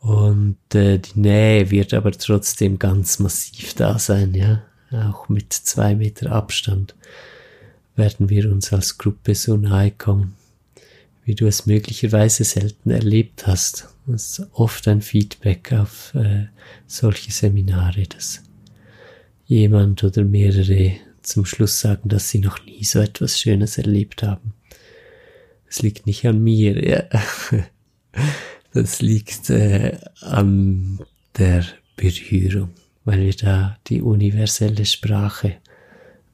und 0.00 0.56
äh, 0.74 0.98
die 0.98 1.20
Nähe 1.20 1.70
wird 1.70 1.92
aber 1.92 2.12
trotzdem 2.12 2.78
ganz 2.78 3.18
massiv 3.18 3.74
da 3.74 3.98
sein, 3.98 4.34
ja. 4.34 4.62
Auch 4.90 5.28
mit 5.28 5.52
zwei 5.52 5.94
Meter 5.94 6.32
Abstand 6.32 6.94
werden 7.94 8.30
wir 8.30 8.50
uns 8.50 8.72
als 8.72 8.96
Gruppe 8.96 9.34
so 9.34 9.58
nahe 9.58 9.90
kommen, 9.90 10.34
wie 11.24 11.34
du 11.34 11.46
es 11.46 11.66
möglicherweise 11.66 12.44
selten 12.44 12.88
erlebt 12.88 13.46
hast. 13.46 13.88
Ist 14.12 14.46
oft 14.52 14.88
ein 14.88 15.02
Feedback 15.02 15.72
auf 15.72 16.14
äh, 16.14 16.46
solche 16.86 17.30
Seminare, 17.30 18.04
dass 18.04 18.42
jemand 19.46 20.02
oder 20.02 20.24
mehrere 20.24 20.92
zum 21.22 21.44
Schluss 21.44 21.80
sagen, 21.80 22.08
dass 22.08 22.30
sie 22.30 22.38
noch 22.38 22.64
nie 22.64 22.84
so 22.84 23.00
etwas 23.00 23.38
Schönes 23.38 23.76
erlebt 23.76 24.22
haben. 24.22 24.54
Es 25.68 25.82
liegt 25.82 26.06
nicht 26.06 26.26
an 26.26 26.42
mir, 26.42 26.82
ja. 26.88 27.04
Das 28.74 29.00
liegt 29.00 29.48
äh, 29.50 29.98
an 30.20 31.00
der 31.36 31.64
Berührung, 31.96 32.70
weil 33.04 33.20
wir 33.20 33.32
da 33.32 33.78
die 33.86 34.02
universelle 34.02 34.84
Sprache 34.84 35.56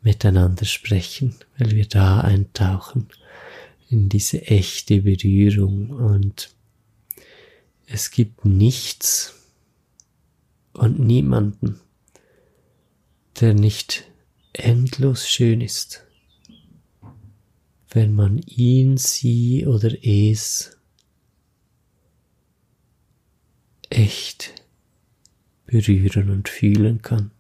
miteinander 0.03 0.64
sprechen, 0.64 1.35
weil 1.59 1.70
wir 1.72 1.87
da 1.87 2.20
eintauchen 2.20 3.09
in 3.89 4.09
diese 4.09 4.43
echte 4.43 5.03
Berührung 5.03 5.91
und 5.91 6.54
es 7.87 8.11
gibt 8.11 8.45
nichts 8.45 9.35
und 10.72 10.99
niemanden, 10.99 11.80
der 13.41 13.55
nicht 13.55 14.11
endlos 14.53 15.28
schön 15.28 15.61
ist, 15.61 16.05
wenn 17.91 18.14
man 18.14 18.39
ihn, 18.39 18.97
sie 18.97 19.66
oder 19.66 19.93
es 20.05 20.76
echt 23.91 24.55
berühren 25.66 26.30
und 26.30 26.49
fühlen 26.49 27.03
kann. 27.03 27.30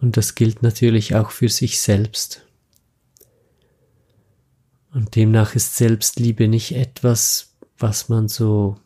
Und 0.00 0.16
das 0.16 0.34
gilt 0.34 0.62
natürlich 0.62 1.14
auch 1.14 1.30
für 1.30 1.48
sich 1.48 1.80
selbst. 1.80 2.44
Und 4.92 5.16
demnach 5.16 5.54
ist 5.54 5.76
Selbstliebe 5.76 6.46
nicht 6.46 6.72
etwas, 6.72 7.53
was 7.78 8.08
man 8.08 8.28
so 8.28 8.76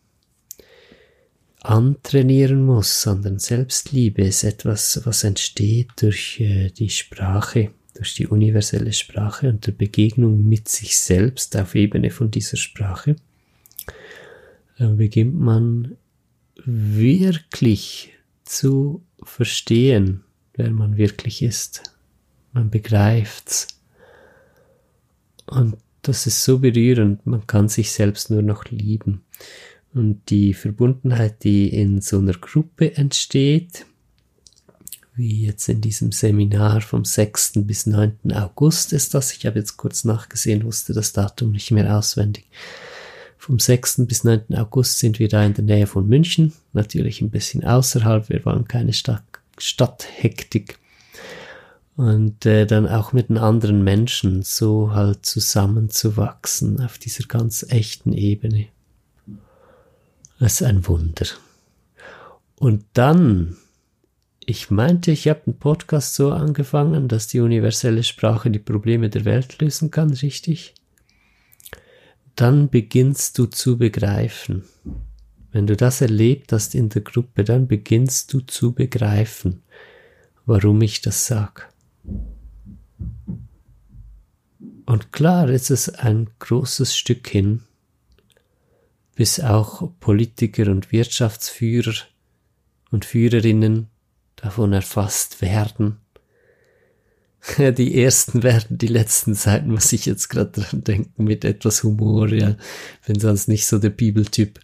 antrainieren 1.60 2.64
muss, 2.64 3.02
sondern 3.02 3.38
Selbstliebe 3.38 4.22
ist 4.22 4.44
etwas, 4.44 5.00
was 5.04 5.24
entsteht 5.24 5.90
durch 6.00 6.40
äh, 6.40 6.70
die 6.70 6.88
Sprache, 6.88 7.72
durch 7.94 8.14
die 8.14 8.26
universelle 8.26 8.92
Sprache 8.92 9.48
und 9.48 9.66
der 9.66 9.72
Begegnung 9.72 10.48
mit 10.48 10.68
sich 10.68 10.98
selbst 10.98 11.56
auf 11.56 11.74
Ebene 11.74 12.10
von 12.10 12.30
dieser 12.30 12.56
Sprache 12.56 13.16
dann 14.78 14.96
beginnt 14.96 15.38
man 15.38 15.96
wirklich 16.64 18.14
zu 18.44 19.04
verstehen, 19.22 20.24
wer 20.54 20.70
man 20.70 20.96
wirklich 20.96 21.42
ist. 21.42 21.94
Man 22.52 22.70
begreift's. 22.70 23.66
Und 25.46 25.76
das 26.02 26.26
ist 26.26 26.44
so 26.44 26.58
berührend, 26.58 27.26
man 27.26 27.46
kann 27.46 27.68
sich 27.68 27.92
selbst 27.92 28.30
nur 28.30 28.42
noch 28.42 28.64
lieben. 28.66 29.22
Und 29.94 30.30
die 30.30 30.54
Verbundenheit, 30.54 31.42
die 31.44 31.68
in 31.68 32.00
so 32.00 32.18
einer 32.18 32.34
Gruppe 32.34 32.96
entsteht, 32.96 33.86
wie 35.18 35.46
jetzt 35.46 35.68
in 35.68 35.80
diesem 35.80 36.12
Seminar 36.12 36.80
vom 36.80 37.04
6. 37.04 37.52
bis 37.64 37.86
9. 37.86 38.32
August 38.32 38.92
ist 38.92 39.14
das, 39.14 39.32
ich 39.32 39.46
habe 39.46 39.58
jetzt 39.58 39.76
kurz 39.76 40.04
nachgesehen, 40.04 40.64
wusste 40.64 40.92
das 40.92 41.12
Datum 41.12 41.50
nicht 41.50 41.72
mehr 41.72 41.96
auswendig, 41.96 42.46
vom 43.36 43.58
6. 43.58 44.06
bis 44.06 44.22
9. 44.22 44.54
August 44.54 44.98
sind 45.00 45.18
wir 45.18 45.28
da 45.28 45.44
in 45.44 45.54
der 45.54 45.64
Nähe 45.64 45.86
von 45.88 46.06
München, 46.06 46.52
natürlich 46.72 47.20
ein 47.20 47.30
bisschen 47.30 47.64
außerhalb, 47.64 48.28
wir 48.28 48.44
wollen 48.44 48.68
keine 48.68 48.92
Stadt, 48.92 49.24
Stadthektik. 49.58 50.78
Und 51.98 52.46
äh, 52.46 52.64
dann 52.64 52.88
auch 52.88 53.12
mit 53.12 53.28
den 53.28 53.36
anderen 53.36 53.84
Menschen 53.84 54.42
so 54.42 54.92
halt 54.92 55.26
zusammenzuwachsen 55.26 56.80
auf 56.80 56.96
dieser 56.96 57.24
ganz 57.24 57.66
echten 57.68 58.12
Ebene. 58.12 58.68
Das 60.38 60.60
ist 60.60 60.62
ein 60.62 60.86
Wunder. 60.86 61.26
Und 62.56 62.84
dann, 62.94 63.56
ich 64.46 64.70
meinte, 64.70 65.10
ich 65.10 65.28
habe 65.28 65.40
den 65.46 65.58
Podcast 65.58 66.14
so 66.14 66.30
angefangen, 66.32 67.08
dass 67.08 67.26
die 67.26 67.40
universelle 67.40 68.04
Sprache 68.04 68.50
die 68.50 68.58
Probleme 68.60 69.10
der 69.10 69.24
Welt 69.24 69.60
lösen 69.60 69.90
kann, 69.90 70.10
richtig? 70.10 70.74
dann 72.38 72.68
beginnst 72.68 73.36
du 73.36 73.46
zu 73.46 73.78
begreifen. 73.78 74.62
Wenn 75.50 75.66
du 75.66 75.76
das 75.76 76.00
erlebt 76.00 76.52
hast 76.52 76.76
in 76.76 76.88
der 76.88 77.02
Gruppe, 77.02 77.42
dann 77.42 77.66
beginnst 77.66 78.32
du 78.32 78.40
zu 78.40 78.72
begreifen, 78.72 79.62
warum 80.46 80.80
ich 80.82 81.00
das 81.00 81.26
sag. 81.26 81.72
Und 84.88 85.12
klar 85.12 85.50
ist 85.50 85.70
es 85.70 85.88
ein 85.90 86.30
großes 86.38 86.96
Stück 86.96 87.28
hin, 87.28 87.62
bis 89.14 89.38
auch 89.38 89.90
Politiker 90.00 90.70
und 90.70 90.92
Wirtschaftsführer 90.92 91.92
und 92.90 93.04
Führerinnen 93.04 93.88
davon 94.36 94.72
erfasst 94.72 95.42
werden, 95.42 95.98
Die 97.58 98.02
ersten 98.02 98.42
werden 98.42 98.78
die 98.78 98.88
letzten 98.88 99.34
Seiten, 99.34 99.70
muss 99.70 99.92
ich 99.92 100.06
jetzt 100.06 100.28
gerade 100.28 100.60
dran 100.60 100.84
denken, 100.84 101.24
mit 101.24 101.44
etwas 101.44 101.82
Humor, 101.82 102.28
ja. 102.28 102.56
Bin 103.06 103.20
sonst 103.20 103.48
nicht 103.48 103.66
so 103.66 103.78
der 103.78 103.90
Bibeltyp. 103.90 104.60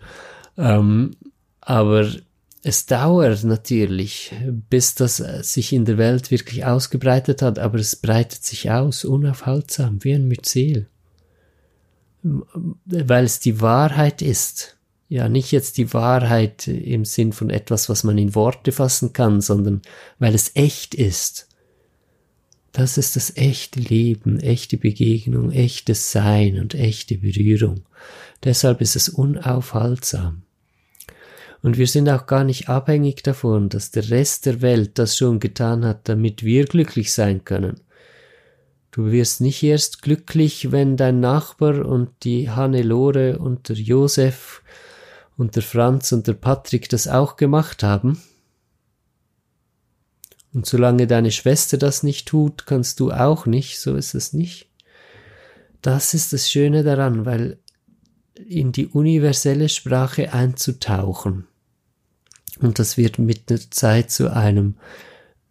Ähm, 0.56 1.16
aber 1.60 2.08
es 2.66 2.86
dauert 2.86 3.44
natürlich, 3.44 4.32
bis 4.70 4.94
das 4.94 5.18
sich 5.18 5.74
in 5.74 5.84
der 5.84 5.98
Welt 5.98 6.30
wirklich 6.30 6.64
ausgebreitet 6.64 7.42
hat, 7.42 7.58
aber 7.58 7.78
es 7.78 7.94
breitet 7.94 8.42
sich 8.42 8.70
aus, 8.70 9.04
unaufhaltsam, 9.04 10.02
wie 10.02 10.14
ein 10.14 10.26
Myzel. 10.28 10.88
Weil 12.22 13.24
es 13.24 13.38
die 13.38 13.60
Wahrheit 13.60 14.22
ist. 14.22 14.78
Ja, 15.10 15.28
nicht 15.28 15.52
jetzt 15.52 15.76
die 15.76 15.92
Wahrheit 15.92 16.66
im 16.66 17.04
Sinn 17.04 17.34
von 17.34 17.50
etwas, 17.50 17.90
was 17.90 18.02
man 18.02 18.16
in 18.16 18.34
Worte 18.34 18.72
fassen 18.72 19.12
kann, 19.12 19.42
sondern 19.42 19.82
weil 20.18 20.34
es 20.34 20.52
echt 20.54 20.94
ist. 20.94 21.48
Das 22.72 22.96
ist 22.96 23.14
das 23.14 23.36
echte 23.36 23.78
Leben, 23.78 24.40
echte 24.40 24.78
Begegnung, 24.78 25.52
echtes 25.52 26.12
Sein 26.12 26.58
und 26.58 26.74
echte 26.74 27.18
Berührung. 27.18 27.82
Deshalb 28.42 28.80
ist 28.80 28.96
es 28.96 29.10
unaufhaltsam. 29.10 30.43
Und 31.64 31.78
wir 31.78 31.86
sind 31.86 32.10
auch 32.10 32.26
gar 32.26 32.44
nicht 32.44 32.68
abhängig 32.68 33.22
davon, 33.22 33.70
dass 33.70 33.90
der 33.90 34.10
Rest 34.10 34.44
der 34.44 34.60
Welt 34.60 34.98
das 34.98 35.16
schon 35.16 35.40
getan 35.40 35.82
hat, 35.86 36.10
damit 36.10 36.44
wir 36.44 36.66
glücklich 36.66 37.14
sein 37.14 37.42
können. 37.46 37.80
Du 38.90 39.10
wirst 39.10 39.40
nicht 39.40 39.62
erst 39.62 40.02
glücklich, 40.02 40.72
wenn 40.72 40.98
dein 40.98 41.20
Nachbar 41.20 41.86
und 41.86 42.10
die 42.22 42.50
Hannelore 42.50 43.38
und 43.38 43.70
der 43.70 43.76
Josef 43.76 44.62
und 45.38 45.56
der 45.56 45.62
Franz 45.62 46.12
und 46.12 46.26
der 46.26 46.34
Patrick 46.34 46.90
das 46.90 47.08
auch 47.08 47.36
gemacht 47.36 47.82
haben, 47.82 48.20
und 50.52 50.66
solange 50.66 51.06
deine 51.06 51.30
Schwester 51.30 51.78
das 51.78 52.02
nicht 52.02 52.28
tut, 52.28 52.66
kannst 52.66 53.00
du 53.00 53.10
auch 53.10 53.46
nicht, 53.46 53.80
so 53.80 53.96
ist 53.96 54.14
es 54.14 54.34
nicht. 54.34 54.68
Das 55.80 56.12
ist 56.12 56.34
das 56.34 56.50
Schöne 56.50 56.82
daran, 56.82 57.24
weil 57.24 57.58
in 58.34 58.70
die 58.70 58.86
universelle 58.86 59.70
Sprache 59.70 60.34
einzutauchen. 60.34 61.48
Und 62.60 62.78
das 62.78 62.96
wird 62.96 63.18
mit 63.18 63.50
der 63.50 63.70
Zeit 63.70 64.10
zu 64.10 64.32
einem 64.32 64.74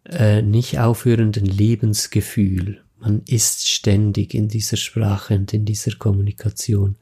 äh, 0.08 0.42
nicht 0.42 0.78
aufhörenden 0.78 1.46
Lebensgefühl. 1.46 2.82
Man 2.98 3.22
ist 3.26 3.68
ständig 3.68 4.34
in 4.34 4.48
dieser 4.48 4.76
Sprache 4.76 5.34
und 5.34 5.52
in 5.52 5.64
dieser 5.64 5.94
Kommunikation. 5.96 6.96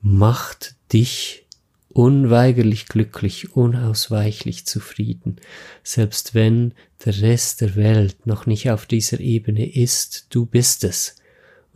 Macht 0.00 0.76
dich 0.92 1.46
unweigerlich 1.88 2.86
glücklich, 2.86 3.56
unausweichlich 3.56 4.66
zufrieden, 4.66 5.36
selbst 5.82 6.34
wenn 6.34 6.74
der 7.04 7.20
Rest 7.20 7.60
der 7.60 7.74
Welt 7.74 8.26
noch 8.26 8.46
nicht 8.46 8.70
auf 8.70 8.86
dieser 8.86 9.18
Ebene 9.18 9.68
ist, 9.68 10.26
du 10.30 10.46
bist 10.46 10.84
es. 10.84 11.16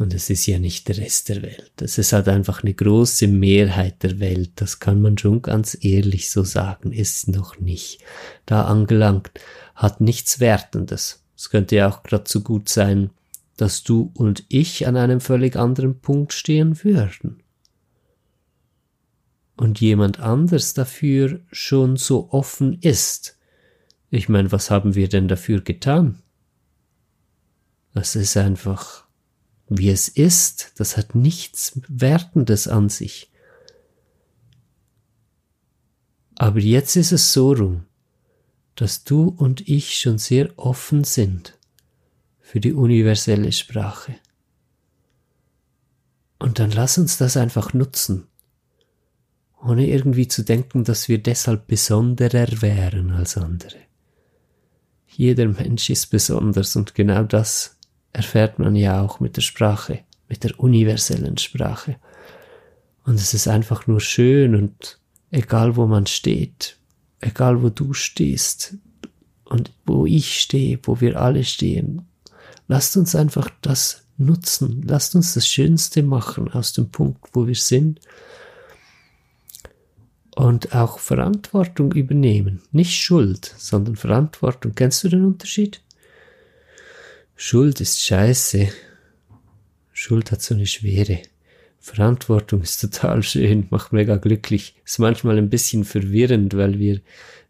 Und 0.02 0.14
es 0.14 0.30
ist 0.30 0.46
ja 0.46 0.58
nicht 0.58 0.88
der 0.88 0.98
Rest 0.98 1.28
der 1.28 1.42
Welt. 1.42 1.70
Es 1.80 1.96
ist 1.96 2.12
halt 2.12 2.26
einfach 2.26 2.64
eine 2.64 2.74
große 2.74 3.28
Mehrheit 3.28 4.02
der 4.02 4.18
Welt. 4.18 4.50
Das 4.56 4.80
kann 4.80 5.00
man 5.00 5.16
schon 5.16 5.42
ganz 5.42 5.78
ehrlich 5.80 6.28
so 6.32 6.42
sagen. 6.42 6.90
Ist 6.90 7.28
noch 7.28 7.60
nicht 7.60 8.00
da 8.44 8.64
angelangt. 8.64 9.30
Hat 9.76 10.00
nichts 10.00 10.40
Wertendes. 10.40 11.22
Es 11.36 11.50
könnte 11.50 11.76
ja 11.76 11.88
auch 11.88 12.02
gerade 12.02 12.24
so 12.26 12.40
gut 12.40 12.68
sein, 12.68 13.10
dass 13.56 13.84
du 13.84 14.10
und 14.14 14.42
ich 14.48 14.88
an 14.88 14.96
einem 14.96 15.20
völlig 15.20 15.54
anderen 15.54 16.00
Punkt 16.00 16.32
stehen 16.32 16.82
würden 16.82 17.40
und 19.56 19.80
jemand 19.80 20.18
anders 20.18 20.74
dafür 20.74 21.38
schon 21.52 21.96
so 21.96 22.28
offen 22.32 22.76
ist. 22.80 23.38
Ich 24.10 24.28
meine, 24.28 24.50
was 24.50 24.68
haben 24.68 24.96
wir 24.96 25.08
denn 25.08 25.28
dafür 25.28 25.60
getan? 25.60 26.20
Das 27.94 28.16
ist 28.16 28.36
einfach, 28.36 29.01
wie 29.78 29.90
es 29.90 30.08
ist, 30.08 30.72
das 30.76 30.96
hat 30.96 31.14
nichts 31.14 31.80
Wertendes 31.88 32.68
an 32.68 32.88
sich. 32.88 33.30
Aber 36.36 36.60
jetzt 36.60 36.96
ist 36.96 37.12
es 37.12 37.32
so 37.32 37.52
rum, 37.52 37.84
dass 38.74 39.04
du 39.04 39.28
und 39.28 39.68
ich 39.68 39.98
schon 39.98 40.18
sehr 40.18 40.50
offen 40.58 41.04
sind 41.04 41.58
für 42.40 42.60
die 42.60 42.72
universelle 42.72 43.52
Sprache. 43.52 44.16
Und 46.38 46.58
dann 46.58 46.70
lass 46.70 46.98
uns 46.98 47.18
das 47.18 47.36
einfach 47.36 47.72
nutzen 47.72 48.26
ohne 49.62 49.86
irgendwie 49.86 50.28
zu 50.28 50.42
denken, 50.42 50.84
dass 50.84 51.08
wir 51.08 51.18
deshalb 51.18 51.66
besonderer 51.68 52.48
wären 52.60 53.12
als 53.12 53.36
andere. 53.36 53.78
Jeder 55.06 55.46
Mensch 55.46 55.88
ist 55.90 56.06
besonders 56.06 56.74
und 56.74 56.94
genau 56.94 57.22
das 57.22 57.78
erfährt 58.12 58.58
man 58.58 58.76
ja 58.76 59.02
auch 59.02 59.20
mit 59.20 59.36
der 59.36 59.42
Sprache, 59.42 60.00
mit 60.28 60.44
der 60.44 60.58
universellen 60.58 61.38
Sprache. 61.38 61.96
Und 63.04 63.14
es 63.14 63.34
ist 63.34 63.48
einfach 63.48 63.86
nur 63.86 64.00
schön 64.00 64.54
und 64.54 64.98
egal 65.30 65.76
wo 65.76 65.86
man 65.86 66.06
steht, 66.06 66.76
egal 67.20 67.62
wo 67.62 67.68
du 67.68 67.92
stehst 67.94 68.74
und 69.44 69.72
wo 69.86 70.06
ich 70.06 70.40
stehe, 70.40 70.78
wo 70.84 71.00
wir 71.00 71.20
alle 71.20 71.44
stehen, 71.44 72.06
lasst 72.68 72.96
uns 72.96 73.14
einfach 73.14 73.50
das 73.62 74.04
nutzen, 74.18 74.82
lasst 74.86 75.14
uns 75.14 75.34
das 75.34 75.48
Schönste 75.48 76.02
machen 76.02 76.52
aus 76.52 76.72
dem 76.72 76.90
Punkt, 76.90 77.30
wo 77.32 77.46
wir 77.46 77.54
sind 77.54 78.00
und 80.34 80.74
auch 80.74 80.98
Verantwortung 80.98 81.92
übernehmen. 81.92 82.62
Nicht 82.72 82.94
Schuld, 82.98 83.54
sondern 83.58 83.96
Verantwortung. 83.96 84.74
Kennst 84.74 85.04
du 85.04 85.08
den 85.08 85.24
Unterschied? 85.24 85.82
Schuld 87.44 87.80
ist 87.80 88.00
scheiße. 88.00 88.68
Schuld 89.92 90.30
hat 90.30 90.42
so 90.42 90.54
eine 90.54 90.64
Schwere. 90.64 91.22
Verantwortung 91.82 92.62
ist 92.62 92.80
total 92.80 93.24
schön, 93.24 93.66
macht 93.70 93.92
mega 93.92 94.14
glücklich. 94.14 94.76
Ist 94.84 95.00
manchmal 95.00 95.36
ein 95.36 95.50
bisschen 95.50 95.82
verwirrend, 95.82 96.56
weil 96.56 96.78
wir 96.78 97.00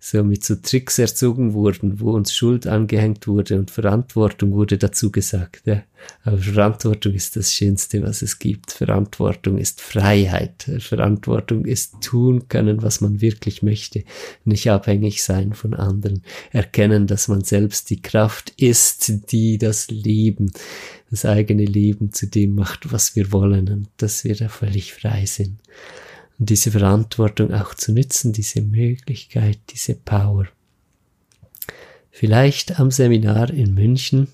so 0.01 0.24
mit 0.24 0.43
so 0.43 0.57
Tricks 0.57 0.99
erzogen 0.99 1.53
wurden, 1.53 2.01
wo 2.01 2.12
uns 2.12 2.35
Schuld 2.35 2.66
angehängt 2.66 3.28
wurde 3.28 3.59
und 3.59 3.70
Verantwortung 3.70 4.53
wurde 4.53 4.78
dazu 4.78 5.12
gesagt. 5.12 5.66
Ja. 5.66 5.83
Aber 6.24 6.39
Verantwortung 6.39 7.12
ist 7.12 7.37
das 7.37 7.53
Schönste, 7.53 8.03
was 8.03 8.22
es 8.22 8.39
gibt. 8.39 8.72
Verantwortung 8.72 9.59
ist 9.59 9.83
Freiheit. 9.83 10.66
Verantwortung 10.80 11.66
ist 11.66 12.01
tun 12.01 12.49
können, 12.49 12.83
was 12.83 13.03
man 13.03 13.20
wirklich 13.20 13.62
möchte. 13.62 14.03
Nicht 14.45 14.68
abhängig 14.70 15.22
sein 15.22 15.53
von 15.53 15.74
anderen. 15.74 16.22
Erkennen, 16.51 17.07
dass 17.07 17.28
man 17.28 17.45
selbst 17.45 17.91
die 17.91 18.01
Kraft 18.01 18.51
ist, 18.57 19.30
die 19.30 19.59
das 19.59 19.89
Leben, 19.89 20.53
das 21.12 21.24
eigene 21.26 21.66
Leben 21.66 22.12
zu 22.12 22.26
dem 22.26 22.54
macht, 22.54 22.90
was 22.90 23.14
wir 23.14 23.32
wollen 23.32 23.68
und 23.68 23.88
dass 23.98 24.24
wir 24.24 24.34
da 24.34 24.48
völlig 24.48 24.94
frei 24.94 25.26
sind 25.26 25.58
und 26.38 26.48
diese 26.48 26.70
Verantwortung 26.70 27.52
auch 27.52 27.74
zu 27.74 27.92
nützen, 27.92 28.32
diese 28.32 28.62
Möglichkeit, 28.62 29.58
diese 29.70 29.94
Power. 29.94 30.46
Vielleicht 32.10 32.80
am 32.80 32.90
Seminar 32.90 33.50
in 33.50 33.74
München, 33.74 34.28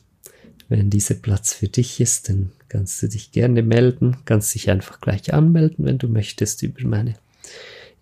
wenn 0.68 0.88
dieser 0.88 1.14
Platz 1.14 1.52
für 1.52 1.66
dich 1.66 2.00
ist, 2.00 2.28
dann 2.28 2.52
kannst 2.68 3.02
du 3.02 3.08
dich 3.08 3.32
gerne 3.32 3.64
melden, 3.64 4.18
kannst 4.24 4.54
dich 4.54 4.70
einfach 4.70 5.00
gleich 5.00 5.34
anmelden, 5.34 5.84
wenn 5.84 5.98
du 5.98 6.06
möchtest, 6.06 6.62
über 6.62 6.86
meine 6.86 7.16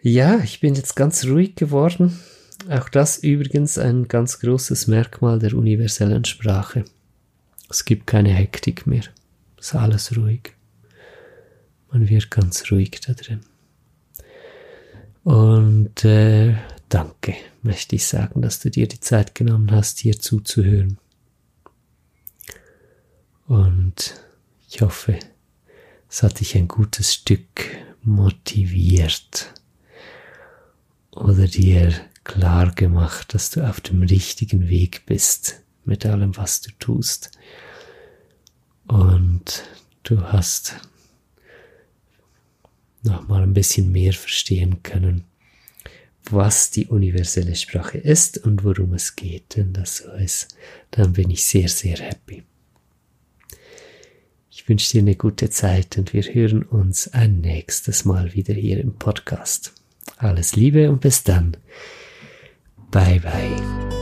Ja, 0.00 0.40
ich 0.40 0.60
bin 0.60 0.74
jetzt 0.74 0.96
ganz 0.96 1.24
ruhig 1.24 1.54
geworden. 1.54 2.18
Auch 2.68 2.88
das 2.88 3.18
übrigens 3.18 3.78
ein 3.78 4.08
ganz 4.08 4.40
großes 4.40 4.86
Merkmal 4.86 5.38
der 5.38 5.54
universellen 5.54 6.24
Sprache. 6.24 6.84
Es 7.70 7.84
gibt 7.84 8.06
keine 8.06 8.30
Hektik 8.30 8.86
mehr. 8.86 9.04
Es 9.58 9.68
ist 9.68 9.74
alles 9.74 10.16
ruhig. 10.16 10.54
Man 11.92 12.08
wird 12.08 12.30
ganz 12.30 12.70
ruhig 12.72 13.00
da 13.06 13.12
drin. 13.12 13.40
Und 15.24 16.04
äh, 16.04 16.56
danke, 16.88 17.34
möchte 17.62 17.96
ich 17.96 18.06
sagen, 18.06 18.40
dass 18.40 18.60
du 18.60 18.70
dir 18.70 18.88
die 18.88 19.00
Zeit 19.00 19.34
genommen 19.34 19.70
hast, 19.70 19.98
hier 19.98 20.18
zuzuhören. 20.18 20.98
Und 23.46 24.14
ich 24.68 24.80
hoffe, 24.80 25.18
es 26.08 26.22
hat 26.22 26.40
dich 26.40 26.56
ein 26.56 26.66
gutes 26.66 27.12
Stück 27.12 27.68
motiviert 28.02 29.52
oder 31.10 31.46
dir 31.46 31.92
klar 32.24 32.72
gemacht, 32.72 33.34
dass 33.34 33.50
du 33.50 33.68
auf 33.68 33.82
dem 33.82 34.02
richtigen 34.02 34.68
Weg 34.68 35.04
bist 35.04 35.60
mit 35.84 36.06
allem, 36.06 36.36
was 36.38 36.62
du 36.62 36.70
tust. 36.78 37.32
Und 38.86 39.64
du 40.04 40.22
hast 40.22 40.76
nochmal 43.02 43.42
ein 43.42 43.54
bisschen 43.54 43.92
mehr 43.92 44.12
verstehen 44.12 44.82
können, 44.82 45.24
was 46.30 46.70
die 46.70 46.86
universelle 46.86 47.56
Sprache 47.56 47.98
ist 47.98 48.38
und 48.38 48.64
worum 48.64 48.94
es 48.94 49.16
geht. 49.16 49.56
Wenn 49.56 49.72
das 49.72 49.98
so 49.98 50.12
ist, 50.12 50.56
dann 50.90 51.12
bin 51.12 51.30
ich 51.30 51.44
sehr, 51.44 51.68
sehr 51.68 51.96
happy. 51.96 52.42
Ich 54.50 54.68
wünsche 54.68 54.92
dir 54.92 55.00
eine 55.00 55.16
gute 55.16 55.50
Zeit 55.50 55.98
und 55.98 56.12
wir 56.12 56.22
hören 56.22 56.62
uns 56.62 57.08
ein 57.08 57.40
nächstes 57.40 58.04
Mal 58.04 58.34
wieder 58.34 58.54
hier 58.54 58.78
im 58.80 58.94
Podcast. 58.94 59.72
Alles 60.18 60.54
Liebe 60.54 60.90
und 60.90 61.00
bis 61.00 61.24
dann. 61.24 61.56
Bye 62.90 63.20
bye. 63.20 64.01